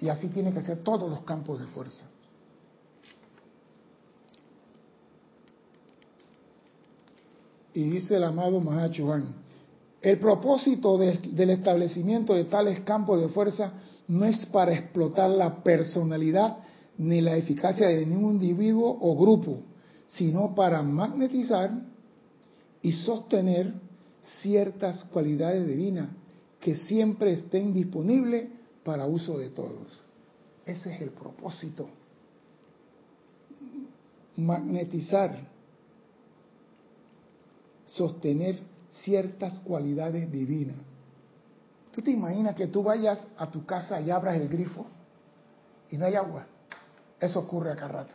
Y 0.00 0.08
así 0.08 0.28
tiene 0.28 0.52
que 0.52 0.62
ser 0.62 0.78
todos 0.78 1.08
los 1.08 1.22
campos 1.22 1.60
de 1.60 1.66
fuerza. 1.66 2.04
Y 7.72 7.84
dice 7.84 8.16
el 8.16 8.24
amado 8.24 8.60
Mahachuan, 8.60 9.34
el 10.00 10.18
propósito 10.18 10.96
del 10.98 11.50
establecimiento 11.50 12.34
de 12.34 12.44
tales 12.44 12.80
campos 12.80 13.20
de 13.20 13.28
fuerza 13.28 13.72
no 14.08 14.24
es 14.24 14.46
para 14.46 14.72
explotar 14.72 15.30
la 15.30 15.62
personalidad 15.62 16.58
ni 16.98 17.20
la 17.20 17.36
eficacia 17.36 17.88
de 17.88 18.06
ningún 18.06 18.34
individuo 18.34 18.96
o 19.00 19.16
grupo, 19.16 19.58
sino 20.08 20.54
para 20.54 20.82
magnetizar 20.82 21.70
y 22.82 22.92
sostener 22.92 23.74
ciertas 24.40 25.04
cualidades 25.04 25.66
divinas 25.66 26.08
que 26.60 26.76
siempre 26.76 27.32
estén 27.32 27.74
disponibles 27.74 28.48
para 28.86 29.04
uso 29.04 29.36
de 29.36 29.50
todos. 29.50 30.04
Ese 30.64 30.94
es 30.94 31.02
el 31.02 31.10
propósito. 31.10 31.88
Magnetizar, 34.36 35.36
sostener 37.84 38.60
ciertas 38.92 39.58
cualidades 39.60 40.30
divinas. 40.30 40.76
¿Tú 41.90 42.00
te 42.00 42.12
imaginas 42.12 42.54
que 42.54 42.68
tú 42.68 42.84
vayas 42.84 43.26
a 43.36 43.50
tu 43.50 43.66
casa 43.66 44.00
y 44.00 44.10
abras 44.10 44.36
el 44.36 44.48
grifo 44.48 44.86
y 45.90 45.96
no 45.96 46.06
hay 46.06 46.14
agua? 46.14 46.46
Eso 47.18 47.40
ocurre 47.40 47.72
acá 47.72 47.88
rato. 47.88 48.14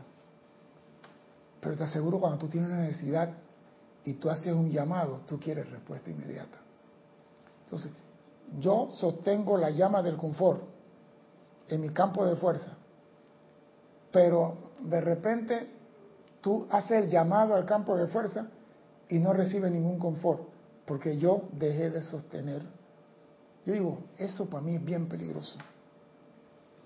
Pero 1.59 1.75
te 1.75 1.83
aseguro 1.83 2.17
cuando 2.17 2.39
tú 2.39 2.47
tienes 2.47 2.69
una 2.69 2.79
necesidad 2.79 3.29
y 4.05 4.13
tú 4.13 4.29
haces 4.29 4.53
un 4.53 4.69
llamado, 4.69 5.21
tú 5.27 5.37
quieres 5.37 5.69
respuesta 5.69 6.09
inmediata. 6.09 6.59
Entonces, 7.65 7.91
yo 8.59 8.89
sostengo 8.91 9.57
la 9.57 9.69
llama 9.69 10.01
del 10.01 10.17
confort 10.17 10.61
en 11.69 11.81
mi 11.81 11.89
campo 11.89 12.25
de 12.25 12.35
fuerza, 12.35 12.71
pero 14.11 14.71
de 14.81 14.99
repente 14.99 15.67
tú 16.41 16.67
haces 16.69 17.03
el 17.03 17.09
llamado 17.09 17.55
al 17.55 17.65
campo 17.65 17.95
de 17.95 18.07
fuerza 18.07 18.47
y 19.09 19.19
no 19.19 19.33
recibes 19.33 19.71
ningún 19.71 19.99
confort, 19.99 20.41
porque 20.85 21.17
yo 21.17 21.43
dejé 21.53 21.89
de 21.89 22.01
sostener. 22.01 22.61
Yo 23.65 23.73
digo, 23.73 23.99
eso 24.17 24.49
para 24.49 24.63
mí 24.63 24.75
es 24.75 24.83
bien 24.83 25.07
peligroso. 25.07 25.57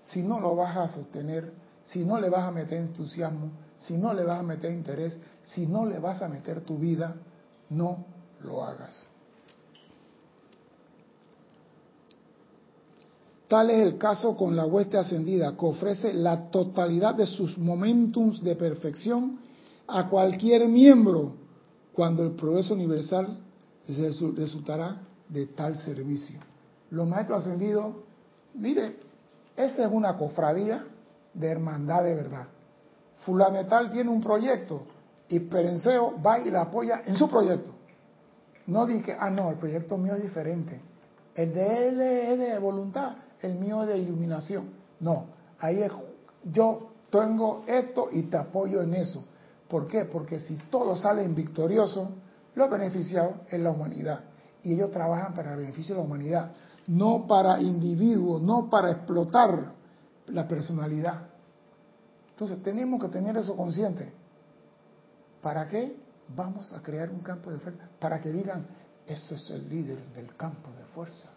Si 0.04 0.22
no 0.22 0.40
lo 0.40 0.54
vas 0.54 0.76
a 0.76 0.88
sostener, 0.88 1.52
si 1.82 2.04
no 2.04 2.20
le 2.20 2.28
vas 2.28 2.44
a 2.44 2.50
meter 2.50 2.78
entusiasmo, 2.78 3.50
si 3.80 3.96
no 3.96 4.12
le 4.12 4.24
vas 4.24 4.40
a 4.40 4.42
meter 4.42 4.72
interés, 4.72 5.18
si 5.42 5.66
no 5.66 5.86
le 5.86 5.98
vas 5.98 6.22
a 6.22 6.28
meter 6.28 6.60
tu 6.60 6.76
vida, 6.76 7.14
no 7.70 8.04
lo 8.40 8.64
hagas. 8.64 9.08
Tal 13.48 13.70
es 13.70 13.86
el 13.86 13.96
caso 13.96 14.36
con 14.36 14.56
la 14.56 14.66
hueste 14.66 14.98
ascendida, 14.98 15.56
que 15.56 15.66
ofrece 15.66 16.12
la 16.12 16.50
totalidad 16.50 17.14
de 17.14 17.26
sus 17.26 17.56
momentums 17.56 18.42
de 18.42 18.56
perfección 18.56 19.38
a 19.86 20.08
cualquier 20.08 20.66
miembro 20.68 21.34
cuando 21.92 22.24
el 22.24 22.32
progreso 22.32 22.74
universal 22.74 23.38
resultará 24.36 25.00
de 25.28 25.46
tal 25.46 25.78
servicio. 25.78 26.40
Los 26.90 27.06
maestros 27.06 27.46
ascendidos, 27.46 27.94
mire, 28.54 28.96
Esa 29.56 29.86
es 29.86 29.90
una 29.90 30.16
cofradía 30.16 30.84
de 31.32 31.46
hermandad 31.48 32.04
de 32.04 32.14
verdad. 32.14 32.46
Fulanetal 33.24 33.90
tiene 33.90 34.10
un 34.10 34.20
proyecto 34.20 34.82
y 35.28 35.40
Perenceo 35.40 36.20
va 36.20 36.38
y 36.38 36.50
la 36.50 36.62
apoya 36.62 37.02
en 37.06 37.16
su 37.16 37.28
proyecto. 37.28 37.72
No 38.66 38.84
dije, 38.84 39.16
ah, 39.18 39.30
no, 39.30 39.50
el 39.50 39.56
proyecto 39.56 39.96
mío 39.96 40.14
es 40.14 40.22
diferente. 40.22 40.80
El 41.34 41.54
de 41.54 41.88
él 41.88 42.00
es 42.00 42.38
de 42.38 42.58
voluntad, 42.58 43.16
el 43.42 43.54
mío 43.56 43.84
de 43.86 43.98
iluminación. 43.98 44.70
No, 45.00 45.26
ahí 45.58 45.82
es, 45.82 45.92
yo 46.44 46.90
tengo 47.10 47.64
esto 47.66 48.08
y 48.12 48.24
te 48.24 48.36
apoyo 48.36 48.82
en 48.82 48.94
eso. 48.94 49.24
¿Por 49.68 49.86
qué? 49.88 50.04
Porque 50.04 50.40
si 50.40 50.56
todos 50.70 51.00
salen 51.00 51.34
victoriosos, 51.34 52.08
los 52.54 52.70
beneficiados 52.70 53.36
es 53.48 53.60
la 53.60 53.70
humanidad. 53.70 54.20
Y 54.62 54.74
ellos 54.74 54.90
trabajan 54.90 55.34
para 55.34 55.52
el 55.52 55.60
beneficio 55.60 55.94
de 55.94 56.00
la 56.00 56.06
humanidad, 56.06 56.52
no 56.86 57.26
para 57.26 57.60
individuos, 57.60 58.42
no 58.42 58.70
para 58.70 58.90
explotar 58.90 59.72
la 60.26 60.48
personalidad. 60.48 61.28
Entonces 62.30 62.62
tenemos 62.62 63.00
que 63.00 63.08
tener 63.08 63.36
eso 63.36 63.56
consciente. 63.56 64.12
¿Para 65.42 65.68
qué? 65.68 65.96
Vamos 66.34 66.72
a 66.72 66.82
crear 66.82 67.10
un 67.10 67.20
campo 67.20 67.50
de 67.50 67.58
fuerza. 67.58 67.88
Para 67.98 68.20
que 68.20 68.30
digan, 68.30 68.66
ese 69.06 69.36
es 69.36 69.50
el 69.50 69.68
líder 69.68 69.98
del 70.14 70.34
campo 70.36 70.70
de 70.70 70.84
fuerza. 70.86 71.28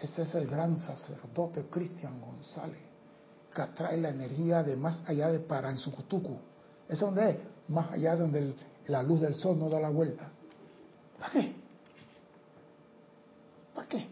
Ese 0.00 0.22
es 0.22 0.34
el 0.34 0.46
gran 0.46 0.78
sacerdote 0.78 1.66
Cristian 1.70 2.20
González, 2.20 2.80
que 3.54 3.62
atrae 3.62 3.98
la 3.98 4.08
energía 4.08 4.62
de 4.62 4.76
más 4.76 5.02
allá 5.06 5.28
de 5.28 5.40
Paranzucutucu. 5.40 6.36
¿Es 6.88 7.00
donde 7.00 7.30
es? 7.30 7.36
Más 7.68 7.92
allá 7.92 8.16
donde 8.16 8.54
la 8.86 9.02
luz 9.02 9.20
del 9.20 9.34
sol 9.34 9.58
no 9.58 9.68
da 9.68 9.78
la 9.78 9.90
vuelta. 9.90 10.30
¿Para 11.18 11.32
qué? 11.32 11.52
¿Para 13.74 13.88
qué? 13.88 14.08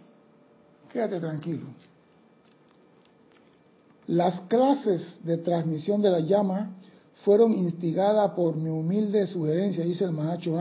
Quédate 0.93 1.20
tranquilo. 1.20 1.66
Las 4.09 4.41
clases 4.43 5.18
de 5.22 5.39
transmisión 5.39 6.03
de 6.03 6.11
la 6.11 6.20
llama 6.20 6.70
fueron 7.24 7.53
instigadas 7.53 8.30
por 8.32 8.57
mi 8.57 8.68
humilde 8.68 9.26
sugerencia, 9.26 9.84
dice 9.84 10.05
el 10.05 10.12
Mahacho 10.12 10.57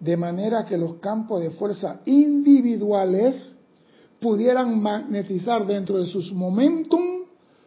de 0.00 0.16
manera 0.16 0.64
que 0.64 0.76
los 0.76 0.94
campos 0.94 1.40
de 1.40 1.50
fuerza 1.50 2.00
individuales 2.06 3.54
pudieran 4.22 4.80
magnetizar 4.80 5.66
dentro 5.66 5.98
de 5.98 6.06
sus 6.06 6.32
momentum 6.32 7.02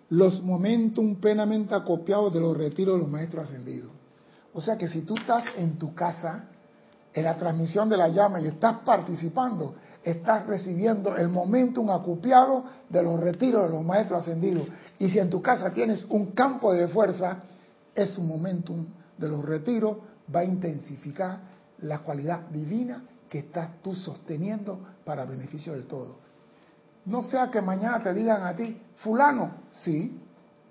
los 0.10 0.42
momentum 0.42 1.16
plenamente 1.16 1.76
acopiados 1.76 2.34
de 2.34 2.40
los 2.40 2.58
retiros 2.58 2.96
de 2.96 3.02
los 3.02 3.10
maestros 3.10 3.46
ascendidos. 3.46 3.92
O 4.54 4.62
sea 4.62 4.78
que 4.78 4.88
si 4.88 5.02
tú 5.02 5.16
estás 5.16 5.44
en 5.58 5.78
tu 5.78 5.94
casa, 5.94 6.46
en 7.14 7.24
la 7.24 7.36
transmisión 7.36 7.90
de 7.90 7.98
la 7.98 8.08
llama 8.08 8.40
y 8.40 8.48
estás 8.48 8.80
participando, 8.86 9.76
estás 10.04 10.46
recibiendo 10.46 11.16
el 11.16 11.28
momentum 11.28 11.90
acopiado 11.90 12.64
de 12.90 13.04
los 13.04 13.20
retiros 13.20 13.64
de 13.64 13.76
los 13.76 13.84
maestros 13.84 14.22
ascendidos. 14.22 14.68
Y 15.00 15.10
si 15.10 15.20
en 15.20 15.30
tu 15.30 15.42
casa 15.42 15.72
tienes 15.72 16.06
un 16.06 16.28
campo 16.32 16.72
de 16.72 16.88
fuerza, 16.88 17.40
ese 17.94 18.22
momentum 18.22 18.86
de 19.18 19.28
los 19.28 19.44
retiros 19.44 19.98
va 20.34 20.42
a 20.42 20.46
intensificar 20.46 21.40
la 21.80 22.00
cualidad 22.00 22.48
divina 22.50 23.04
que 23.28 23.40
estás 23.40 23.82
tú 23.82 23.96
sosteniendo 23.96 24.80
para 25.04 25.26
beneficio 25.26 25.74
del 25.74 25.88
todo. 25.88 26.25
No 27.06 27.22
sea 27.24 27.52
que 27.52 27.62
mañana 27.62 28.02
te 28.02 28.14
digan 28.14 28.44
a 28.44 28.56
ti, 28.56 28.82
fulano, 28.98 29.52
sí, 29.72 30.20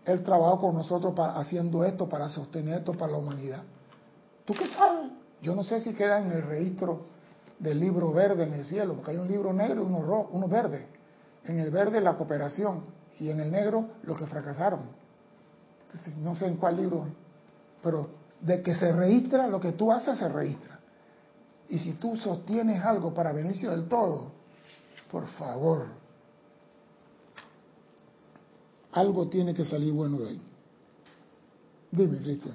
él 0.04 0.22
trabajó 0.22 0.60
con 0.60 0.74
nosotros 0.74 1.14
para, 1.14 1.36
haciendo 1.36 1.84
esto, 1.84 2.08
para 2.08 2.28
sostener 2.28 2.78
esto 2.78 2.92
para 2.92 3.12
la 3.12 3.18
humanidad. 3.18 3.62
¿Tú 4.44 4.52
qué 4.54 4.68
sabes? 4.68 5.12
Yo 5.40 5.54
no 5.54 5.62
sé 5.62 5.80
si 5.80 5.94
queda 5.94 6.20
en 6.20 6.32
el 6.32 6.42
registro 6.42 7.06
del 7.58 7.80
libro 7.80 8.12
verde 8.12 8.44
en 8.44 8.54
el 8.54 8.64
cielo, 8.64 8.94
porque 8.94 9.12
hay 9.12 9.16
un 9.16 9.28
libro 9.28 9.52
negro 9.52 9.82
y 9.82 9.86
uno, 9.86 10.02
rojo, 10.02 10.30
uno 10.32 10.48
verde. 10.48 10.86
En 11.44 11.58
el 11.58 11.70
verde 11.70 12.00
la 12.00 12.14
cooperación 12.14 12.84
y 13.18 13.30
en 13.30 13.40
el 13.40 13.50
negro 13.50 13.88
los 14.02 14.18
que 14.18 14.26
fracasaron. 14.26 14.80
no 16.18 16.34
sé 16.34 16.46
en 16.46 16.56
cuál 16.56 16.76
libro, 16.76 17.06
pero 17.82 18.08
de 18.40 18.62
que 18.62 18.74
se 18.74 18.92
registra, 18.92 19.46
lo 19.46 19.60
que 19.60 19.72
tú 19.72 19.92
haces 19.92 20.18
se 20.18 20.28
registra. 20.28 20.80
Y 21.68 21.78
si 21.78 21.92
tú 21.92 22.16
sostienes 22.16 22.84
algo 22.84 23.14
para 23.14 23.32
beneficio 23.32 23.70
del 23.70 23.88
todo, 23.88 24.32
por 25.10 25.26
favor, 25.28 25.86
algo 28.94 29.28
tiene 29.28 29.52
que 29.52 29.64
salir 29.64 29.92
bueno 29.92 30.18
de 30.20 30.30
ahí. 30.30 30.42
Dime, 31.90 32.18
Cristian. 32.18 32.54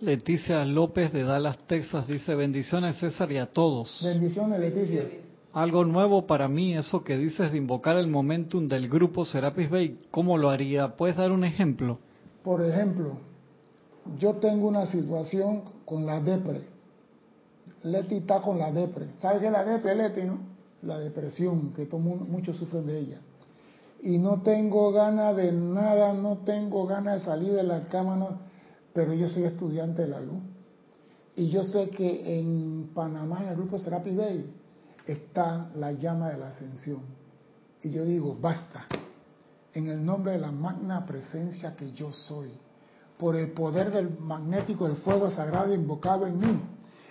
Leticia 0.00 0.64
López 0.64 1.12
de 1.12 1.24
Dallas, 1.24 1.58
Texas, 1.66 2.06
dice 2.06 2.34
bendiciones 2.34 2.96
César 2.96 3.30
y 3.32 3.38
a 3.38 3.46
todos. 3.46 4.00
Bendiciones, 4.02 4.60
Leticia. 4.60 5.04
Algo 5.52 5.84
nuevo 5.84 6.26
para 6.26 6.48
mí, 6.48 6.74
eso 6.74 7.02
que 7.02 7.18
dices 7.18 7.52
de 7.52 7.58
invocar 7.58 7.96
el 7.96 8.06
momentum 8.06 8.68
del 8.68 8.88
grupo 8.88 9.24
Serapis 9.24 9.68
Bay, 9.68 9.98
¿cómo 10.10 10.38
lo 10.38 10.48
haría? 10.48 10.96
¿Puedes 10.96 11.16
dar 11.16 11.32
un 11.32 11.44
ejemplo? 11.44 11.98
Por 12.42 12.64
ejemplo, 12.64 13.18
yo 14.18 14.34
tengo 14.34 14.68
una 14.68 14.86
situación 14.86 15.62
con 15.84 16.06
la 16.06 16.20
depre. 16.20 16.62
Leti 17.82 18.16
está 18.16 18.40
con 18.40 18.58
la 18.58 18.70
depre. 18.70 19.06
¿Sabes 19.20 19.40
qué 19.40 19.46
es 19.46 19.52
la 19.52 19.64
depre, 19.64 19.94
Leti, 19.94 20.22
no? 20.22 20.38
La 20.82 20.98
depresión, 20.98 21.72
que 21.74 21.86
muchos 21.96 22.56
sufren 22.56 22.86
de 22.86 22.98
ella. 23.00 23.20
Y 24.02 24.18
no 24.18 24.42
tengo 24.42 24.92
ganas 24.92 25.36
de 25.36 25.52
nada, 25.52 26.12
no 26.14 26.38
tengo 26.38 26.86
ganas 26.86 27.20
de 27.20 27.26
salir 27.26 27.52
de 27.52 27.62
la 27.62 27.88
cama, 27.88 28.16
no. 28.16 28.38
pero 28.94 29.12
yo 29.12 29.28
soy 29.28 29.44
estudiante 29.44 30.02
de 30.02 30.08
la 30.08 30.20
luz. 30.20 30.42
Y 31.36 31.48
yo 31.48 31.64
sé 31.64 31.90
que 31.90 32.38
en 32.38 32.90
Panamá, 32.94 33.42
en 33.42 33.48
el 33.48 33.56
grupo 33.56 33.78
Serapi 33.78 34.14
Bay, 34.14 34.52
está 35.06 35.70
la 35.76 35.92
llama 35.92 36.30
de 36.30 36.38
la 36.38 36.48
ascensión. 36.48 37.02
Y 37.82 37.90
yo 37.90 38.04
digo, 38.04 38.36
basta, 38.40 38.86
en 39.72 39.86
el 39.86 40.04
nombre 40.04 40.32
de 40.32 40.38
la 40.38 40.52
magna 40.52 41.06
presencia 41.06 41.76
que 41.76 41.92
yo 41.92 42.12
soy 42.12 42.50
por 43.18 43.36
el 43.36 43.52
poder 43.52 43.92
del 43.92 44.18
magnético 44.18 44.86
del 44.86 44.96
fuego 44.96 45.30
sagrado 45.30 45.74
invocado 45.74 46.26
en 46.26 46.38
mí. 46.38 46.60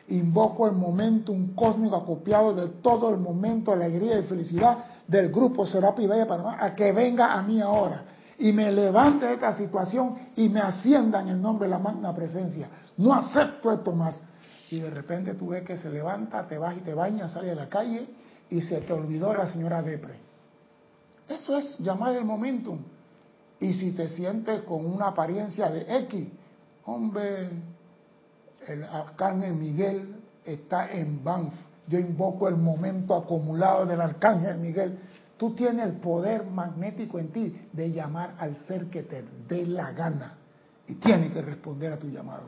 Invoco 0.09 0.67
el 0.67 0.75
momento, 0.75 1.31
un 1.31 1.53
cósmico 1.53 1.95
acopiado 1.95 2.53
de 2.53 2.67
todo 2.81 3.13
el 3.13 3.19
momento 3.19 3.71
alegría 3.71 4.19
y 4.19 4.23
felicidad 4.23 4.77
del 5.07 5.31
grupo 5.31 5.65
Serapi 5.65 6.07
Bella 6.07 6.27
Panamá 6.27 6.57
a 6.59 6.73
que 6.73 6.91
venga 6.91 7.33
a 7.33 7.43
mí 7.43 7.61
ahora 7.61 8.05
y 8.39 8.51
me 8.53 8.71
levante 8.71 9.25
de 9.25 9.33
esta 9.33 9.55
situación 9.55 10.15
y 10.35 10.49
me 10.49 10.61
ascienda 10.61 11.21
en 11.21 11.29
el 11.29 11.41
nombre 11.41 11.67
de 11.67 11.71
la 11.71 11.79
magna 11.79 12.15
presencia. 12.15 12.69
No 12.97 13.13
acepto 13.13 13.71
esto 13.71 13.91
más. 13.91 14.19
Y 14.71 14.79
de 14.79 14.89
repente 14.89 15.33
tú 15.33 15.49
ves 15.49 15.63
que 15.63 15.77
se 15.77 15.89
levanta, 15.89 16.47
te 16.47 16.57
vas 16.57 16.77
y 16.77 16.79
te 16.79 16.93
bañas, 16.93 17.33
sale 17.33 17.51
a 17.51 17.55
la 17.55 17.67
calle 17.67 18.07
y 18.49 18.61
se 18.61 18.81
te 18.81 18.93
olvidó 18.93 19.33
la 19.33 19.51
señora 19.51 19.81
Depre. 19.81 20.15
Eso 21.27 21.57
es 21.57 21.77
llamar 21.79 22.15
el 22.15 22.23
momentum. 22.23 22.79
Y 23.59 23.73
si 23.73 23.91
te 23.91 24.07
sientes 24.09 24.61
con 24.61 24.85
una 24.85 25.07
apariencia 25.07 25.69
de 25.69 25.97
X, 26.05 26.27
hombre, 26.85 27.49
el 28.69 28.83
arcángel 28.83 29.55
Miguel 29.55 30.15
está 30.45 30.91
en 30.91 31.23
Banff. 31.23 31.53
Yo 31.87 31.97
invoco 31.97 32.47
el 32.47 32.55
momento 32.55 33.15
acumulado 33.15 33.85
del 33.85 33.99
arcángel 33.99 34.57
Miguel. 34.57 34.97
Tú 35.37 35.55
tienes 35.55 35.85
el 35.85 35.93
poder 35.93 36.45
magnético 36.45 37.17
en 37.17 37.29
ti 37.29 37.67
de 37.73 37.91
llamar 37.91 38.35
al 38.37 38.55
ser 38.67 38.85
que 38.87 39.03
te 39.03 39.25
dé 39.47 39.65
la 39.65 39.91
gana. 39.91 40.35
Y 40.87 40.95
tienes 40.95 41.31
que 41.31 41.41
responder 41.41 41.93
a 41.93 41.97
tu 41.97 42.07
llamado. 42.07 42.47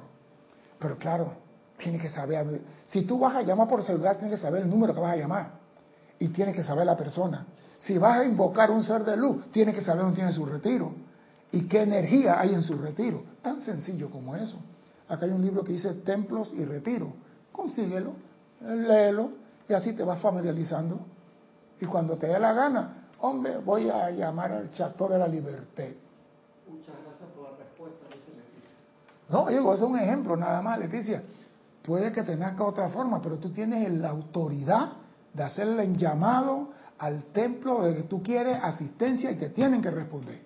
Pero 0.80 0.97
claro, 0.97 1.34
tienes 1.78 2.01
que 2.01 2.09
saber. 2.09 2.61
Si 2.88 3.03
tú 3.03 3.19
vas 3.19 3.36
a 3.36 3.41
llamar 3.41 3.67
por 3.67 3.84
celular, 3.84 4.17
tienes 4.17 4.39
que 4.39 4.41
saber 4.41 4.61
el 4.63 4.69
número 4.69 4.93
que 4.93 4.99
vas 4.99 5.13
a 5.13 5.17
llamar. 5.17 5.51
Y 6.19 6.28
tienes 6.30 6.55
que 6.55 6.63
saber 6.63 6.86
la 6.86 6.97
persona. 6.97 7.47
Si 7.80 7.97
vas 7.97 8.19
a 8.19 8.26
invocar 8.26 8.69
un 8.69 8.84
ser 8.84 9.03
de 9.03 9.17
luz, 9.17 9.51
tienes 9.51 9.74
que 9.74 9.82
saber 9.82 10.03
dónde 10.03 10.17
tiene 10.17 10.32
su 10.32 10.45
retiro 10.45 10.93
y 11.51 11.67
qué 11.67 11.82
energía 11.82 12.39
hay 12.39 12.53
en 12.53 12.61
su 12.61 12.78
retiro. 12.78 13.24
Tan 13.41 13.61
sencillo 13.61 14.09
como 14.09 14.36
eso. 14.36 14.57
Acá 15.12 15.26
hay 15.26 15.32
un 15.32 15.41
libro 15.41 15.62
que 15.62 15.74
dice 15.74 15.93
Templos 15.95 16.53
y 16.53 16.64
Retiro. 16.64 17.12
Consíguelo, 17.51 18.14
léelo 18.62 19.32
y 19.68 19.74
así 19.74 19.91
te 19.91 20.05
vas 20.05 20.22
familiarizando. 20.22 21.01
Y 21.82 21.86
cuando 21.86 22.16
te 22.16 22.28
dé 22.28 22.39
la 22.39 22.53
gana, 22.53 23.07
hombre, 23.20 23.57
voy 23.57 23.89
a 23.89 24.09
llamar 24.09 24.53
al 24.53 24.72
Chateau 24.72 25.09
de 25.09 25.20
la 25.20 25.28
Libertad. 25.28 25.89
Muchas 26.70 26.95
gracias 27.03 27.30
por 27.36 27.43
la 27.43 27.57
respuesta, 27.57 28.05
dice 28.05 28.38
Leticia. 28.38 28.78
No, 29.30 29.47
digo, 29.47 29.74
es 29.74 29.82
un 29.82 29.99
ejemplo 29.99 30.38
nada 30.38 30.62
más, 30.62 30.80
Leticia. 30.80 31.24
Puede 31.84 32.14
que 32.14 32.24
te 32.24 32.38
nazca 32.38 32.64
otra 32.64 32.88
forma, 32.88 33.22
pero 33.22 33.38
tú 33.38 33.49
tienes 33.49 33.91
la 33.91 34.12
autoridad 34.12 34.93
de 35.34 35.43
hacerle 35.43 35.84
el 35.84 35.97
llamado 35.97 36.70
al 36.99 37.26
templo 37.34 37.84
de 37.84 37.95
que 37.95 38.03
tú 38.03 38.24
quieres 38.24 38.57
asistencia 38.64 39.30
y 39.30 39.36
te 39.36 39.49
tienen 39.49 39.82
que 39.82 39.91
responder. 39.91 40.39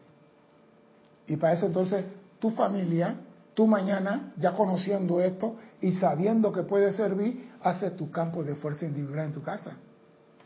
Y 1.27 1.37
para 1.37 1.53
eso 1.53 1.67
entonces 1.67 2.03
tu 2.39 2.49
familia, 2.49 3.15
tú 3.55 3.65
mañana, 3.65 4.31
ya 4.37 4.53
conociendo 4.53 5.19
esto 5.19 5.55
y 5.81 5.93
sabiendo 5.93 6.51
que 6.51 6.63
puede 6.63 6.93
servir, 6.93 7.51
haces 7.63 7.95
tu 7.95 8.11
campo 8.11 8.43
de 8.43 8.53
fuerza 8.55 8.85
individual 8.85 9.25
en 9.25 9.31
tu 9.31 9.41
casa. 9.41 9.71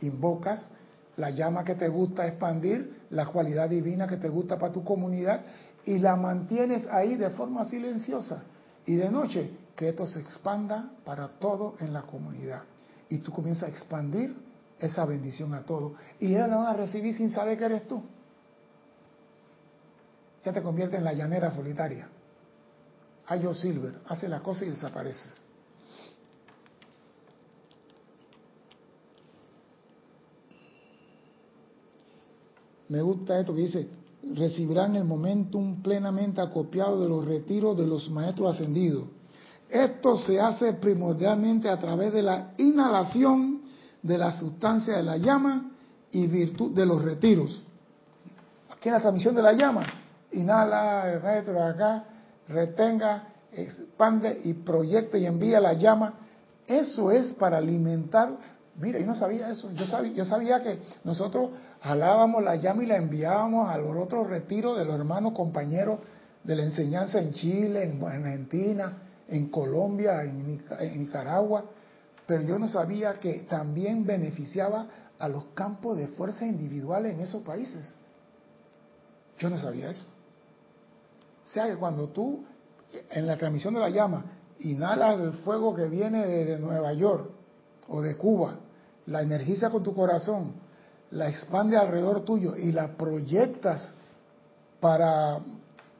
Invocas 0.02 0.70
la 1.18 1.32
llama 1.32 1.66
que 1.66 1.76
te 1.76 1.90
gusta 1.90 2.26
expandir, 2.26 3.08
la 3.10 3.26
cualidad 3.26 3.68
divina 3.68 4.08
que 4.08 4.16
te 4.16 4.30
gusta 4.30 4.58
para 4.58 4.72
tu 4.72 4.86
comunidad 4.86 5.42
y 5.86 5.98
la 5.98 6.16
mantienes 6.16 6.88
ahí 6.88 7.16
de 7.16 7.32
forma 7.32 7.66
silenciosa. 7.66 8.44
Y 8.86 8.96
de 8.96 9.10
noche, 9.10 9.52
que 9.76 9.90
esto 9.90 10.06
se 10.06 10.20
expanda 10.20 10.92
para 11.04 11.28
todo 11.28 11.76
en 11.80 11.92
la 11.94 12.04
comunidad. 12.04 12.64
Y 13.10 13.18
tú 13.18 13.32
comienzas 13.32 13.64
a 13.64 13.68
expandir 13.68 14.36
esa 14.78 15.06
bendición 15.06 15.54
a 15.54 15.64
todos. 15.64 15.94
Y 16.20 16.28
ellos 16.28 16.48
la 16.48 16.58
van 16.58 16.68
a 16.68 16.74
recibir 16.74 17.18
sin 17.18 17.32
saber 17.32 17.58
que 17.58 17.66
eres 17.66 17.88
tú. 17.88 18.04
ya 20.44 20.54
te 20.54 20.62
convierte 20.62 20.96
en 20.96 21.04
la 21.04 21.14
llanera 21.14 21.52
solitaria. 21.52 22.08
Ayo 23.30 23.54
Silver, 23.54 24.02
hace 24.08 24.28
la 24.28 24.40
cosa 24.40 24.66
y 24.66 24.70
desapareces. 24.70 25.44
Me 32.88 33.04
gusta 33.04 33.40
esto 33.40 33.54
que 33.54 33.62
dice, 33.62 33.88
recibirán 34.34 34.96
el 34.96 35.04
momentum 35.04 35.84
plenamente 35.84 36.42
acopiado 36.42 37.00
de 37.00 37.08
los 37.08 37.24
retiros 37.24 37.78
de 37.78 37.86
los 37.86 38.10
maestros 38.10 38.56
ascendidos. 38.56 39.06
Esto 39.70 40.18
se 40.18 40.40
hace 40.42 40.74
primordialmente 40.74 41.70
a 41.70 41.78
través 41.78 42.12
de 42.12 42.24
la 42.24 42.54
inhalación 42.58 43.62
de 44.02 44.18
la 44.18 44.32
sustancia 44.32 44.98
de 44.98 45.04
la 45.04 45.18
llama 45.18 45.70
y 46.12 46.26
virtud 46.26 46.72
de 46.72 46.86
los 46.88 47.04
retiros. 47.04 47.62
Aquí 48.72 48.90
en 48.90 48.96
la 48.96 49.02
transmisión 49.02 49.36
de 49.36 49.44
la 49.44 49.54
llama, 49.54 49.86
inhala 50.32 51.14
el 51.14 51.46
de 51.46 51.62
acá, 51.62 52.06
retenga, 52.50 53.30
expande 53.52 54.42
y 54.44 54.54
proyecta 54.54 55.18
y 55.18 55.26
envía 55.26 55.60
la 55.60 55.74
llama. 55.74 56.14
Eso 56.68 57.12
es 57.12 57.34
para 57.34 57.58
alimentar. 57.58 58.32
Mira, 58.80 59.00
yo 59.00 59.06
no 59.06 59.16
sabía 59.16 59.50
eso. 59.50 59.72
Yo 59.74 59.86
sabía, 59.86 60.14
yo 60.14 60.26
sabía 60.26 60.62
que 60.62 60.80
nosotros 61.04 61.52
jalábamos 61.82 62.44
la 62.44 62.56
llama 62.56 62.84
y 62.84 62.88
la 62.88 62.98
enviábamos 62.98 63.70
a 63.70 63.78
los 63.78 63.96
otros 63.98 64.28
retiros 64.30 64.78
de 64.78 64.86
los 64.86 64.96
hermanos 64.96 65.34
compañeros 65.34 66.00
de 66.44 66.56
la 66.56 66.64
enseñanza 66.64 67.20
en 67.20 67.34
Chile, 67.34 67.84
en 67.84 68.04
Argentina, 68.04 68.98
en 69.28 69.50
Colombia, 69.50 70.24
en 70.24 70.60
Nicaragua, 71.00 71.66
pero 72.26 72.44
yo 72.44 72.60
no 72.60 72.68
sabía 72.70 73.14
que 73.14 73.46
también 73.50 74.06
beneficiaba 74.06 74.88
a 75.18 75.28
los 75.28 75.46
campos 75.54 75.98
de 75.98 76.08
fuerza 76.08 76.46
individuales 76.46 77.16
en 77.16 77.22
esos 77.22 77.44
países. 77.44 77.94
Yo 79.40 79.50
no 79.50 79.58
sabía 79.58 79.90
eso. 79.90 80.06
Sea 81.44 81.68
que 81.68 81.78
cuando 81.78 82.10
tú, 82.10 82.46
en 83.12 83.28
la 83.28 83.38
transmisión 83.38 83.74
de 83.74 83.80
la 83.80 83.90
llama, 83.90 84.26
inhalas 84.60 85.20
el 85.20 85.34
fuego 85.34 85.76
que 85.76 85.88
viene 85.88 86.26
de, 86.26 86.60
Nueva 86.60 86.94
York 86.94 87.30
o 87.88 88.02
de 88.02 88.16
Cuba, 88.18 88.60
la 89.08 89.22
energiza 89.22 89.70
con 89.70 89.84
tu 89.84 89.94
corazón, 89.94 90.54
la 91.12 91.30
expande 91.30 91.78
alrededor 91.78 92.24
tuyo 92.24 92.56
y 92.56 92.72
la 92.72 92.96
proyectas 92.96 93.94
para, 94.80 95.40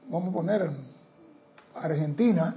vamos 0.10 0.30
a 0.30 0.34
poner, 0.34 0.70
Argentina, 1.76 2.56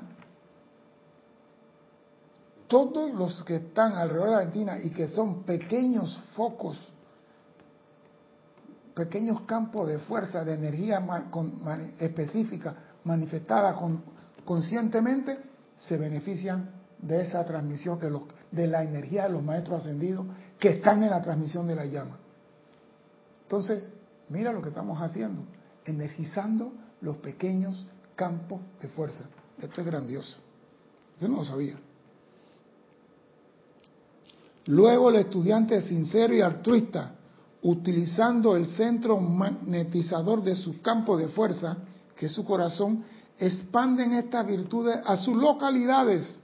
todos 2.68 3.12
los 3.14 3.42
que 3.44 3.56
están 3.56 3.94
alrededor 3.94 4.30
de 4.30 4.34
Argentina 4.36 4.78
y 4.82 4.90
que 4.90 5.08
son 5.08 5.42
pequeños 5.44 6.18
focos, 6.34 6.78
pequeños 8.94 9.42
campos 9.42 9.88
de 9.88 9.98
fuerza, 9.98 10.44
de 10.44 10.54
energía 10.54 11.04
específica, 11.98 12.74
manifestada 13.04 13.78
conscientemente, 14.44 15.38
se 15.76 15.96
benefician 15.96 16.70
de 16.98 17.22
esa 17.22 17.44
transmisión, 17.44 17.98
de, 17.98 18.20
de 18.50 18.66
la 18.66 18.84
energía 18.84 19.24
de 19.24 19.30
los 19.30 19.42
maestros 19.42 19.80
ascendidos 19.80 20.26
que 20.58 20.70
están 20.70 21.02
en 21.02 21.10
la 21.10 21.22
transmisión 21.22 21.66
de 21.66 21.74
la 21.74 21.84
llama. 21.84 22.18
Entonces, 23.42 23.84
mira 24.28 24.52
lo 24.52 24.62
que 24.62 24.68
estamos 24.68 25.00
haciendo, 25.00 25.42
energizando 25.84 26.72
los 27.00 27.16
pequeños 27.16 27.86
campos 28.14 28.60
de 28.80 28.88
fuerza. 28.88 29.24
Esto 29.58 29.80
es 29.80 29.86
grandioso. 29.86 30.38
Yo 31.20 31.28
no 31.28 31.38
lo 31.38 31.44
sabía. 31.44 31.78
Luego 34.66 35.10
el 35.10 35.16
estudiante 35.16 35.82
sincero 35.82 36.34
y 36.34 36.40
altruista, 36.40 37.16
utilizando 37.62 38.56
el 38.56 38.66
centro 38.66 39.18
magnetizador 39.18 40.42
de 40.42 40.56
su 40.56 40.80
campo 40.80 41.16
de 41.16 41.28
fuerza, 41.28 41.76
que 42.16 42.26
es 42.26 42.32
su 42.32 42.44
corazón, 42.44 43.04
expanden 43.38 44.14
estas 44.14 44.46
virtudes 44.46 44.98
a 45.04 45.16
sus 45.16 45.36
localidades 45.36 46.40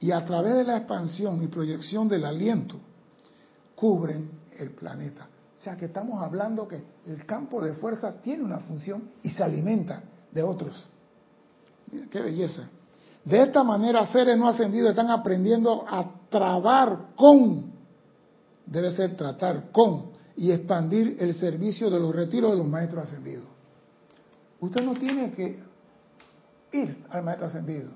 y 0.00 0.10
a 0.10 0.24
través 0.24 0.54
de 0.54 0.64
la 0.64 0.78
expansión 0.78 1.42
y 1.42 1.48
proyección 1.48 2.08
del 2.08 2.24
aliento, 2.24 2.76
cubren 3.74 4.30
el 4.58 4.70
planeta. 4.70 5.28
O 5.58 5.60
sea 5.60 5.76
que 5.76 5.86
estamos 5.86 6.22
hablando 6.22 6.68
que 6.68 6.82
el 7.06 7.26
campo 7.26 7.60
de 7.60 7.74
fuerza 7.74 8.12
tiene 8.22 8.44
una 8.44 8.58
función 8.60 9.10
y 9.22 9.30
se 9.30 9.42
alimenta 9.42 10.02
de 10.30 10.42
otros. 10.42 10.86
Mira, 11.90 12.06
qué 12.10 12.20
belleza. 12.20 12.68
De 13.24 13.42
esta 13.42 13.64
manera, 13.64 14.06
seres 14.06 14.38
no 14.38 14.48
ascendidos 14.48 14.90
están 14.90 15.10
aprendiendo 15.10 15.84
a 15.86 16.10
tratar 16.30 17.08
con, 17.16 17.72
debe 18.64 18.92
ser 18.92 19.16
tratar 19.16 19.70
con, 19.72 20.17
y 20.38 20.52
expandir 20.52 21.16
el 21.18 21.34
servicio 21.34 21.90
de 21.90 21.98
los 21.98 22.14
retiros 22.14 22.52
de 22.52 22.58
los 22.58 22.66
maestros 22.68 23.08
ascendidos. 23.08 23.44
Usted 24.60 24.82
no 24.82 24.94
tiene 24.94 25.32
que 25.32 25.58
ir 26.70 27.06
al 27.10 27.24
maestro 27.24 27.48
ascendido. 27.48 27.90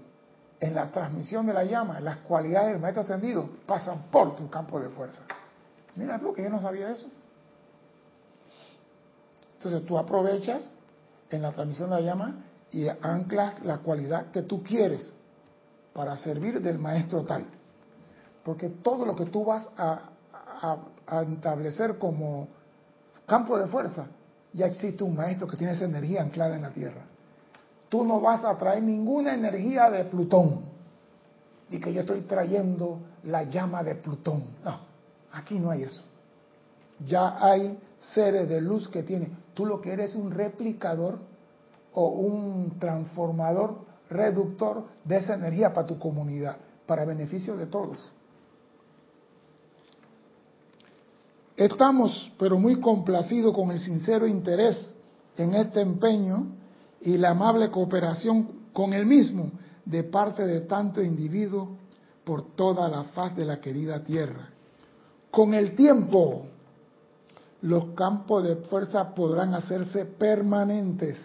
En 0.59 0.75
la 0.75 0.91
transmisión 0.91 1.47
de 1.47 1.55
la 1.55 1.63
llama, 1.63 2.01
las 2.01 2.19
cualidades 2.19 2.73
del 2.73 2.81
maestro 2.81 3.03
ascendido 3.03 3.49
pasan 3.65 4.07
por 4.11 4.35
tu 4.35 4.51
campo 4.51 4.81
de 4.81 4.89
fuerza. 4.89 5.23
Mira 5.95 6.19
tú 6.19 6.33
que 6.33 6.43
yo 6.43 6.51
no 6.51 6.61
sabía 6.61 6.91
eso. 6.91 7.07
Entonces 9.55 9.87
tú 9.87 9.97
aprovechas 9.97 10.73
en 11.31 11.43
la 11.43 11.53
transmisión 11.53 11.91
de 11.91 11.97
la 11.97 12.03
llama 12.03 12.45
y 12.73 12.89
anclas 12.89 13.65
la 13.65 13.79
cualidad 13.79 14.33
que 14.33 14.43
tú 14.43 14.65
quieres 14.65 15.13
para 15.93 16.17
servir 16.17 16.61
del 16.61 16.81
maestro 16.81 17.23
tal. 17.23 17.47
Porque 18.43 18.69
todo 18.69 19.07
lo 19.07 19.15
que 19.15 19.27
tú 19.27 19.45
vas 19.45 19.69
a, 19.77 20.11
establecer 21.33 21.99
como 21.99 22.49
campo 23.27 23.59
de 23.59 23.67
fuerza, 23.69 24.07
ya 24.53 24.67
existe 24.67 25.03
un 25.03 25.17
maestro 25.17 25.47
que 25.47 25.57
tiene 25.57 25.73
esa 25.73 25.85
energía 25.85 26.23
anclada 26.23 26.57
en 26.57 26.63
la 26.63 26.71
Tierra. 26.71 27.03
Tú 27.89 28.05
no 28.05 28.21
vas 28.21 28.45
a 28.45 28.57
traer 28.57 28.83
ninguna 28.83 29.35
energía 29.35 29.91
de 29.91 30.05
Plutón. 30.05 30.73
Y 31.71 31.79
que 31.81 31.93
yo 31.93 32.01
estoy 32.01 32.23
trayendo 32.23 32.99
la 33.25 33.45
llama 33.45 33.83
de 33.83 33.95
Plutón. 33.95 34.45
No, 34.65 34.81
aquí 35.33 35.59
no 35.59 35.71
hay 35.71 35.83
eso. 35.83 36.03
Ya 37.07 37.37
hay 37.41 37.79
seres 38.15 38.49
de 38.49 38.61
luz 38.61 38.89
que 38.89 39.03
tienen. 39.03 39.37
Tú 39.55 39.67
lo 39.67 39.81
que 39.81 39.93
eres 39.93 40.11
es 40.11 40.17
un 40.17 40.31
replicador 40.31 41.19
o 41.95 42.09
un 42.09 42.79
transformador 42.79 43.77
reductor 44.09 44.85
de 45.05 45.19
esa 45.19 45.35
energía 45.35 45.73
para 45.73 45.87
tu 45.87 45.99
comunidad, 45.99 46.57
para 46.87 47.05
beneficio 47.05 47.57
de 47.57 47.67
todos. 47.67 48.13
Estamos, 51.63 52.33
pero 52.41 52.59
muy 52.59 52.81
complacidos 52.81 53.55
con 53.55 53.71
el 53.71 53.79
sincero 53.79 54.27
interés 54.27 54.97
en 55.37 55.55
este 55.55 55.81
empeño 55.81 56.57
y 57.01 57.17
la 57.17 57.31
amable 57.31 57.71
cooperación 57.71 58.71
con 58.73 58.93
el 58.93 59.07
mismo 59.07 59.53
de 59.85 60.03
parte 60.03 60.45
de 60.45 60.63
tanto 60.63 61.01
individuo 61.01 61.77
por 62.25 62.57
toda 62.57 62.89
la 62.89 63.05
faz 63.05 63.37
de 63.37 63.45
la 63.45 63.61
querida 63.61 64.03
tierra. 64.03 64.49
Con 65.31 65.55
el 65.55 65.77
tiempo, 65.77 66.47
los 67.61 67.95
campos 67.95 68.43
de 68.43 68.57
fuerza 68.57 69.15
podrán 69.15 69.55
hacerse 69.55 70.05
permanentes. 70.05 71.17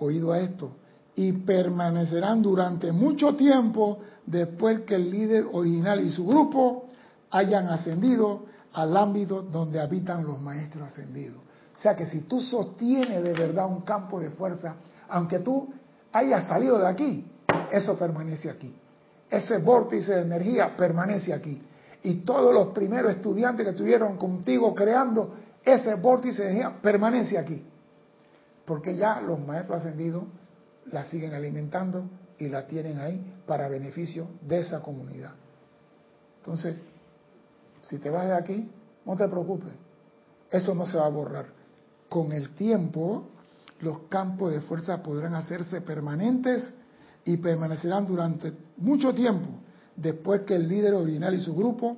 Oído 0.00 0.32
a 0.32 0.40
esto, 0.40 0.72
y 1.14 1.32
permanecerán 1.32 2.42
durante 2.42 2.90
mucho 2.90 3.36
tiempo 3.36 4.00
después 4.26 4.80
que 4.80 4.96
el 4.96 5.10
líder 5.12 5.46
original 5.52 6.04
y 6.04 6.10
su 6.10 6.26
grupo 6.26 6.87
hayan 7.30 7.68
ascendido 7.68 8.46
al 8.72 8.96
ámbito 8.96 9.42
donde 9.42 9.80
habitan 9.80 10.24
los 10.24 10.40
maestros 10.40 10.88
ascendidos. 10.88 11.42
O 11.76 11.80
sea 11.80 11.94
que 11.94 12.06
si 12.06 12.22
tú 12.22 12.40
sostienes 12.40 13.22
de 13.22 13.32
verdad 13.32 13.66
un 13.66 13.82
campo 13.82 14.18
de 14.18 14.30
fuerza, 14.30 14.76
aunque 15.08 15.38
tú 15.38 15.72
hayas 16.12 16.46
salido 16.46 16.78
de 16.78 16.88
aquí, 16.88 17.24
eso 17.70 17.96
permanece 17.96 18.50
aquí. 18.50 18.74
Ese 19.30 19.58
vórtice 19.58 20.14
de 20.14 20.22
energía 20.22 20.76
permanece 20.76 21.32
aquí. 21.32 21.62
Y 22.02 22.14
todos 22.16 22.52
los 22.54 22.68
primeros 22.68 23.12
estudiantes 23.12 23.64
que 23.64 23.70
estuvieron 23.70 24.16
contigo 24.16 24.74
creando, 24.74 25.34
ese 25.64 25.94
vórtice 25.94 26.42
de 26.42 26.50
energía 26.50 26.80
permanece 26.80 27.38
aquí. 27.38 27.64
Porque 28.64 28.96
ya 28.96 29.20
los 29.20 29.38
maestros 29.38 29.78
ascendidos 29.78 30.24
la 30.86 31.04
siguen 31.04 31.34
alimentando 31.34 32.08
y 32.38 32.48
la 32.48 32.66
tienen 32.66 32.98
ahí 32.98 33.34
para 33.46 33.68
beneficio 33.68 34.28
de 34.42 34.60
esa 34.60 34.80
comunidad. 34.80 35.32
Entonces, 36.38 36.76
si 37.88 37.98
te 37.98 38.10
vas 38.10 38.26
de 38.26 38.34
aquí, 38.34 38.70
no 39.04 39.16
te 39.16 39.26
preocupes, 39.28 39.72
eso 40.50 40.74
no 40.74 40.86
se 40.86 40.98
va 40.98 41.06
a 41.06 41.10
borrar. 41.10 41.46
Con 42.08 42.32
el 42.32 42.54
tiempo, 42.54 43.24
los 43.80 44.00
campos 44.08 44.52
de 44.52 44.60
fuerza 44.60 45.02
podrán 45.02 45.34
hacerse 45.34 45.80
permanentes 45.80 46.74
y 47.24 47.36
permanecerán 47.38 48.06
durante 48.06 48.52
mucho 48.76 49.14
tiempo 49.14 49.48
después 49.96 50.42
que 50.42 50.54
el 50.54 50.68
líder 50.68 50.94
original 50.94 51.34
y 51.34 51.40
su 51.40 51.54
grupo 51.54 51.96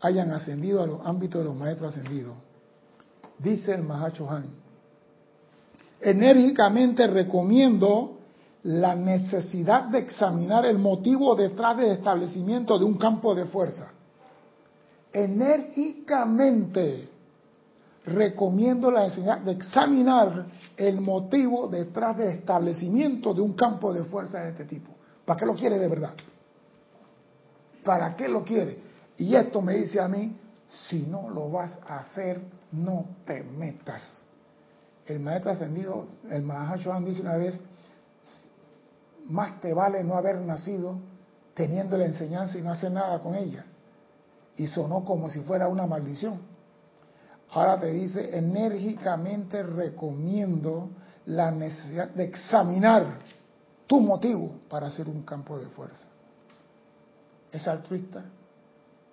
hayan 0.00 0.30
ascendido 0.30 0.82
a 0.82 0.86
los 0.86 1.00
ámbitos 1.04 1.40
de 1.40 1.44
los 1.44 1.56
maestros 1.56 1.96
ascendidos. 1.96 2.36
Dice 3.38 3.74
el 3.74 3.82
Mahacho 3.82 4.30
Han. 4.30 4.46
Enérgicamente 6.00 7.06
recomiendo 7.06 8.18
la 8.62 8.94
necesidad 8.94 9.84
de 9.84 9.98
examinar 9.98 10.66
el 10.66 10.78
motivo 10.78 11.34
detrás 11.34 11.76
del 11.78 11.92
establecimiento 11.92 12.78
de 12.78 12.84
un 12.84 12.96
campo 12.96 13.34
de 13.34 13.46
fuerza. 13.46 13.90
Enérgicamente 15.12 17.08
recomiendo 18.06 18.90
la 18.90 19.04
necesidad 19.04 19.38
de 19.40 19.52
examinar 19.52 20.46
el 20.76 21.00
motivo 21.00 21.68
detrás 21.68 22.16
del 22.16 22.28
establecimiento 22.28 23.34
de 23.34 23.40
un 23.40 23.52
campo 23.54 23.92
de 23.92 24.04
fuerza 24.04 24.40
de 24.40 24.50
este 24.50 24.64
tipo. 24.64 24.92
¿Para 25.24 25.38
qué 25.38 25.46
lo 25.46 25.54
quiere 25.54 25.78
de 25.78 25.88
verdad? 25.88 26.14
¿Para 27.84 28.16
qué 28.16 28.28
lo 28.28 28.44
quiere? 28.44 28.78
Y 29.16 29.34
esto 29.34 29.60
me 29.60 29.74
dice 29.74 30.00
a 30.00 30.08
mí, 30.08 30.36
si 30.88 31.02
no 31.06 31.30
lo 31.30 31.50
vas 31.50 31.78
a 31.86 31.98
hacer, 31.98 32.40
no 32.72 33.06
te 33.26 33.42
metas. 33.42 34.22
El 35.06 35.20
maestro 35.20 35.50
ascendido, 35.50 36.06
el 36.30 36.42
Mahashohan 36.42 37.04
dice 37.04 37.22
una 37.22 37.36
vez, 37.36 37.60
más 39.28 39.60
te 39.60 39.74
vale 39.74 40.02
no 40.04 40.14
haber 40.14 40.36
nacido 40.36 40.98
teniendo 41.54 41.98
la 41.98 42.06
enseñanza 42.06 42.58
y 42.58 42.62
no 42.62 42.70
hacer 42.70 42.90
nada 42.92 43.20
con 43.20 43.34
ella. 43.34 43.64
Y 44.56 44.66
sonó 44.66 45.04
como 45.04 45.30
si 45.30 45.40
fuera 45.40 45.68
una 45.68 45.86
maldición. 45.86 46.40
Ahora 47.50 47.80
te 47.80 47.92
dice, 47.92 48.36
enérgicamente 48.36 49.62
recomiendo 49.62 50.90
la 51.26 51.50
necesidad 51.50 52.08
de 52.10 52.24
examinar 52.24 53.18
tu 53.86 54.00
motivo 54.00 54.52
para 54.68 54.86
hacer 54.86 55.08
un 55.08 55.22
campo 55.22 55.58
de 55.58 55.66
fuerza. 55.66 56.06
Es 57.50 57.66
altruista, 57.66 58.24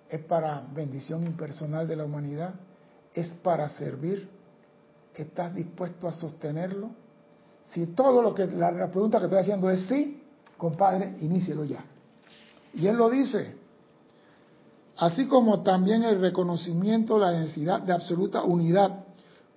es 0.08 0.20
para 0.24 0.62
bendición 0.72 1.24
impersonal 1.26 1.88
de 1.88 1.96
la 1.96 2.04
humanidad, 2.04 2.54
es 3.12 3.28
para 3.42 3.68
servir, 3.68 4.28
estás 5.14 5.52
dispuesto 5.54 6.06
a 6.06 6.12
sostenerlo. 6.12 6.90
Si 7.64 7.88
todo 7.88 8.22
lo 8.22 8.32
que 8.34 8.46
la, 8.46 8.88
pregunta 8.88 9.18
que 9.18 9.24
estoy 9.24 9.40
haciendo 9.40 9.68
es 9.68 9.86
sí, 9.86 10.22
compadre, 10.56 11.16
inícielo 11.20 11.64
ya. 11.64 11.84
Y 12.72 12.86
él 12.86 12.96
lo 12.96 13.10
dice, 13.10 13.56
así 14.98 15.26
como 15.26 15.62
también 15.62 16.02
el 16.02 16.20
reconocimiento 16.20 17.14
de 17.14 17.20
la 17.20 17.32
necesidad 17.32 17.80
de 17.80 17.92
absoluta 17.92 18.42
unidad, 18.42 19.04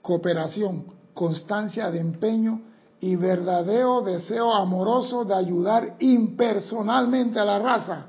cooperación, 0.02 0.86
constancia 1.14 1.90
de 1.90 2.00
empeño 2.00 2.62
y 3.00 3.16
verdadero 3.16 4.02
deseo 4.02 4.54
amoroso 4.54 5.26
de 5.26 5.34
ayudar 5.34 5.96
impersonalmente 6.00 7.40
a 7.40 7.46
la 7.46 7.60
raza 7.60 8.06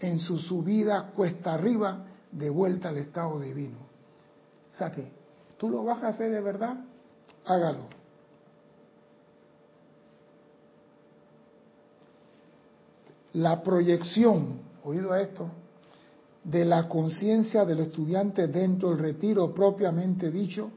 en 0.00 0.18
su 0.18 0.38
subida 0.38 1.12
cuesta 1.14 1.54
arriba 1.54 2.04
de 2.32 2.50
vuelta 2.50 2.88
al 2.88 2.98
estado 2.98 3.40
divino. 3.40 3.78
O 3.78 4.90
¿tú 5.56 5.70
lo 5.70 5.84
vas 5.84 6.02
a 6.02 6.08
hacer 6.08 6.32
de 6.32 6.40
verdad? 6.40 6.76
Hágalo. 7.46 7.86
La 13.34 13.62
proyección, 13.62 14.60
oído 14.82 15.14
esto, 15.14 15.48
de 16.46 16.64
la 16.64 16.88
conciencia 16.88 17.64
del 17.64 17.80
estudiante 17.80 18.46
dentro 18.46 18.90
del 18.90 19.00
retiro 19.00 19.52
propiamente 19.52 20.30
dicho, 20.30 20.70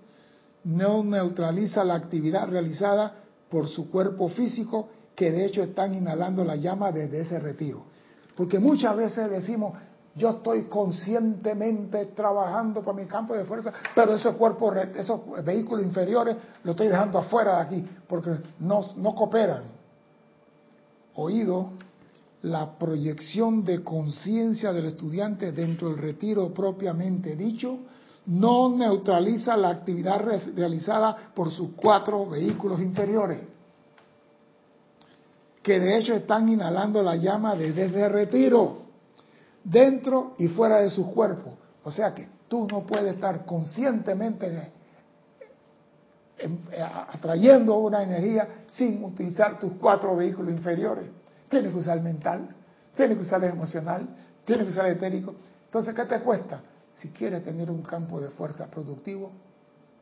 no 0.64 1.04
neutraliza 1.04 1.84
la 1.84 1.94
actividad 1.94 2.50
realizada 2.50 3.14
por 3.50 3.68
su 3.68 3.90
cuerpo 3.90 4.30
físico, 4.30 4.90
que 5.16 5.32
de 5.32 5.46
hecho 5.46 5.62
están 5.62 5.94
inhalando 5.94 6.44
la 6.44 6.56
llama 6.56 6.92
desde 6.92 7.22
ese 7.22 7.40
retiro. 7.40 7.84
Porque 8.36 8.58
muchas 8.58 8.96
veces 8.96 9.30
decimos, 9.30 9.74
yo 10.16 10.30
estoy 10.32 10.64
conscientemente 10.64 12.06
trabajando 12.08 12.82
por 12.82 12.96
mi 12.96 13.06
campo 13.06 13.36
de 13.36 13.46
fuerza, 13.46 13.72
pero 13.94 14.16
esos 14.16 14.36
cuerpos, 14.36 14.76
esos 14.96 15.22
vehículos 15.44 15.86
inferiores, 15.86 16.36
lo 16.64 16.72
estoy 16.72 16.88
dejando 16.88 17.20
afuera 17.20 17.58
de 17.58 17.62
aquí, 17.62 17.86
porque 18.08 18.32
no, 18.60 18.88
no 18.98 19.14
cooperan. 19.14 19.64
Oído, 21.16 21.74
la 22.44 22.78
proyección 22.78 23.66
de 23.66 23.84
conciencia 23.84 24.72
del 24.72 24.86
estudiante 24.86 25.52
dentro 25.52 25.90
del 25.90 25.98
retiro 25.98 26.54
propiamente 26.54 27.36
dicho 27.36 27.80
no 28.28 28.70
neutraliza 28.70 29.58
la 29.58 29.70
actividad 29.70 30.24
realizada 30.56 31.32
por 31.34 31.52
sus 31.52 31.70
cuatro 31.76 32.28
vehículos 32.28 32.80
inferiores, 32.80 33.40
que 35.64 35.80
de 35.80 35.98
hecho 35.98 36.14
están 36.14 36.48
inhalando 36.48 37.02
la 37.02 37.16
llama 37.16 37.56
desde 37.56 37.86
el 37.86 38.12
retiro, 38.12 38.84
dentro 39.64 40.36
y 40.38 40.48
fuera 40.48 40.78
de 40.78 40.90
sus 40.92 41.08
cuerpos. 41.08 41.54
O 41.84 41.92
sea 41.92 42.14
que 42.14 42.28
tú 42.48 42.68
no 42.70 42.86
puedes 42.86 43.16
estar 43.16 43.46
conscientemente 43.46 44.74
atrayendo 47.12 47.78
una 47.80 48.04
energía 48.04 48.64
sin 48.70 49.04
utilizar 49.04 49.60
tus 49.60 49.74
cuatro 49.74 50.16
vehículos 50.16 50.52
inferiores. 50.54 51.06
Tienes 51.50 51.72
que 51.72 51.78
usar 51.78 51.98
el 51.98 52.04
mental, 52.04 52.56
tienes 52.96 53.18
que 53.18 53.24
usar 53.24 53.44
el 53.44 53.52
emocional, 53.52 54.08
tienes 54.46 54.66
que 54.66 54.72
usar 54.72 54.86
el 54.86 54.98
etérico. 54.98 55.36
Entonces, 55.66 55.94
¿qué 55.94 56.06
te 56.06 56.20
cuesta? 56.22 56.62
Si 56.96 57.10
quieres 57.10 57.44
tener 57.44 57.70
un 57.72 57.82
campo 57.82 58.20
de 58.20 58.30
fuerza 58.30 58.68
productivo, 58.68 59.32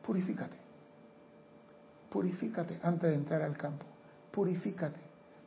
purifícate. 0.04 0.56
Purifícate 2.10 2.78
antes 2.82 3.10
de 3.10 3.16
entrar 3.16 3.42
al 3.42 3.56
campo. 3.56 3.84
Purifícate. 4.30 4.98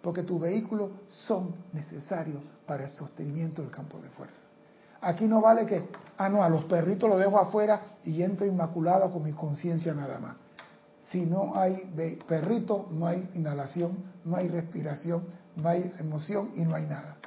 Porque 0.02 0.24
tus 0.24 0.39
vehículos 0.39 0.91
son 1.08 1.54
necesarios 1.74 2.41
para 2.66 2.86
el 2.86 2.89
sostenimiento 2.89 3.62
del 3.62 3.72
campo 3.72 3.99
de 3.99 4.10
fuerza. 4.10 4.39
Aquí 5.02 5.26
no 5.26 5.41
vale 5.41 5.66
que, 5.66 5.88
ah, 6.18 6.30
no, 6.30 6.43
a 6.43 6.49
los 6.49 6.66
perritos 6.66 7.10
los 7.10 7.20
dejo 7.20 7.39
afuera 7.39 7.82
y 8.04 8.22
entro 8.22 8.45
inmaculado 8.45 9.12
con 9.12 9.24
mi 9.24 9.34
conciencia 9.34 9.93
nada 9.93 10.20
más. 10.20 10.36
Si 11.10 11.26
no 11.26 11.56
hay 11.56 11.89
perrito, 12.28 12.88
no 12.91 13.08
hay 13.08 13.30
inhalación, 13.34 13.97
no 14.24 14.36
hay 14.38 14.47
respiración, 14.47 15.24
no 15.56 15.70
hay 15.70 15.93
emoción 15.99 16.52
y 16.56 16.62
no 16.62 16.76
hay 16.76 16.86
nada. 16.86 17.18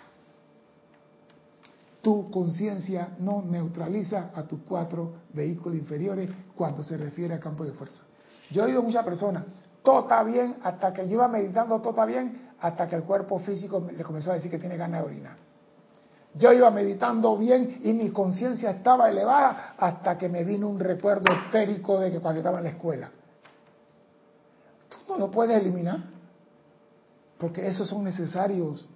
Tu 2.03 2.31
conciencia 2.31 3.15
no 3.19 3.43
neutraliza 3.43 4.31
a 4.35 4.43
tus 4.43 4.61
cuatro 4.61 5.15
vehículos 5.33 5.79
inferiores 5.79 6.29
cuando 6.55 6.83
se 6.83 6.97
refiere 6.97 7.35
a 7.35 7.41
campo 7.41 7.65
de 7.65 7.73
fuerza. 7.73 8.03
Yo 8.51 8.63
he 8.63 8.67
oído 8.67 8.83
muchas 8.83 9.05
personas, 9.05 9.45
todo 9.83 10.01
está 10.01 10.23
bien, 10.23 10.57
hasta 10.63 10.93
que 10.93 11.07
yo 11.07 11.15
iba 11.15 11.29
meditando, 11.29 11.79
todo 11.79 11.91
está 11.91 12.05
bien, 12.05 12.51
hasta 12.61 12.87
que 12.87 12.97
el 12.97 13.05
cuerpo 13.05 13.39
físico 13.39 13.87
le 13.97 14.05
comenzó 14.05 14.33
a 14.33 14.35
decir 14.35 14.51
que 14.51 14.59
tiene 14.59 14.77
ganas 14.77 15.01
de 15.01 15.07
orinar. 15.07 15.37
Yo 16.35 16.53
iba 16.53 16.71
meditando 16.71 17.39
bien 17.39 17.81
y 17.85 17.93
mi 17.93 18.11
conciencia 18.11 18.71
estaba 18.71 19.09
elevada 19.09 19.75
hasta 19.79 20.19
que 20.19 20.29
me 20.29 20.45
vino 20.45 20.69
un 20.69 20.81
recuerdo 20.81 21.33
etérico 21.49 22.01
de 22.01 22.11
que 22.11 22.21
cuando 22.21 22.41
estaba 22.41 22.59
en 22.59 22.65
la 22.65 22.71
escuela. 22.71 23.11
Tú 24.89 25.13
no 25.13 25.19
lo 25.19 25.31
puedes 25.31 25.57
eliminar 25.57 26.14
porque 27.39 27.67
esos 27.67 27.89
son 27.89 28.05
necesarios, 28.05 28.87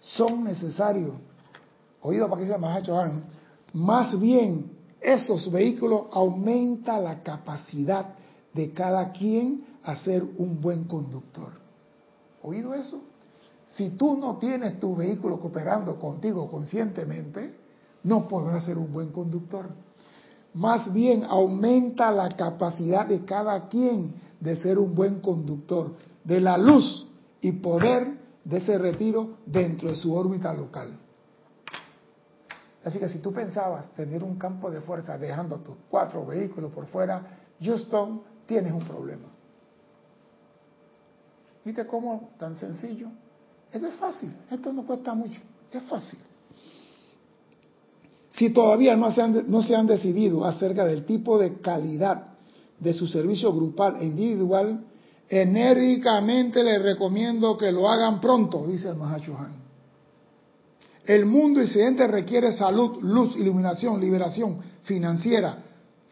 son 0.00 0.44
necesarios. 0.44 1.14
Oído 2.02 2.28
para 2.28 2.42
que 2.42 2.48
se 2.48 2.90
Johan, 2.90 3.24
más 3.72 4.18
bien 4.18 4.72
esos 5.00 5.50
vehículos 5.50 6.06
aumenta 6.12 7.00
la 7.00 7.22
capacidad 7.22 8.14
de 8.52 8.72
cada 8.72 9.12
quien 9.12 9.64
a 9.82 9.96
ser 9.96 10.22
un 10.38 10.60
buen 10.60 10.84
conductor. 10.84 11.52
¿Oído 12.42 12.74
eso? 12.74 13.00
Si 13.66 13.90
tú 13.90 14.16
no 14.16 14.36
tienes 14.36 14.78
tu 14.78 14.94
vehículo 14.94 15.40
cooperando 15.40 15.98
contigo 15.98 16.50
conscientemente, 16.50 17.54
no 18.04 18.28
podrás 18.28 18.64
ser 18.64 18.78
un 18.78 18.92
buen 18.92 19.10
conductor. 19.10 19.70
Más 20.54 20.92
bien 20.92 21.24
aumenta 21.24 22.10
la 22.10 22.28
capacidad 22.28 23.06
de 23.06 23.24
cada 23.24 23.68
quien 23.68 24.12
de 24.40 24.56
ser 24.56 24.78
un 24.78 24.94
buen 24.94 25.20
conductor 25.20 25.94
de 26.24 26.40
la 26.40 26.58
luz 26.58 27.06
y 27.42 27.52
poder 27.52 28.16
de 28.44 28.56
ese 28.56 28.78
retiro 28.78 29.38
dentro 29.44 29.90
de 29.90 29.96
su 29.96 30.14
órbita 30.14 30.54
local. 30.54 30.98
Así 32.84 32.98
que 32.98 33.08
si 33.08 33.18
tú 33.18 33.32
pensabas 33.32 33.90
tener 33.92 34.24
un 34.24 34.36
campo 34.36 34.70
de 34.70 34.80
fuerza 34.80 35.18
dejando 35.18 35.58
tus 35.58 35.76
cuatro 35.90 36.24
vehículos 36.24 36.72
por 36.72 36.86
fuera, 36.86 37.38
Houston, 37.60 38.22
tienes 38.46 38.72
un 38.72 38.84
problema. 38.84 39.28
¿Viste 41.64 41.86
cómo? 41.86 42.30
Tan 42.38 42.56
sencillo. 42.56 43.08
Esto 43.70 43.86
es 43.86 43.94
fácil, 43.94 44.34
esto 44.50 44.72
no 44.72 44.84
cuesta 44.84 45.14
mucho, 45.14 45.40
es 45.70 45.82
fácil. 45.84 46.18
Si 48.30 48.50
todavía 48.50 48.96
no 48.96 49.10
se, 49.12 49.22
han, 49.22 49.50
no 49.50 49.62
se 49.62 49.74
han 49.74 49.86
decidido 49.86 50.44
acerca 50.44 50.84
del 50.84 51.04
tipo 51.04 51.38
de 51.38 51.60
calidad 51.60 52.34
de 52.78 52.92
su 52.92 53.06
servicio 53.06 53.52
grupal 53.52 53.96
e 54.00 54.04
individual, 54.04 54.84
enérgicamente 55.32 56.62
les 56.62 56.82
recomiendo 56.82 57.56
que 57.56 57.72
lo 57.72 57.88
hagan 57.88 58.20
pronto, 58.20 58.66
dice 58.66 58.90
el 58.90 58.96
Mahachohan. 58.96 59.62
El 61.06 61.24
mundo 61.24 61.62
incidente 61.62 62.06
requiere 62.06 62.52
salud, 62.52 63.02
luz, 63.02 63.34
iluminación, 63.36 63.98
liberación 63.98 64.58
financiera, 64.82 65.56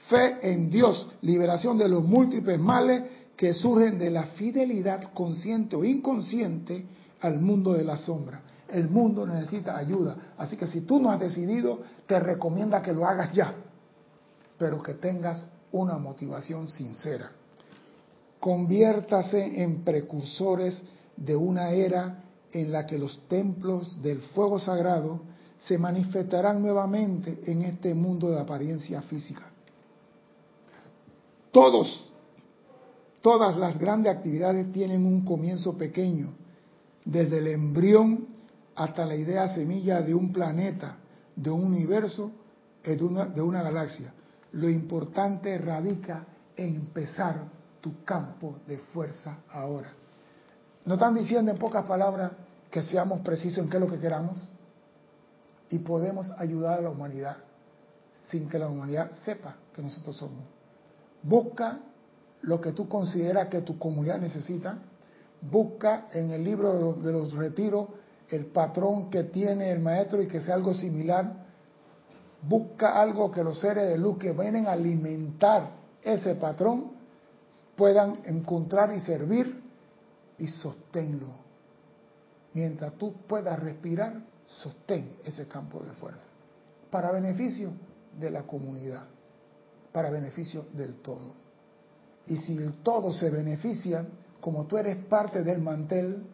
fe 0.09 0.39
en 0.41 0.71
Dios, 0.71 1.07
liberación 1.21 1.77
de 1.77 1.91
los 1.91 2.03
múltiples 2.03 2.59
males 2.59 3.03
que 3.37 3.53
surgen 3.53 3.99
de 3.99 4.11
la 4.11 4.23
fidelidad 4.23 5.13
consciente 5.13 5.77
o 5.77 5.85
inconsciente 5.85 6.87
al 7.21 7.41
mundo 7.41 7.75
de 7.75 7.85
la 7.85 7.99
sombra. 7.99 8.41
El 8.71 8.89
mundo 8.89 9.27
necesita 9.27 9.77
ayuda. 9.77 10.17
Así 10.39 10.57
que 10.57 10.67
si 10.67 10.81
tú 10.81 10.99
no 10.99 11.11
has 11.11 11.21
decidido, 11.21 11.81
te 12.07 12.19
recomienda 12.19 12.81
que 12.81 12.95
lo 12.95 13.05
hagas 13.05 13.33
ya, 13.35 13.53
pero 14.57 14.83
que 14.83 14.95
tengas 14.95 15.45
una 15.73 15.99
motivación 15.99 16.71
sincera 16.71 17.33
conviértase 18.41 19.63
en 19.63 19.85
precursores 19.85 20.83
de 21.17 21.37
una 21.37 21.71
era 21.71 22.25
en 22.53 22.73
la 22.73 22.87
que 22.87 22.99
los 22.99 23.21
templos 23.29 24.03
del 24.03 24.21
fuego 24.21 24.59
sagrado 24.59 25.21
se 25.59 25.77
manifestarán 25.77 26.63
nuevamente 26.63 27.39
en 27.47 27.63
este 27.63 27.95
mundo 27.95 28.31
de 28.31 28.41
apariencia 28.41 29.03
física. 29.03 29.43
Todos, 31.53 32.15
todas 33.21 33.57
las 33.59 33.79
grandes 33.79 34.17
actividades 34.17 34.73
tienen 34.73 35.05
un 35.05 35.25
comienzo 35.25 35.77
pequeño, 35.77 36.33
desde 37.05 37.39
el 37.39 37.49
embrión 37.49 38.27
hasta 38.75 39.05
la 39.05 39.17
idea 39.17 39.53
semilla 39.55 40.01
de 40.01 40.15
un 40.15 40.33
planeta, 40.33 40.97
de 41.37 41.51
un 41.51 41.65
universo, 41.65 42.31
una, 43.01 43.27
de 43.27 43.43
una 43.43 43.63
galaxia. 43.63 44.15
Lo 44.53 44.69
importante 44.71 45.59
radica 45.59 46.27
en 46.57 46.77
empezar 46.77 47.60
tu 47.81 48.05
campo 48.05 48.59
de 48.67 48.79
fuerza 48.79 49.39
ahora. 49.51 49.93
¿No 50.85 50.95
están 50.95 51.15
diciendo 51.15 51.51
en 51.51 51.59
pocas 51.59 51.87
palabras 51.87 52.33
que 52.71 52.83
seamos 52.83 53.21
precisos 53.21 53.65
en 53.65 53.71
qué 53.71 53.77
es 53.77 53.83
lo 53.83 53.91
que 53.91 53.99
queramos? 53.99 54.49
Y 55.69 55.79
podemos 55.79 56.31
ayudar 56.39 56.79
a 56.79 56.83
la 56.83 56.91
humanidad 56.91 57.37
sin 58.31 58.49
que 58.49 58.59
la 58.59 58.69
humanidad 58.69 59.11
sepa 59.25 59.57
que 59.75 59.83
nosotros 59.83 60.17
somos. 60.17 60.45
Busca 61.23 61.81
lo 62.43 62.61
que 62.61 62.73
tú 62.73 62.89
consideras 62.89 63.49
que 63.49 63.63
tu 63.63 63.79
comunidad 63.79 64.19
necesita. 64.19 64.79
Busca 65.43 66.07
en 66.13 66.31
el 66.31 66.45
libro 66.45 66.95
de 66.95 67.13
los 67.13 67.33
retiros 67.33 67.89
el 68.29 68.47
patrón 68.47 69.11
que 69.11 69.25
tiene 69.25 69.71
el 69.71 69.81
maestro 69.81 70.23
y 70.23 70.29
que 70.29 70.41
sea 70.41 70.55
algo 70.55 70.73
similar. 70.75 71.47
Busca 72.43 73.01
algo 73.01 73.31
que 73.31 73.45
los 73.45 73.61
seres 73.61 73.89
de 73.89 73.99
luz 73.99 74.19
que 74.19 74.33
vienen 74.33 74.67
a 74.67 74.73
alimentar 74.73 75.71
ese 76.03 76.37
patrón 76.37 77.00
puedan 77.77 78.21
encontrar 78.25 78.93
y 78.93 79.01
servir 79.01 79.63
y 80.39 80.47
sosténlo. 80.47 81.29
Mientras 82.53 82.95
tú 82.95 83.15
puedas 83.27 83.59
respirar, 83.59 84.23
sostén 84.47 85.17
ese 85.25 85.47
campo 85.47 85.81
de 85.81 85.93
fuerza. 85.93 86.27
Para 86.91 87.13
beneficio 87.13 87.71
de 88.19 88.31
la 88.31 88.43
comunidad, 88.43 89.05
para 89.93 90.11
beneficio 90.11 90.67
del 90.73 90.97
todo. 90.97 91.35
Y 92.27 92.37
si 92.37 92.57
el 92.57 92.83
todo 92.83 93.13
se 93.13 93.31
beneficia, 93.31 94.07
como 94.41 94.67
tú 94.67 94.77
eres 94.79 94.97
parte 95.07 95.43
del 95.43 95.61
mantel, 95.61 96.27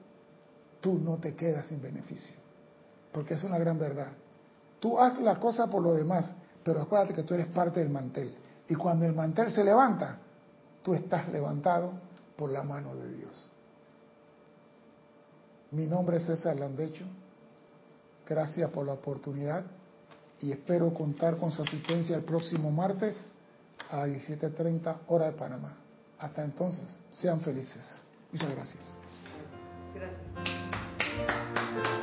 tú 0.81 0.95
no 0.95 1.19
te 1.19 1.35
quedas 1.35 1.67
sin 1.67 1.83
beneficio. 1.83 2.37
Porque 3.13 3.35
es 3.35 3.45
una 3.45 3.59
gran 3.59 3.79
verdad. 3.79 4.13
Tú 4.81 4.99
haces 4.99 5.23
la 5.23 5.39
cosa 5.39 5.67
por 5.69 5.83
lo 5.83 5.95
demás, 5.95 6.35
pero 6.63 6.83
acuérdate 6.83 7.15
que 7.15 7.23
tú 7.23 7.35
eres 7.35 7.47
parte 7.49 7.81
del 7.81 7.91
mantel. 7.91 8.35
Y 8.69 8.75
cuando 8.75 9.05
el 9.05 9.15
mantel 9.15 9.53
se 9.53 9.65
levanta, 9.65 10.19
tú 10.87 10.95
estás 10.95 11.29
levantado 11.31 11.95
por 12.37 12.49
la 12.49 12.63
mano 12.63 12.95
de 12.95 13.13
Dios. 13.13 13.51
Mi 15.73 15.85
nombre 15.85 16.19
es 16.19 16.27
César 16.27 16.55
Landecho. 16.55 17.05
Gracias 18.25 18.71
por 18.71 18.87
la 18.87 18.93
oportunidad 18.93 19.65
y 20.39 20.53
espero 20.53 20.95
contar 20.95 21.39
con 21.39 21.51
su 21.51 21.63
asistencia 21.63 22.15
el 22.15 22.23
próximo 22.23 22.71
martes 22.71 23.27
a 23.91 24.07
17.30 24.07 24.99
hora 25.09 25.27
de 25.27 25.33
Panamá. 25.33 25.77
Hasta 26.21 26.45
entonces, 26.45 26.87
sean 27.13 27.41
felices. 27.41 28.01
Muchas 28.31 28.55
gracias. 28.55 28.97
Gracias. 29.93 31.96